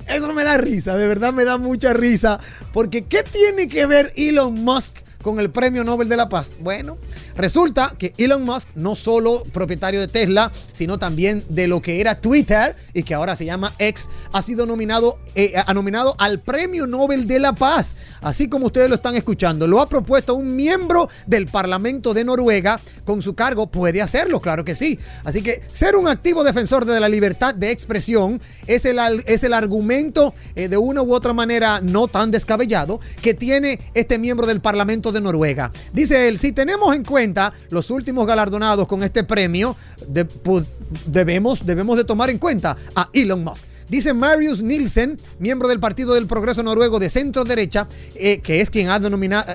[0.06, 2.40] Eso me da risa, de verdad me da mucha risa.
[2.72, 6.52] Porque ¿qué tiene que ver Elon Musk con el Premio Nobel de la Paz?
[6.60, 6.98] Bueno,
[7.36, 12.20] resulta que Elon Musk, no solo propietario de Tesla, sino también de lo que era
[12.20, 16.86] Twitter y que ahora se llama X, ha sido nominado, eh, ha nominado al Premio
[16.86, 17.96] Nobel de la Paz.
[18.20, 22.80] Así como ustedes lo están escuchando, lo ha propuesto un miembro del Parlamento de Noruega
[23.04, 23.66] con su cargo.
[23.66, 24.98] Puede hacerlo, claro que sí.
[25.24, 29.52] Así que ser un activo defensor de la libertad de expresión es el, es el
[29.52, 34.60] argumento eh, de una u otra manera no tan descabellado que tiene este miembro del
[34.60, 35.72] Parlamento de Noruega.
[35.92, 37.21] Dice él, si tenemos en cuenta
[37.70, 39.76] los últimos galardonados con este premio,
[40.08, 40.64] de- pu-
[41.06, 43.64] debemos, debemos de tomar en cuenta a Elon Musk.
[43.88, 48.70] Dice Marius Nielsen, miembro del Partido del Progreso Noruego de centro derecha, eh, que es
[48.70, 48.94] quien ha,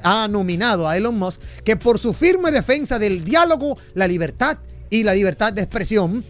[0.03, 4.57] ha nominado a Elon Musk, que por su firme defensa del diálogo, la libertad
[4.91, 6.23] y la libertad de expresión,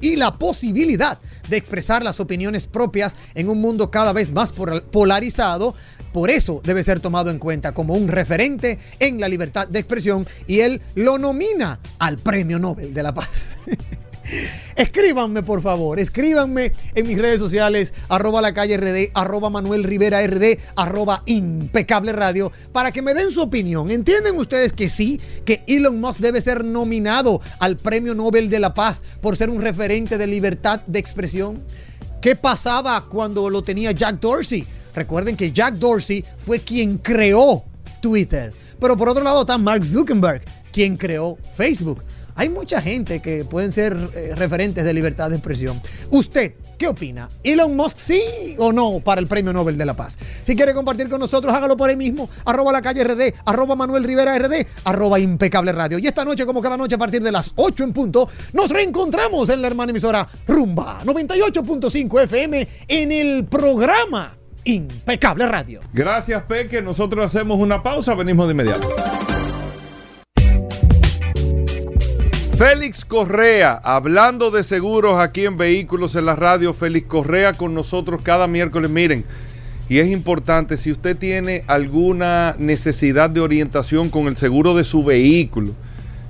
[0.00, 1.18] y la posibilidad
[1.48, 4.52] de expresar las opiniones propias en un mundo cada vez más
[4.90, 5.74] polarizado.
[6.12, 10.26] Por eso debe ser tomado en cuenta como un referente en la libertad de expresión
[10.46, 13.56] y él lo nomina al Premio Nobel de la Paz.
[14.76, 21.22] Escríbanme, por favor, escríbanme en mis redes sociales, arroba la calle arroba Manuel RD, arroba
[21.26, 23.90] impecable radio, para que me den su opinión.
[23.90, 28.72] ¿Entienden ustedes que sí, que Elon Musk debe ser nominado al Premio Nobel de la
[28.72, 31.64] Paz por ser un referente de libertad de expresión?
[32.20, 34.64] ¿Qué pasaba cuando lo tenía Jack Dorsey?
[34.94, 37.64] Recuerden que Jack Dorsey fue quien creó
[38.00, 38.52] Twitter.
[38.80, 42.02] Pero por otro lado está Mark Zuckerberg, quien creó Facebook.
[42.40, 45.78] Hay mucha gente que pueden ser eh, referentes de libertad de expresión.
[46.10, 47.28] ¿Usted qué opina?
[47.42, 48.22] ¿Elon Musk sí
[48.56, 50.18] o no para el Premio Nobel de la Paz?
[50.42, 52.30] Si quiere compartir con nosotros, hágalo por ahí mismo.
[52.46, 55.98] Arroba la calle RD, arroba Manuel Rivera RD, arroba impecable radio.
[55.98, 59.50] Y esta noche, como cada noche a partir de las 8 en punto, nos reencontramos
[59.50, 64.39] en la hermana emisora Rumba 98.5 FM en el programa
[64.70, 65.80] Impecable Radio.
[65.92, 66.80] Gracias, Peque.
[66.80, 68.88] Nosotros hacemos una pausa, venimos de inmediato.
[72.56, 78.20] Félix Correa, hablando de seguros aquí en Vehículos en la Radio, Félix Correa con nosotros
[78.22, 78.90] cada miércoles.
[78.90, 79.24] Miren,
[79.88, 85.02] y es importante, si usted tiene alguna necesidad de orientación con el seguro de su
[85.02, 85.74] vehículo,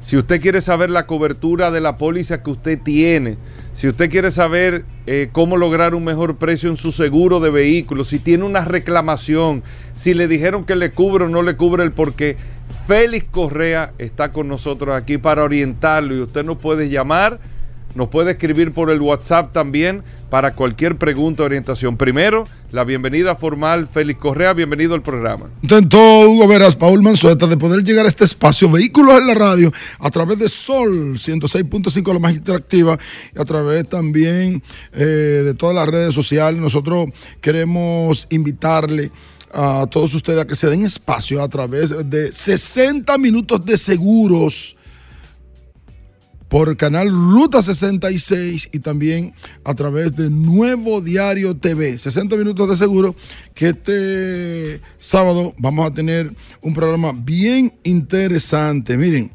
[0.03, 3.37] Si usted quiere saber la cobertura de la póliza que usted tiene,
[3.75, 8.09] si usted quiere saber eh, cómo lograr un mejor precio en su seguro de vehículos,
[8.09, 9.63] si tiene una reclamación,
[9.93, 12.37] si le dijeron que le cubre o no le cubre el porqué,
[12.87, 17.39] Félix Correa está con nosotros aquí para orientarlo y usted nos puede llamar
[17.95, 21.97] nos puede escribir por el WhatsApp también para cualquier pregunta o orientación.
[21.97, 25.47] Primero, la bienvenida formal, Félix Correa, bienvenido al programa.
[25.63, 25.99] Intentó
[26.29, 30.11] Hugo Veras, Paul Manzueta, de poder llegar a este espacio, vehículos en la radio, a
[30.11, 32.99] través de Sol 106.5, la más interactiva,
[33.35, 34.63] y a través también
[34.93, 36.61] eh, de todas las redes sociales.
[36.61, 37.09] Nosotros
[37.41, 39.11] queremos invitarle
[39.53, 44.77] a todos ustedes a que se den espacio a través de 60 minutos de seguros
[46.51, 49.33] por canal Ruta 66 y también
[49.63, 51.97] a través de Nuevo Diario TV.
[51.97, 53.15] 60 minutos de seguro
[53.55, 58.97] que este sábado vamos a tener un programa bien interesante.
[58.97, 59.31] Miren,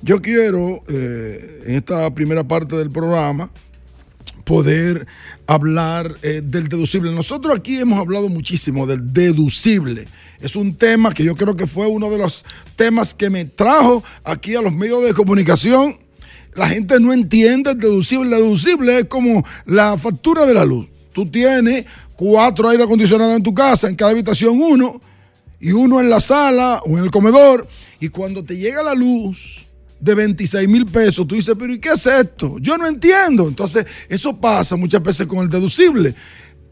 [0.00, 3.50] yo quiero eh, en esta primera parte del programa
[4.44, 5.06] poder
[5.46, 7.12] hablar eh, del deducible.
[7.12, 10.08] Nosotros aquí hemos hablado muchísimo del deducible.
[10.40, 12.42] Es un tema que yo creo que fue uno de los
[12.74, 16.03] temas que me trajo aquí a los medios de comunicación
[16.54, 18.36] la gente no entiende el deducible.
[18.36, 20.88] El deducible es como la factura de la luz.
[21.12, 21.86] Tú tienes
[22.16, 25.00] cuatro aire acondicionados en tu casa, en cada habitación uno,
[25.60, 27.66] y uno en la sala o en el comedor.
[28.00, 29.66] Y cuando te llega la luz
[29.98, 32.58] de 26 mil pesos, tú dices, pero ¿y qué es esto?
[32.58, 33.48] Yo no entiendo.
[33.48, 36.14] Entonces, eso pasa muchas veces con el deducible.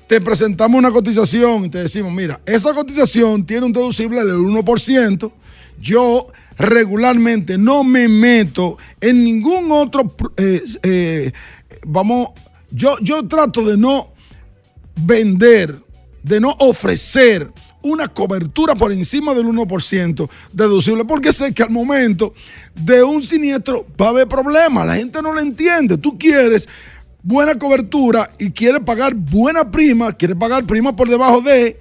[0.07, 5.33] Te presentamos una cotización y te decimos, mira, esa cotización tiene un deducible del 1%.
[5.81, 6.27] Yo
[6.63, 11.33] regularmente no me meto en ningún otro, eh, eh,
[11.85, 12.29] vamos,
[12.71, 14.13] yo, yo trato de no
[14.95, 15.81] vender,
[16.23, 17.51] de no ofrecer
[17.83, 22.33] una cobertura por encima del 1% deducible, porque sé que al momento
[22.77, 26.69] de un siniestro va a haber problemas, la gente no lo entiende, tú quieres
[27.25, 31.81] buena cobertura y quieres pagar buena prima, quieres pagar prima por debajo de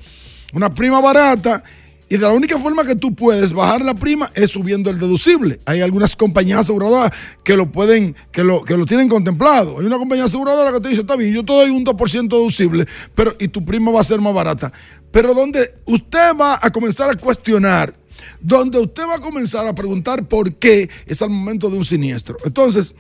[0.54, 1.64] una prima barata
[2.12, 5.62] y de la única forma que tú puedes bajar la prima es subiendo el deducible.
[5.64, 9.80] Hay algunas compañías aseguradoras que lo pueden, que lo, que lo tienen contemplado.
[9.80, 12.86] Hay una compañía aseguradora que te dice, está bien, yo te doy un 2% deducible,
[13.16, 14.74] pero y tu prima va a ser más barata.
[15.10, 17.96] Pero donde usted va a comenzar a cuestionar,
[18.42, 22.36] donde usted va a comenzar a preguntar por qué es al momento de un siniestro.
[22.44, 22.94] Entonces,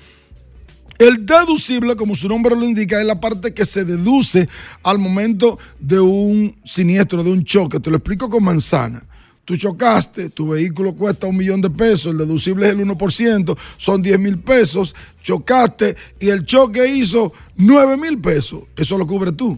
[1.02, 4.48] el deducible, como su nombre lo indica, es la parte que se deduce
[4.84, 7.80] al momento de un siniestro, de un choque.
[7.80, 9.04] Te lo explico con manzana.
[9.44, 14.02] Tú chocaste, tu vehículo cuesta un millón de pesos, el deducible es el 1%, son
[14.04, 18.62] 10 mil pesos, chocaste y el choque hizo 9 mil pesos.
[18.76, 19.58] Eso lo cubre tú.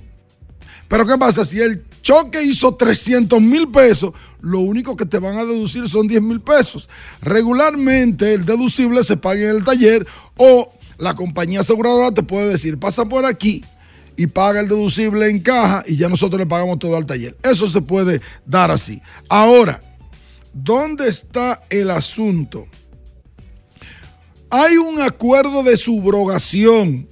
[0.87, 1.45] Pero ¿qué pasa?
[1.45, 6.07] Si el choque hizo 300 mil pesos, lo único que te van a deducir son
[6.07, 6.87] 10 mil pesos.
[7.21, 10.07] Regularmente el deducible se paga en el taller
[10.37, 13.63] o la compañía aseguradora te puede decir, pasa por aquí
[14.15, 17.35] y paga el deducible en caja y ya nosotros le pagamos todo al taller.
[17.43, 19.01] Eso se puede dar así.
[19.29, 19.81] Ahora,
[20.53, 22.67] ¿dónde está el asunto?
[24.49, 27.09] Hay un acuerdo de subrogación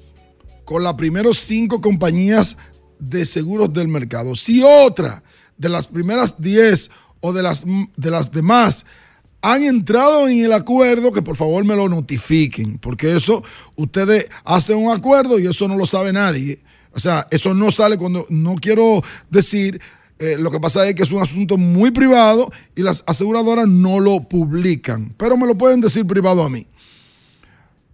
[0.64, 2.56] con las primeras cinco compañías
[3.00, 4.36] de seguros del mercado.
[4.36, 5.24] Si otra
[5.58, 8.86] de las primeras diez o de las, de las demás
[9.42, 13.44] han entrado en el acuerdo, que por favor me lo notifiquen, porque eso,
[13.76, 16.62] ustedes hacen un acuerdo y eso no lo sabe nadie.
[16.94, 19.82] O sea, eso no sale cuando, no quiero decir,
[20.20, 24.00] eh, lo que pasa es que es un asunto muy privado y las aseguradoras no
[24.00, 26.68] lo publican, pero me lo pueden decir privado a mí.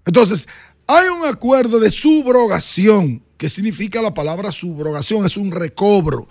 [0.05, 0.47] Entonces,
[0.87, 6.27] hay un acuerdo de subrogación, que significa la palabra subrogación, es un recobro.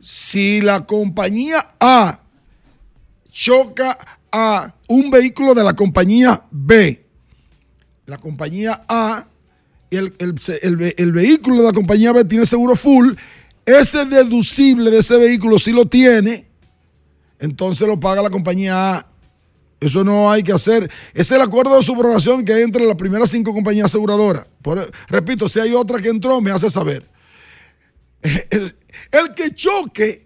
[0.00, 2.20] Si la compañía A
[3.30, 3.96] choca
[4.32, 7.06] a un vehículo de la compañía B.
[8.06, 9.26] La compañía A,
[9.90, 13.12] el, el, vehículo de la compañía B tiene seguro full.
[13.64, 16.48] Ese deducible de ese vehículo si lo tiene,
[17.38, 19.06] entonces lo paga la compañía A.
[19.78, 20.90] Eso no hay que hacer.
[21.12, 24.46] Es el acuerdo de subrogación que hay entre las primeras cinco compañías aseguradoras.
[25.08, 27.08] repito, si hay otra que entró, me hace saber.
[28.22, 30.24] el que choque,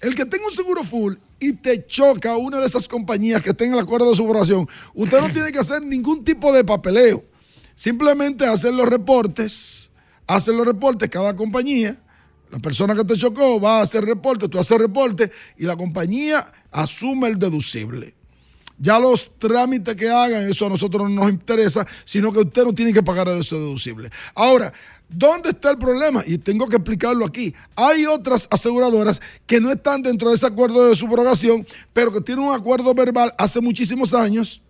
[0.00, 3.74] el que tenga un seguro full, y te choca una de esas compañías que tenga
[3.74, 7.24] el acuerdo de subrogación, usted no tiene que hacer ningún tipo de papeleo.
[7.74, 9.90] Simplemente hacer los reportes,
[10.26, 12.00] hacer los reportes cada compañía.
[12.50, 16.46] La persona que te chocó va a hacer reporte, tú haces reporte y la compañía
[16.70, 18.14] asume el deducible.
[18.78, 22.72] Ya los trámites que hagan, eso a nosotros no nos interesa, sino que usted no
[22.72, 24.08] tiene que pagar ese deducible.
[24.34, 24.72] Ahora,
[25.08, 26.22] ¿Dónde está el problema?
[26.26, 27.54] Y tengo que explicarlo aquí.
[27.74, 32.44] Hay otras aseguradoras que no están dentro de ese acuerdo de subrogación, pero que tienen
[32.44, 34.60] un acuerdo verbal hace muchísimos años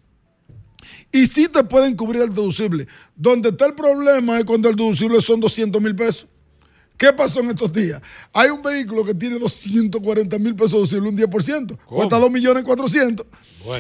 [1.11, 2.87] Y sí te pueden cubrir el deducible.
[3.17, 6.27] Donde está el problema es cuando el deducible son 200 mil pesos.
[6.97, 8.03] ¿Qué pasó en estos días?
[8.33, 11.79] Hay un vehículo que tiene 240 mil pesos deducible, un 10%.
[11.87, 13.25] Cuesta 2 millones 400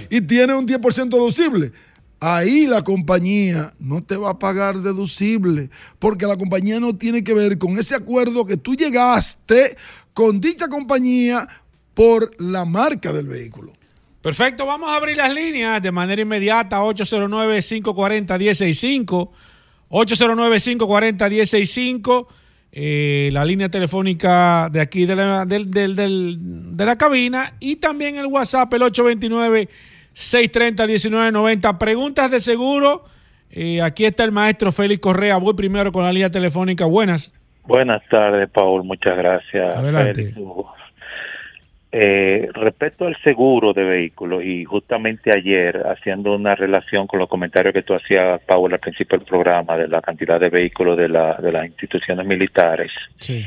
[0.08, 1.72] y tiene un 10% deducible.
[2.20, 5.70] Ahí la compañía no te va a pagar deducible,
[6.00, 9.76] porque la compañía no tiene que ver con ese acuerdo que tú llegaste
[10.12, 11.46] con dicha compañía
[11.94, 13.72] por la marca del vehículo.
[14.20, 19.30] Perfecto, vamos a abrir las líneas de manera inmediata 809-540-165,
[19.88, 22.26] 809-540-165,
[22.72, 28.74] eh, la línea telefónica de aquí de la, de la cabina y también el WhatsApp,
[28.74, 28.82] el
[30.18, 31.78] 829-630-1990.
[31.78, 33.04] Preguntas de seguro,
[33.50, 37.32] eh, aquí está el maestro Félix Correa, voy primero con la línea telefónica, buenas.
[37.64, 38.84] Buenas tardes, Paul.
[38.84, 39.76] Muchas gracias.
[39.76, 40.34] Adelante.
[41.90, 47.72] Eh, respecto al seguro de vehículos, y justamente ayer, haciendo una relación con los comentarios
[47.72, 51.34] que tú hacías, Paul, al principio del programa, de la cantidad de vehículos de, la,
[51.36, 52.90] de las instituciones militares,
[53.20, 53.42] Sí.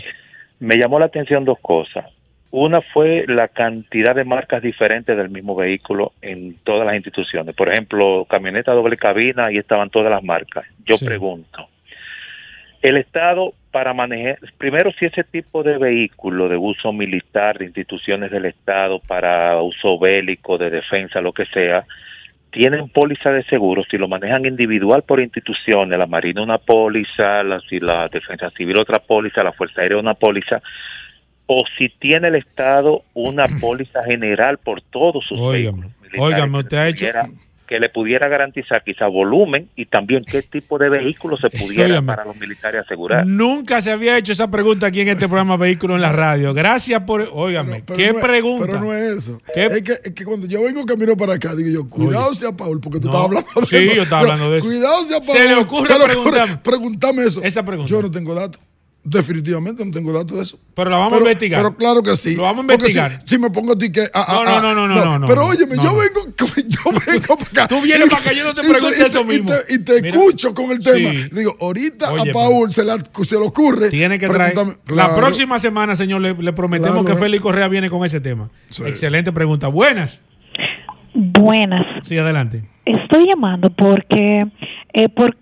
[0.59, 2.05] me llamó la atención dos cosas.
[2.51, 7.55] Una fue la cantidad de marcas diferentes del mismo vehículo en todas las instituciones.
[7.55, 10.65] Por ejemplo, camioneta doble cabina, ahí estaban todas las marcas.
[10.85, 11.05] Yo Sí.
[11.05, 11.69] pregunto,
[12.81, 18.31] el Estado para manejar, primero si ese tipo de vehículo de uso militar, de instituciones
[18.31, 21.85] del Estado para uso bélico, de defensa, lo que sea,
[22.51, 27.61] tienen póliza de seguro, si lo manejan individual por instituciones, la Marina una póliza, la,
[27.61, 30.61] si la Defensa Civil otra póliza, la Fuerza Aérea una póliza,
[31.53, 36.51] o si tiene el Estado una póliza general por todos sus Óigame, vehículos militares óigame,
[36.51, 37.29] que usted le ha hecho- pudiera-
[37.67, 42.25] que le pudiera garantizar quizá volumen y también qué tipo de vehículos se pudiera para
[42.25, 43.25] los militares asegurar.
[43.25, 46.53] Nunca se había hecho esa pregunta aquí en este programa Vehículo en la Radio.
[46.53, 47.29] Gracias por...
[47.31, 48.65] Óigame, Pero ¿qué no es- pregunta?
[48.65, 49.41] Pero no es eso.
[49.53, 49.65] ¿Qué?
[49.67, 52.81] Es, que, es que cuando yo vengo camino para acá, digo yo, cuidado sea Paul,
[52.81, 53.13] porque tú No.
[53.13, 53.95] estabas hablando de Sí, eso.
[53.95, 54.67] yo estaba hablando de eso.
[54.67, 55.37] Cuidado sea Paul.
[55.37, 56.57] Se le ocurre preguntarme.
[56.61, 57.41] Pregúntame eso.
[57.41, 57.89] Esa pregunta.
[57.89, 58.61] Yo no tengo datos.
[59.03, 60.59] Definitivamente no tengo datos de eso.
[60.75, 61.61] Pero la vamos pero, a investigar.
[61.63, 62.35] Pero claro que sí.
[62.35, 63.19] Lo vamos a investigar.
[63.25, 64.03] Si, si me pongo a ti que.
[64.13, 65.97] ah, No, no, no, no, no, no, Pero óyeme, no, yo no.
[65.97, 66.35] vengo,
[66.67, 67.67] yo vengo para acá.
[67.67, 69.49] Tú vienes y- para que yo no te pregunte y eso y mismo.
[69.67, 70.17] te- Y te, Mira.
[70.17, 71.09] escucho con el tema.
[71.11, 71.29] Sí.
[71.31, 73.89] Digo, ahorita Oye, a Paul se, la- se le ocurre.
[73.89, 74.53] Tiene que traer.
[74.89, 77.15] La próxima semana, señor, le, le prometemos Claro.
[77.15, 78.49] que Félix Correa viene con ese tema.
[78.69, 78.83] Sí.
[78.85, 79.67] Excelente pregunta.
[79.67, 80.21] Buenas.
[81.13, 81.85] Buenas.
[82.03, 82.63] Sí, adelante.
[82.85, 84.45] Estoy llamando porque,
[84.93, 85.35] eh, por,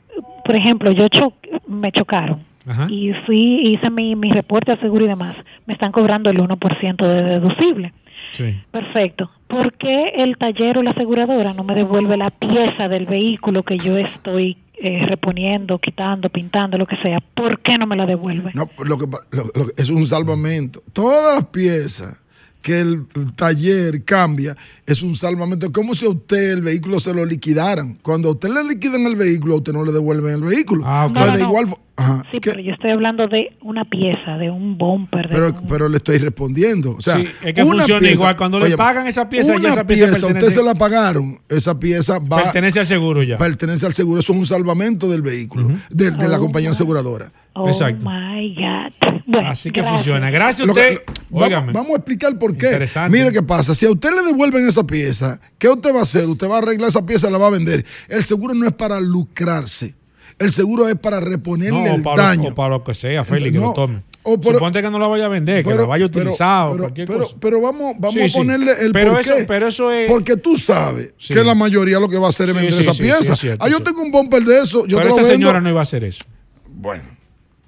[0.45, 1.34] por ejemplo, yo cho-
[1.68, 2.88] me chocaron Ajá.
[2.90, 5.36] y fui hice mi, mi reporte a seguro y demás.
[5.65, 7.94] Me están cobrando el 1% de deducible.
[8.34, 8.56] Sí.
[8.72, 9.31] Perfecto.
[9.48, 13.77] ¿Por qué el taller o la aseguradora no me devuelve la pieza del vehículo que
[13.80, 17.19] yo estoy eh, reponiendo, quitando, pintando, lo que sea?
[17.34, 18.52] ¿Por qué no me la devuelve?
[18.53, 20.84] No, lo que, pa- lo- lo que- es un salvamento.
[20.94, 22.22] Todas las piezas
[22.61, 23.06] que el
[23.36, 24.56] taller cambia
[24.86, 25.65] es un salvamento.
[25.68, 27.98] Es como si a usted el vehículo se lo liquidaran.
[28.03, 30.84] Cuando a usted le liquidan el vehículo, a usted no le devuelven el vehículo.
[30.86, 31.18] Ah, ok.
[31.18, 31.49] Entonces, No, no, de no.
[31.49, 32.52] igual ajá, Sí, ¿qué?
[32.52, 35.28] pero yo estoy hablando de una pieza, de un bumper.
[35.28, 36.96] De pero, un- pero le estoy respondiendo.
[36.98, 38.36] O sea, Sí, es que una funciona igual.
[38.38, 41.80] Cuando le pagan esa pieza, ya una esa pieza usted pertenece- se la pagaron, esa
[41.80, 43.38] pieza va Pertenece al seguro ya.
[43.38, 44.20] pertenece al seguro.
[44.22, 46.74] Eso es un salvamento del vehículo, de, de la Oh, compañía my.
[46.76, 47.32] aseguradora.
[47.54, 48.06] Oh Exacto.
[48.10, 48.94] my God.
[49.26, 50.02] Bueno, Así que gracias.
[50.02, 50.32] funciona.
[50.32, 51.02] Gracias a usted.
[51.30, 52.68] lo- vamos, vamos a explicar por qué.
[52.68, 53.18] Interesante.
[53.18, 53.76] Mire qué pasa.
[53.76, 56.26] Si a usted le devuelven esa pieza, ¿qué usted va a hacer?
[56.28, 57.86] Usted va a arreglar esa pieza y la va a vender.
[58.08, 59.94] El seguro no es para lucrarse.
[60.40, 62.49] El seguro es para reponerle No, el para, daño.
[62.49, 64.03] o para lo que sea, Félix, que No, lo tome.
[64.24, 66.68] o pero- Suponte que no la vaya a vender, que la vaya a pero- utilizar
[66.68, 67.36] o pero, cualquier pero- cosa.
[67.40, 69.44] pero vamos, vamos Sí, a ponerle el Pero por eso- qué.
[69.45, 71.34] pero eso es- Porque tú sabes Sí.
[71.34, 73.34] que la mayoría lo que va a hacer es vender sí, esa pieza.
[73.34, 75.34] es cierto, ah, yo tengo un bumper de eso, yo Pero te lo esa vendo.
[75.34, 76.24] señora no iba a hacer eso.
[76.68, 77.03] Bueno.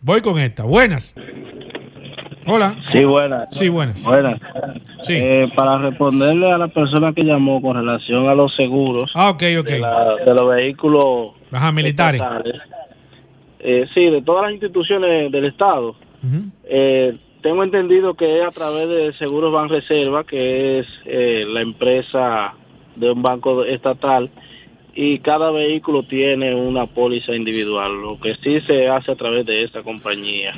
[0.02, 0.64] Voy con esta.
[0.64, 1.14] Buenas.
[2.47, 2.76] Hola.
[2.91, 3.47] Sí, buenas.
[3.55, 4.01] Sí, buenas.
[4.03, 4.39] Buenas.
[5.03, 5.13] Sí.
[5.15, 9.43] Eh, para responderle a la persona que llamó con relación a los seguros Ah, ok,
[9.59, 9.65] ok.
[9.68, 12.22] de, la- de los vehículos Ajá, militares.
[13.59, 15.95] eh, sí, de todas las instituciones del Estado,
[16.65, 22.53] eh, tengo entendido que es a través de Seguros Banreserva, que es eh, la empresa
[22.95, 24.30] de un banco estatal,
[24.93, 29.63] y cada vehículo tiene una póliza individual, lo que sí se hace a través de
[29.63, 30.51] esta compañía.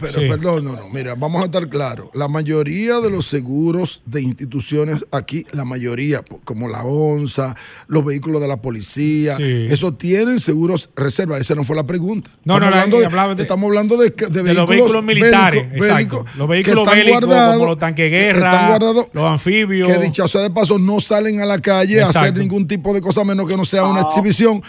[0.00, 0.28] Pero Sí.
[0.28, 2.08] perdón, no, no, mira, vamos a estar claros.
[2.14, 7.54] La mayoría de los seguros de instituciones aquí, la mayoría, como la ONSA,
[7.88, 9.66] los vehículos de la policía, Sí.
[9.68, 11.38] eso tienen seguros reserva.
[11.38, 12.30] Esa no fue la pregunta.
[12.44, 15.62] No, no, la- hablaba de- estamos hablando de, que- de De los vehículos, vehículos militares,
[15.64, 15.94] bélicos- exacto.
[16.24, 19.24] bélicos Los vehículos que están bélicos, guardados, como los tanques que guerra, están guardados, los
[19.24, 19.88] anfibios.
[19.88, 23.00] que dicha sea de paso, no salen a la calle a hacer ningún tipo de
[23.00, 24.62] cosa menos que no sea una Ah, exhibición.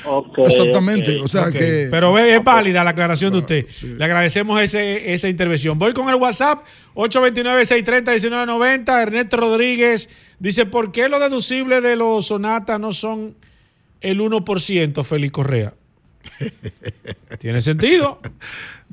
[0.45, 1.19] Exactamente.
[1.19, 1.87] O sea que.
[1.89, 3.65] Pero es, es válida la aclaración de usted.
[3.97, 5.79] Le agradecemos ese, esa intervención.
[5.79, 6.65] Voy con el WhatsApp
[6.95, 9.01] 829-630-1990.
[9.01, 13.35] Ernesto Rodríguez dice, ¿por qué los deducibles de los Sonata no son
[14.01, 15.73] el 1%, Félix Correa.
[17.39, 18.19] ¿Tiene sentido?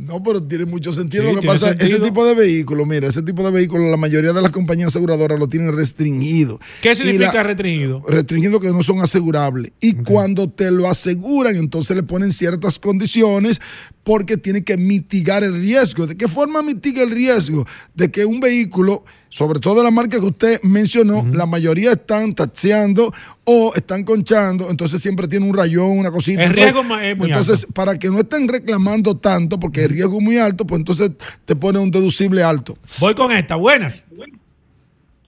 [0.00, 1.24] No, pero tiene mucho sentido.
[1.28, 1.96] Sí, lo que pasa, sentido.
[1.96, 5.40] ese tipo de vehículo, mira, ese tipo de vehículo, la mayoría de las compañías aseguradoras
[5.40, 6.60] lo tienen restringido.
[6.80, 8.02] ¿Qué significa la- restringido?
[8.06, 9.72] restringido que no son asegurables.
[9.80, 13.60] Y cuando te lo aseguran, entonces le ponen ciertas condiciones
[14.04, 16.06] porque tiene que mitigar el riesgo.
[16.06, 17.66] ¿De qué forma mitiga el riesgo?
[17.94, 23.12] De que un vehículo, sobre todo la marca que usted mencionó, la mayoría están taxeando
[23.44, 26.42] o están conchando, entonces siempre tiene un rayón, una cosita.
[26.42, 27.74] El Entonces- riesgo ma- es muy Entonces, alto.
[27.74, 31.10] para que no estén reclamando tanto, porque el riesgo es muy alto, pues entonces
[31.44, 32.76] te pone un deducible alto.
[32.98, 33.54] Voy con esta.
[33.56, 34.04] Buenas.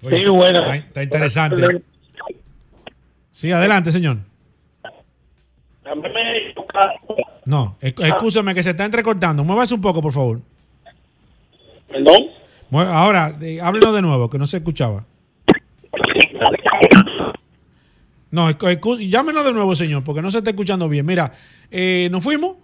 [0.03, 0.63] Oye, Sí, buenas.
[0.63, 1.83] Está, está interesante.
[3.33, 4.19] Sí, adelante, señor.
[7.45, 9.43] No, excúsame que se está entrecortando.
[9.45, 10.41] Muévase un poco, por favor.
[11.89, 12.27] ¿Perdón?
[12.71, 15.05] Mue- Ahora, háblenos de nuevo, que no se escuchaba.
[18.31, 18.49] No,
[18.99, 21.05] llámenos de nuevo, señor, porque no se está escuchando bien.
[21.05, 21.33] Mira,
[21.71, 22.57] eh, nos fuimos.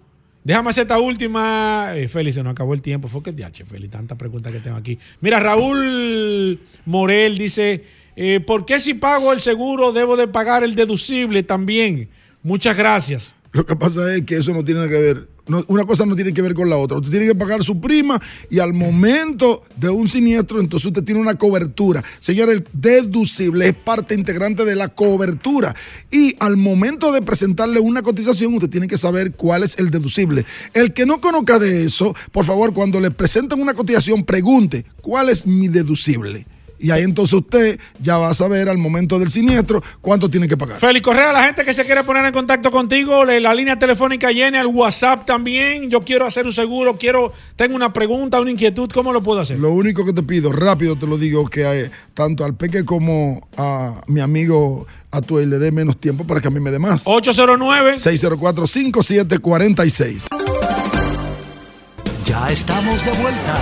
[0.44, 1.90] Déjame hacer esta última.
[1.96, 3.08] Eh, Félix, se nos acabó el tiempo.
[3.08, 4.96] Fue que DH, Félix, tantas preguntas que tengo aquí.
[5.20, 7.84] Mira, Raúl Morel dice:
[8.14, 12.08] eh, ¿Por qué si pago el seguro debo de pagar el deducible también?
[12.44, 13.34] Muchas gracias.
[13.50, 16.42] Lo que pasa es que eso no tiene que ver, una cosa no tiene que
[16.42, 16.98] ver con la otra.
[16.98, 18.20] Usted tiene que pagar su prima
[18.50, 22.02] y al momento de un siniestro, entonces usted tiene una cobertura.
[22.20, 25.74] Señor, el deducible es parte integrante de la cobertura.
[26.10, 30.44] Y al momento de presentarle una cotización, usted tiene que saber cuál es el deducible.
[30.74, 35.28] El que no conozca de eso, por favor, cuando le presenten una cotización, pregunte, ¿cuál
[35.28, 36.46] es mi deducible?
[36.78, 40.56] Y ahí entonces usted ya va a saber al momento del siniestro cuánto tiene que
[40.56, 40.78] pagar.
[40.78, 44.60] Félix Correa, la gente que se quiere poner en contacto contigo, la línea telefónica llena,
[44.60, 45.90] el WhatsApp también.
[45.90, 49.58] Yo quiero hacer un seguro, quiero, tengo una pregunta, una inquietud, ¿cómo lo puedo hacer?
[49.58, 53.48] Lo único que te pido, rápido te lo digo, que eh, tanto al Peque como
[53.56, 57.02] a mi amigo Atuel le dé menos tiempo para que a mí me dé más.
[57.04, 60.26] 809 604-5746.
[62.26, 63.60] Ya estamos de vuelta.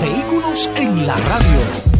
[0.00, 1.93] Vehículos en la radio.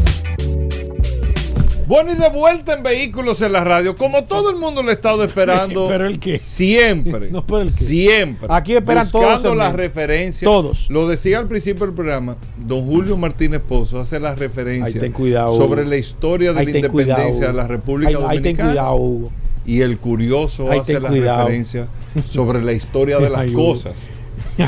[1.86, 4.92] Bueno, y de vuelta en Vehículos en la Radio, como todo el mundo lo ha
[4.92, 5.86] estado esperando.
[5.88, 6.38] ¿Pero el qué?
[6.38, 7.30] Siempre.
[7.34, 7.84] No, pero el qué.
[7.84, 8.48] Siempre.
[8.50, 10.44] Aquí esperan todos Buscando las referencias.
[10.50, 10.88] Todos.
[10.90, 15.12] Lo decía al principio del programa, don Julio Martínez Pozo hace las referencias Ahí ten
[15.12, 18.56] cuidado, sobre la historia de Ahí la cuidado, independencia de la República Ahí- ahí ten
[18.56, 18.70] Dominicana.
[18.70, 19.32] cuidado, Hugo.
[19.66, 21.38] Y el curioso Ahí hace las cuidado.
[21.44, 21.88] referencias
[22.28, 24.08] sobre la historia de las cosas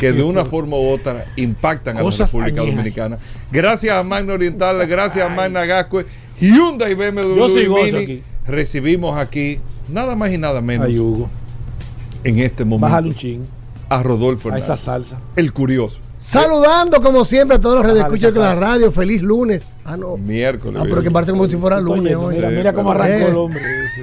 [0.00, 2.76] que de una forma u otra impactan a la República añejas.
[2.76, 3.18] Dominicana.
[3.52, 6.06] Gracias a Magna Oriental, gracias a Magna Gascue,
[6.40, 8.02] Hyundai BMW Mini.
[8.02, 8.22] aquí.
[8.46, 9.58] Recibimos aquí
[9.88, 11.28] nada más y nada menos Ay, Hugo.
[12.24, 13.42] en este momento ching
[13.88, 15.18] a Rodolfo a esa Hernández, salsa.
[15.36, 16.00] el curioso.
[16.18, 18.90] Saludando como siempre a todos los Ajá, redescuchas de la radio.
[18.90, 19.66] Feliz lunes.
[19.84, 20.16] Ah, no.
[20.16, 20.80] Miércoles.
[20.82, 22.36] Ah, pero que parece como si fuera lunes hoy.
[22.50, 23.28] Mira, cómo arrancó Eh.
[23.30, 23.60] el hombre.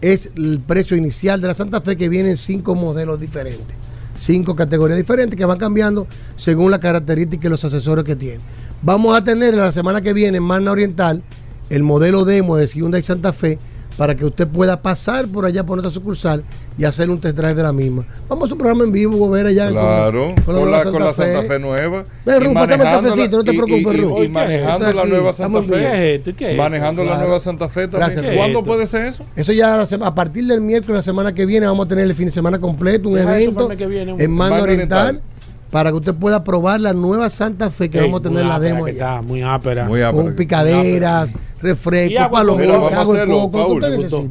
[0.00, 3.76] es el precio inicial de la Santa Fe que vienen cinco modelos diferentes.
[4.16, 6.06] Cinco categorías diferentes que van cambiando
[6.36, 8.40] según la característica y los accesorios que tiene.
[8.82, 11.22] Vamos a tener la semana que viene en Magna Oriental
[11.70, 13.58] el modelo demo de Hyundai Santa Fe
[13.96, 16.42] para que usted pueda pasar por allá por nuestra sucursal
[16.76, 18.04] y hacer un test drive de la misma.
[18.28, 19.70] Vamos a un programa en vivo, ver allá.
[19.70, 22.04] Claro, con, la, con la Santa Fe nueva.
[22.26, 24.22] Ven, Ru, pásame el cafecito, no te preocupes, y- Ru.
[24.22, 26.54] Y, y manejando la nueva Santa Fe.
[26.56, 28.10] Manejando la nueva Santa Fe también.
[28.12, 28.36] Gracias.
[28.36, 29.24] ¿Cuándo puede ser eso?
[29.36, 32.26] Eso ya a partir del miércoles, la semana que viene, vamos a tener el fin
[32.26, 35.33] de semana completo, un evento viene, un- en Mando Mando Oriental, Oriental.
[35.74, 38.86] Para que usted pueda probar la nueva Santa Fe que vamos a tener la demo
[38.86, 39.86] está, muy ápera.
[39.86, 40.22] Muy ápera.
[40.22, 41.30] Con picaderas,
[41.60, 43.80] refrescos, palomitas, vamos a hago el hacerlo, Paul.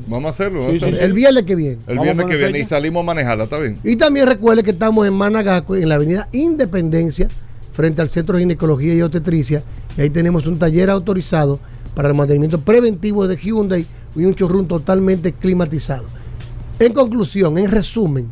[0.07, 0.61] Vamos a hacerlo.
[0.61, 0.97] vamos Sí, a sí, hacerlo.
[0.99, 1.03] sí.
[1.03, 1.77] El viernes que viene.
[1.85, 3.77] El Vamos a viernes que viene y salimos a manejarla, ¿está bien?
[3.83, 7.27] Y también recuerde que estamos en Managaco, en la avenida Independencia,
[7.73, 9.63] frente al Centro de Ginecología y Obstetricia.
[9.97, 11.59] Y ahí tenemos un taller autorizado
[11.93, 16.05] para el mantenimiento preventivo de Hyundai y un chorrón totalmente climatizado.
[16.79, 18.29] En conclusión, en resumen,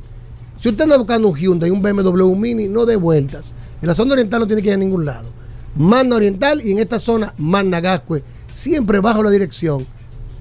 [0.62, 3.52] si usted anda buscando un Hyundai, un BMW Mini, no dé vueltas.
[3.82, 5.28] En la zona oriental no tiene que ir a ningún lado.
[5.76, 8.24] Manda Oriental y en esta zona, Managascue,
[8.54, 9.88] siempre bajo la dirección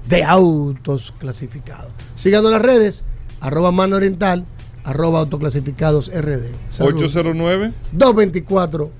[0.07, 1.91] de autos clasificados.
[2.13, 3.03] Síganos en las redes,
[3.39, 4.45] arroba Mano Oriental,
[4.83, 6.51] arroba autoclasificados RD.
[6.69, 7.15] Saludos.
[7.15, 8.91] 809 224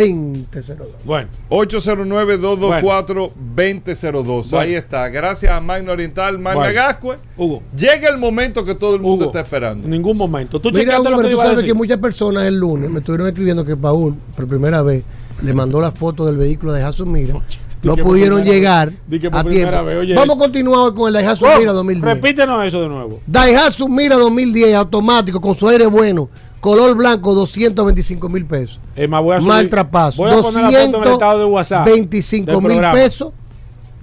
[0.00, 0.88] 2002.
[1.04, 4.50] Bueno, 809-224-2002.
[4.50, 4.58] Bueno.
[4.58, 5.08] Ahí está.
[5.08, 6.74] Gracias a Magna Oriental, Magna Bueno.
[6.74, 7.16] Gascue.
[7.36, 9.84] Hugo, Llega el momento que todo el mundo Hugo, está esperando.
[9.84, 10.60] en ningún momento.
[10.60, 13.26] Tú Mira, chequeaste lo Hugo, que tú sabes que muchas personas el lunes me estuvieron
[13.28, 15.04] escribiendo que Paul, por primera vez,
[15.42, 17.34] le mandó la foto del vehículo de Jason Mira.
[17.82, 18.98] No pudieron llegar vez.
[19.06, 19.86] Di que por a primera tiempo.
[19.86, 22.14] vez, oye Vamos a continuar hoy con el Daihatsu Oh, Mira 2010.
[22.16, 23.20] Repítenos eso de nuevo.
[23.26, 26.28] Daihatsu Mira 2010 automático con su aire bueno,
[26.60, 28.80] color blanco, 225 mil pesos.
[28.94, 31.12] Es más, voy a subir- Más el traspaso, Voy a poner la foto en el
[31.12, 31.86] estado de WhatsApp.
[31.86, 33.32] 225 del mil pesos.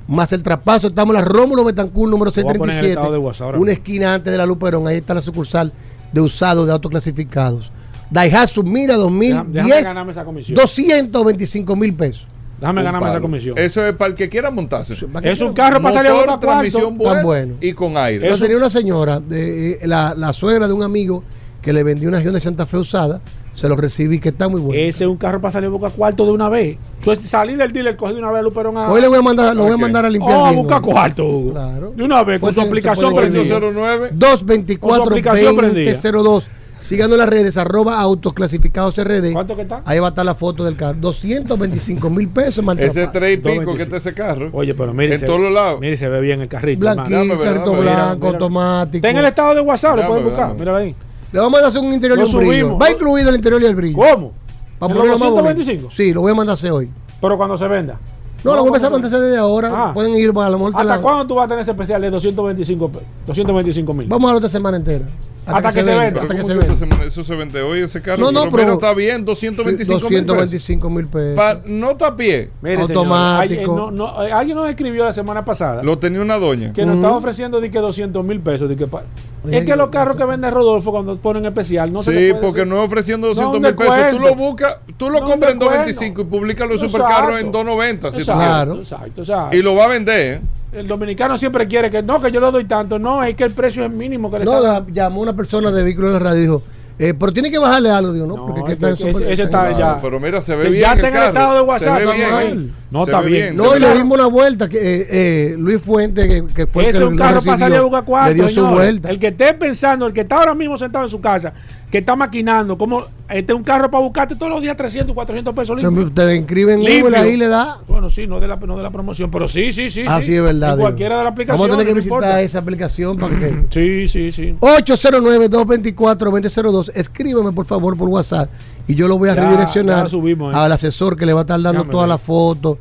[0.08, 2.90] Más el traspaso, estamos en la Rómulo Betancourt número Voy a poner en el 637.
[2.92, 4.88] estado de WhatsApp ahora Una esquina antes de la Luperón.
[4.88, 5.72] Ahí está la sucursal
[6.12, 7.72] de usados de autoclasificados.
[8.12, 10.56] Daihatsu Mira Déjame, 2010, déjame ganarme esa comisión.
[10.56, 12.28] 225 mil pesos.
[12.60, 13.58] Déjame Un ganarme esa comisión.
[13.58, 14.94] Eso es para el que quiera montarse.
[15.24, 17.54] Es un carro para salir a transmisión buena Tan bueno.
[17.62, 18.28] y con aire.
[18.28, 21.24] Yo Eso- tenía una señora, de, eh, la, la suegra de un amigo
[21.64, 23.22] que le vendió una Hyundai Santa Fe usada.
[23.54, 24.82] Se lo recibí, que está muy bueno.
[24.82, 26.78] Ese es un carro para salir a boca cuarto de una vez.
[27.22, 28.92] Salir del dealer, coger de una vez a Luperón a.
[28.92, 30.38] Hoy le voy a mandar, lo voy a mandar a limpiar.
[30.38, 30.92] Oh, a bien, buscar hoy.
[30.92, 31.52] cuarto, Hugo.
[31.52, 31.94] Claro.
[31.96, 33.42] De una vez, con Pues su aplicación prendida.
[33.42, 35.92] 809 224 Con su aplicación prendida.
[35.94, 36.50] 2002
[36.82, 39.32] Síganos en las redes, arroba autos clasificados RD.
[39.32, 39.82] ¿Cuánto que está?
[39.86, 40.98] Ahí va a estar la foto del carro.
[41.00, 43.10] 225 mil pesos, Ese maltratado.
[43.14, 44.50] tres y pico que está ese carro.
[44.52, 45.14] Oye, pero mire.
[45.14, 45.80] En se- todos los lados.
[45.80, 46.82] Mire, se ve bien el carrito.
[46.82, 48.98] Blanquito, carrito blanco, automático.
[48.98, 50.54] Está en el estado de WhatsApp, lo pueden buscar.
[50.56, 50.94] Míralo ahí.
[51.34, 52.78] Le vamos a hacer un interior y un brillo.
[52.78, 53.98] Va incluido el interior y el brillo.
[53.98, 54.32] ¿Cómo?
[54.80, 55.36] Para ¿En los más bonito.
[55.42, 55.92] 225?
[55.92, 56.90] Sí, lo voy a mandar hacer hoy.
[57.20, 57.98] Pero cuando se venda.
[58.44, 59.70] No, lo voy a empezar a mandar desde ahora.
[59.74, 59.94] Ah.
[59.94, 60.78] Pueden ir para la muerte.
[60.80, 64.08] ¿Hasta cuándo tú vas a tener ese especial de 225 pe- 225 mil?
[64.08, 65.06] Vamos a la otra semana entera.
[65.46, 66.22] Hasta que se venda.
[66.22, 66.76] Hasta que ¿cómo se venda.
[66.76, 68.32] semana eso se vende hoy ese carro?
[68.32, 70.28] No, no, pero, está bien, 225 mil pesos.
[70.28, 71.36] 225 mil pesos.
[71.36, 72.50] Pa- no está a pie.
[72.62, 73.04] Mire, Automático.
[73.04, 76.72] señor, alguien, no- no, eh, alguien nos escribió la semana pasada Lo tenía una doña.
[76.74, 78.70] que nos estaba ofreciendo de que 200 mil pesos.
[78.70, 79.04] de que pa-
[79.52, 82.62] es que los carros que vende Rodolfo cuando ponen especial no se le Sí, porque
[82.62, 83.96] decir- no es ofreciendo 200 un mil pesos.
[84.12, 85.66] Tú lo buscas, tú lo compras en un descuento.
[85.66, 88.12] 225 y publicas los supercarros en 290.
[88.14, 88.24] Si.
[88.24, 88.76] Claro.
[88.80, 89.56] exacto, exacto.
[89.58, 90.20] Y lo va a vender.
[90.36, 90.42] ¿eh?
[90.74, 92.98] El dominicano siempre quiere que no, que yo le doy tanto.
[92.98, 95.70] No, es que el precio es mínimo que le No, está la- llamó una persona
[95.72, 96.64] de vehículos en la radio y dijo,
[97.00, 99.14] eh, pero tiene que bajarle algo, digo, no, No, porque es que es está en
[99.28, 99.98] que ese- está ya.
[100.02, 100.82] Pero mira, se ve Que bien.
[100.82, 101.28] ya está en el carro.
[101.28, 102.74] estado de WhatsApp, Se ve bien.
[102.94, 103.56] No, Se está bien.
[103.56, 106.96] No, y le dimos una vuelta que eh, eh, Luis Fuente, que, que fue el
[106.96, 108.30] que un carro recibió, para salir a buscar cuarto.
[108.30, 109.10] le dio su vuelta.
[109.10, 111.54] El que esté pensando, el que está ahora mismo sentado en su casa,
[111.90, 115.56] que está maquinando, como este es un carro para buscarte todos los días 300, 400
[115.56, 116.14] pesos limpios.
[116.14, 117.02] Te, te inscriben en.
[117.02, 117.80] Google ahí le da.
[117.88, 120.06] Bueno, sí, no de la, no de la promoción, pero sí, sí, sí.
[120.08, 120.36] Así sí.
[120.36, 120.74] es verdad.
[120.74, 120.88] En digo.
[120.90, 121.68] cualquiera de las aplicaciones.
[121.68, 122.42] Vamos a tener que no visitar importa.
[122.44, 123.56] esa aplicación para que.
[123.72, 124.56] Sí, sí, sí.
[124.60, 126.92] 809-224-2002.
[126.94, 128.52] Escríbeme por favor por WhatsApp
[128.88, 130.58] y yo lo voy a Ya, redireccionar ya subimos, eh.
[130.58, 132.78] al asesor que le va a estar dando todas las fotos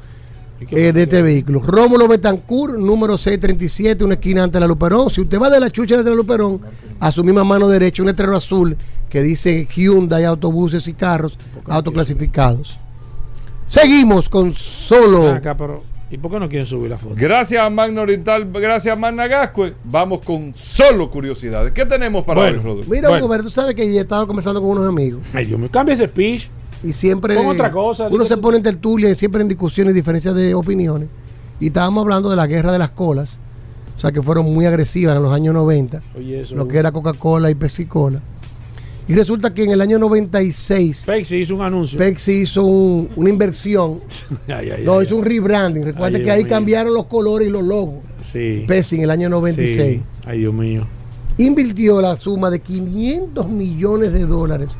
[0.60, 1.60] ¿Y qué eh, de este vehículo.
[1.60, 5.10] Rómulo Betancourt, número 637, una esquina ante la Luperón.
[5.10, 6.60] Si usted va de la chucha de la Luperón
[7.00, 8.76] a su misma mano derecha, un letrero azul
[9.08, 12.78] que dice Hyundai, autobuses y carros autoclasificados.
[13.66, 15.30] Seguimos con solo.
[15.30, 17.14] Acá, pero, ¿Y por qué no quieren subir la foto?
[17.16, 19.72] Gracias a Magna Oriental, gracias a Magna Gascue.
[19.82, 21.72] Vamos con solo curiosidades.
[21.72, 22.58] ¿Qué tenemos para Bueno.
[22.58, 22.90] hoy, Rodolfo?
[22.90, 23.24] Mira, Bueno.
[23.24, 25.22] Hugo, pero tú sabes que yo estaba conversando con unos amigos.
[25.32, 26.48] Ay, Dios mío, cambia ese speech.
[26.84, 28.40] Y siempre Pon otra cosa, uno se tú.
[28.42, 31.08] pone en tertulia y siempre en discusiones y diferencias de opiniones.
[31.60, 33.38] Y estábamos hablando de la guerra de las colas,
[33.96, 36.56] o sea que fueron muy agresivas en los años 90, Oye, eso.
[36.56, 38.20] lo que era Coca-Cola y Pepsi Cola.
[39.08, 41.98] Y resulta que en el año 96 Pepsi hizo un anuncio.
[41.98, 44.00] Pepsi hizo un- una inversión,
[44.48, 45.82] Ay, ay, no, ay, hizo un rebranding.
[45.82, 46.50] Recuerda Ay, que ahí mío.
[46.50, 47.96] cambiaron los colores y los logos.
[48.20, 48.64] Sí.
[48.66, 50.02] Pepsi en el año 96 Sí.
[50.24, 50.86] Ay, Dios mío.
[51.38, 54.70] invirtió la suma de 500 millones de dólares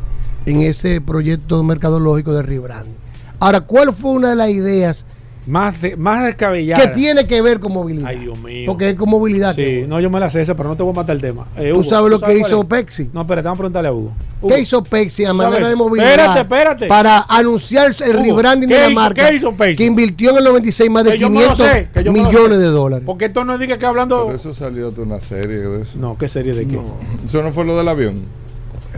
[0.46, 2.94] en ese proyecto mercadológico de rebranding.
[3.40, 5.04] Ahora, ¿cuál fue una de las ideas
[5.44, 6.80] Más, de, más descabellada.
[6.84, 8.06] que tiene que ver con movilidad.
[8.08, 8.62] Ay, Dios mío.
[8.66, 9.56] Porque es con movilidad.
[9.56, 11.20] Sí, que- no, yo me la sé esa, pero no te voy a matar el
[11.20, 11.46] tema.
[11.56, 12.62] Eh, Tú Hugo, sabes lo que hizo?
[12.62, 13.10] Pepsi.
[13.12, 14.12] No, espérate, vamos a preguntarle a Hugo.
[14.40, 15.70] Hugo, ¿Qué hizo Pepsi a ¿Tú manera sabes?
[15.70, 16.10] de movilidad?
[16.10, 16.86] Espérate, espérate.
[16.86, 19.28] Para anunciar el Hugo, rebranding ¿qué de la hizo- marca.
[19.28, 19.76] qué hizo Pepsi?
[19.78, 22.12] Que invirtió en el 96 más de Que yo me lo 500 sé, que yo
[22.12, 23.04] me lo millones de dólares.
[23.04, 24.26] Porque esto no diga que hablando.
[24.26, 25.98] Por eso salió de una serie de eso.
[25.98, 26.80] No, ¿qué serie de qué?
[27.24, 28.22] Eso no fue lo del avión.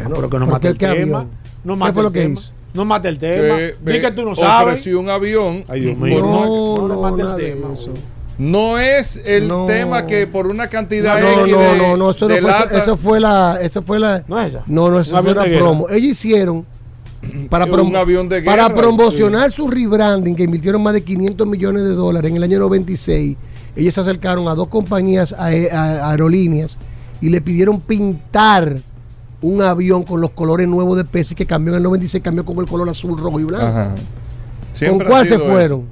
[0.09, 1.21] No, pero que no ¿Por mate qué el tema.
[1.21, 1.29] avión?
[1.65, 2.53] No ¿Qué fue el lo que hizo?
[2.75, 3.57] No mate el tema.
[3.57, 4.67] Que Di que tú no sabes.
[4.75, 5.65] ofreció un avión.
[5.69, 6.19] Ay, Dios mío.
[6.19, 7.69] una- No, no no, mate el tema.
[8.37, 9.65] No es el No.
[9.67, 12.83] tema que por una cantidad No, X no, de- no, no, eso, no fue, lata-
[12.83, 14.65] eso fue la, eso fue la, No es esa.
[14.67, 15.45] no, no, eso fue guerra.
[15.59, 15.89] promo.
[15.89, 16.67] Ellos hicieron
[17.49, 21.47] para, Un prom- avión de para guerra, promocionar su rebranding, que invirtieron más de 500
[21.47, 23.37] millones de dólares en el año 96.
[23.77, 25.47] Ellos se acercaron a dos compañías a-
[26.11, 26.77] aerolíneas
[27.21, 28.79] y le pidieron pintar
[29.45, 32.59] un avión con los colores nuevos de Pepsi que cambió en el 96, cambió con
[32.59, 33.67] el color azul, rojo y blanco.
[33.67, 33.95] Ajá.
[34.89, 35.81] ¿Con cuál se fueron?
[35.81, 35.89] eso.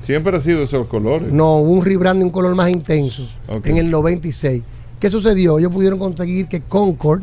[0.00, 1.30] Siempre ha sido esos colores.
[1.30, 3.24] No, hubo un rebranding, un color más intenso
[3.64, 4.62] en el 96.
[4.98, 5.58] ¿Qué sucedió?
[5.58, 7.22] Ellos pudieron conseguir que Concord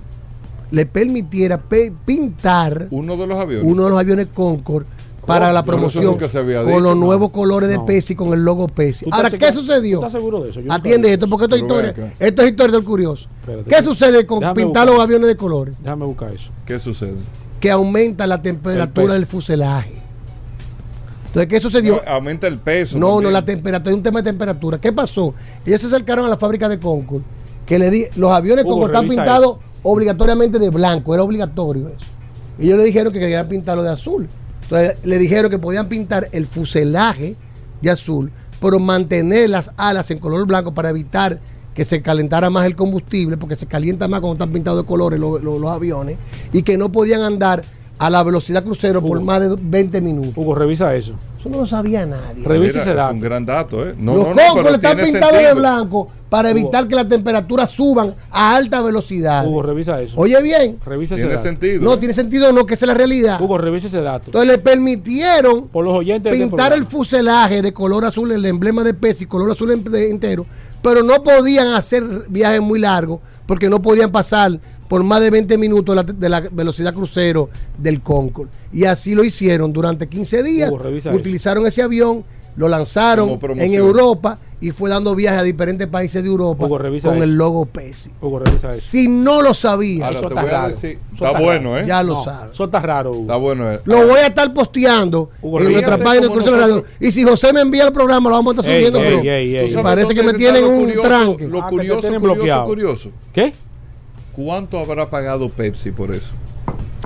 [0.72, 3.66] le permitiera pe- pintar Uno de los aviones.
[3.72, 4.86] uno de los aviones Concord
[5.26, 7.06] para la promoción nunca se había con dicho, los no.
[7.06, 7.86] nuevos colores de No.
[7.86, 9.06] Pepsi con el logo Pepsi.
[9.06, 10.00] ¿Tú Ahora, estás ¿qué seguro- sucedió?
[10.00, 10.62] ¿Tú estás seguro de eso?
[10.62, 12.14] Yo Atiende esto, porque esto es historia.
[12.20, 13.28] Esto es historia del curioso.
[13.42, 14.88] Espérate, ¿Qué sucede con pintar buscar.
[14.88, 15.76] los aviones de colores?
[15.82, 16.52] Déjame buscar eso.
[16.66, 17.14] ¿Qué sucede?
[17.60, 20.02] Que aumenta la temperatura del fuselaje.
[21.28, 22.02] Entonces, ¿qué sucedió?
[22.08, 22.98] Aumenta el peso.
[22.98, 24.80] No, no, la temperatura, es un tema de temperatura.
[24.80, 25.34] ¿Qué pasó?
[25.66, 27.24] Ellos se acercaron a la fábrica de Concord,
[27.66, 32.08] que le di, los aviones Hugo, Concord están pintados obligatoriamente de blanco, era obligatorio eso.
[32.58, 34.30] Y ellos le dijeron que querían pintarlo de azul.
[34.66, 37.36] Entonces le dijeron que podían pintar el fuselaje
[37.82, 41.40] de azul, pero mantener las alas en color blanco para evitar
[41.74, 45.20] que se calentara más el combustible, porque se calienta más cuando están pintados de colores
[45.20, 46.18] los, los- los aviones,
[46.54, 47.64] y que no podían andar
[47.98, 50.34] a la velocidad crucero por más de 20 minutos.
[50.36, 51.14] Hugo, revisa eso.
[51.40, 52.44] Eso no lo sabía nadie.
[52.44, 53.14] Revisa ese es dato.
[53.14, 53.94] un gran dato, ¿eh?
[53.98, 56.60] No, los no, no, Concord pero están pintados de blanco para Hugo.
[56.60, 59.46] evitar que las temperaturas suban a alta velocidad.
[59.48, 60.16] Hugo, revisa eso.
[60.18, 61.48] Oye bien, Revisa ese Tiene dato.
[61.48, 61.84] sentido.
[61.84, 63.40] no tiene sentido no, que esa es la realidad.
[63.40, 64.26] Hugo, revisa ese dato.
[64.28, 68.84] Entonces le permitieron Por los oyentes de pintar el fuselaje de color azul, el emblema
[68.84, 70.46] de Pepsi, color azul entero,
[70.82, 75.58] pero no podían hacer viajes muy largos porque no podían pasar por más de 20
[75.58, 78.50] minutos de la, de la velocidad crucero del Concorde.
[78.72, 80.72] Y así lo hicieron durante 15 días.
[81.14, 82.24] Utilizaron ese avión,
[82.56, 86.96] lo lanzaron en Europa y fue dando viajes a diferentes países de Europa Hugo, con
[86.96, 87.14] eso.
[87.14, 88.10] el logo Pepsi.
[88.22, 88.80] Hugo, revisa eso.
[88.80, 90.68] Si no lo sabía, Ahora Eso te está voy a raro.
[90.70, 90.90] decir.
[90.92, 91.84] Eso Está está bueno, raro.
[91.84, 91.88] ¿eh?
[91.88, 92.52] ya lo No, sabe.
[92.54, 93.22] Eso está raro, Hugo.
[93.24, 93.72] Está bueno.
[93.72, 93.80] ¿eh?
[93.84, 96.84] Lo voy a estar posteando Hugo, en nuestra página de Radio.
[97.02, 99.00] Y si José me envía el programa, lo vamos a estar subiendo.
[99.00, 99.68] ey, pero ey, ey.
[99.68, 101.02] ¿Tú sabes parece que me tienen un curioso?
[101.02, 101.48] tranque.
[101.50, 102.66] Lo Ah, curioso, tienen curioso, bloqueado.
[102.66, 103.10] curioso.
[103.34, 103.54] ¿Qué?
[104.36, 106.32] ¿Cuánto habrá pagado Pepsi por eso?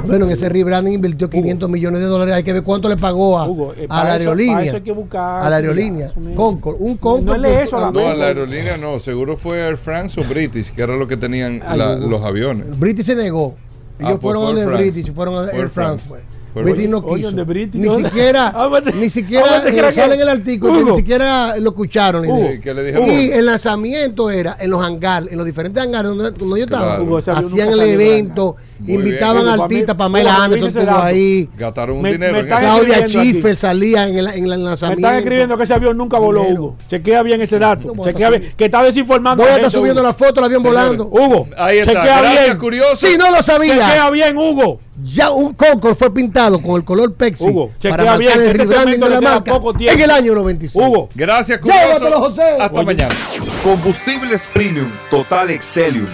[0.05, 2.33] Bueno, en ese rebranding invirtió 500 millones de dólares.
[2.33, 4.53] Hay que ver cuánto le pagó a, Hugo, eh, a la aerolínea.
[4.55, 6.11] para eso hay que buscar- a la aerolínea.
[6.15, 6.35] Mismo.
[6.35, 6.77] Concord.
[6.79, 7.37] Un Concord.
[7.37, 8.09] No eso, la No, Hugo.
[8.09, 8.97] a la aerolínea no.
[8.99, 12.07] Seguro fue Air France o British, que era lo que tenían Ay, la- Hugo.
[12.07, 12.79] los aviones.
[12.79, 13.55] British se negó.
[13.99, 14.83] Ellos Ah, pues fueron fue a de France.
[14.91, 16.07] British, fueron a Air Air France.
[16.07, 16.25] France.
[16.53, 16.65] Pues.
[16.65, 17.31] British no quiso.
[17.73, 18.53] ni siquiera,
[18.95, 19.59] ni siquiera
[19.89, 22.25] eh, sale en el artículo, que ni siquiera lo escucharon.
[22.25, 26.31] Sí, que le y el lanzamiento era en los hangares, en los diferentes hangares donde,
[26.31, 26.85] donde yo estaba.
[26.85, 27.03] Claro.
[27.03, 29.53] Hugo, Hacían el evento, Muy invitaban bien.
[29.55, 31.49] Hugo, artistas, Pamela Hugo, Anderson estuvo ahí.
[31.57, 32.47] Gastaron un Me- dinero me.
[32.47, 33.07] Claudia.
[33.07, 35.07] Schiffer salía en el, en el Me lanzamiento.
[35.07, 36.61] están escribiendo que ese avión nunca voló, Dinero.
[36.63, 36.75] Hugo.
[36.87, 37.89] Chequea bien ese dato.
[37.89, 38.53] ¿Cómo va a Chequea bien.
[38.57, 39.43] Que está desinformando.
[39.43, 40.07] Voy a estar subiendo Hugo.
[40.09, 41.05] la foto, el avión volando.
[41.07, 41.47] Hugo.
[41.57, 41.93] Ahí está.
[41.93, 42.57] Chequea bien.
[42.57, 43.07] curioso.
[43.07, 44.79] Si no lo Chequea sabías, bien, Hugo.
[45.03, 48.57] Ya un Concord fue pintado con el color Pepsi Hugo, para marcar bien, el este
[48.57, 50.85] rebranding de la marca en el año 96.
[50.85, 51.09] Hugo.
[51.15, 52.19] Gracias, Llévatelo, curioso.
[52.19, 52.57] José.
[52.59, 52.85] Hasta Oye.
[52.85, 53.15] mañana.
[53.63, 56.07] Combustibles Premium Total Excelium.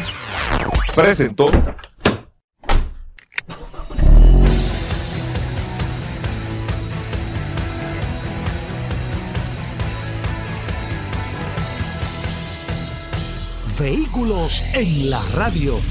[0.95, 1.51] Presentó.
[13.77, 15.81] Vehículos en la radio.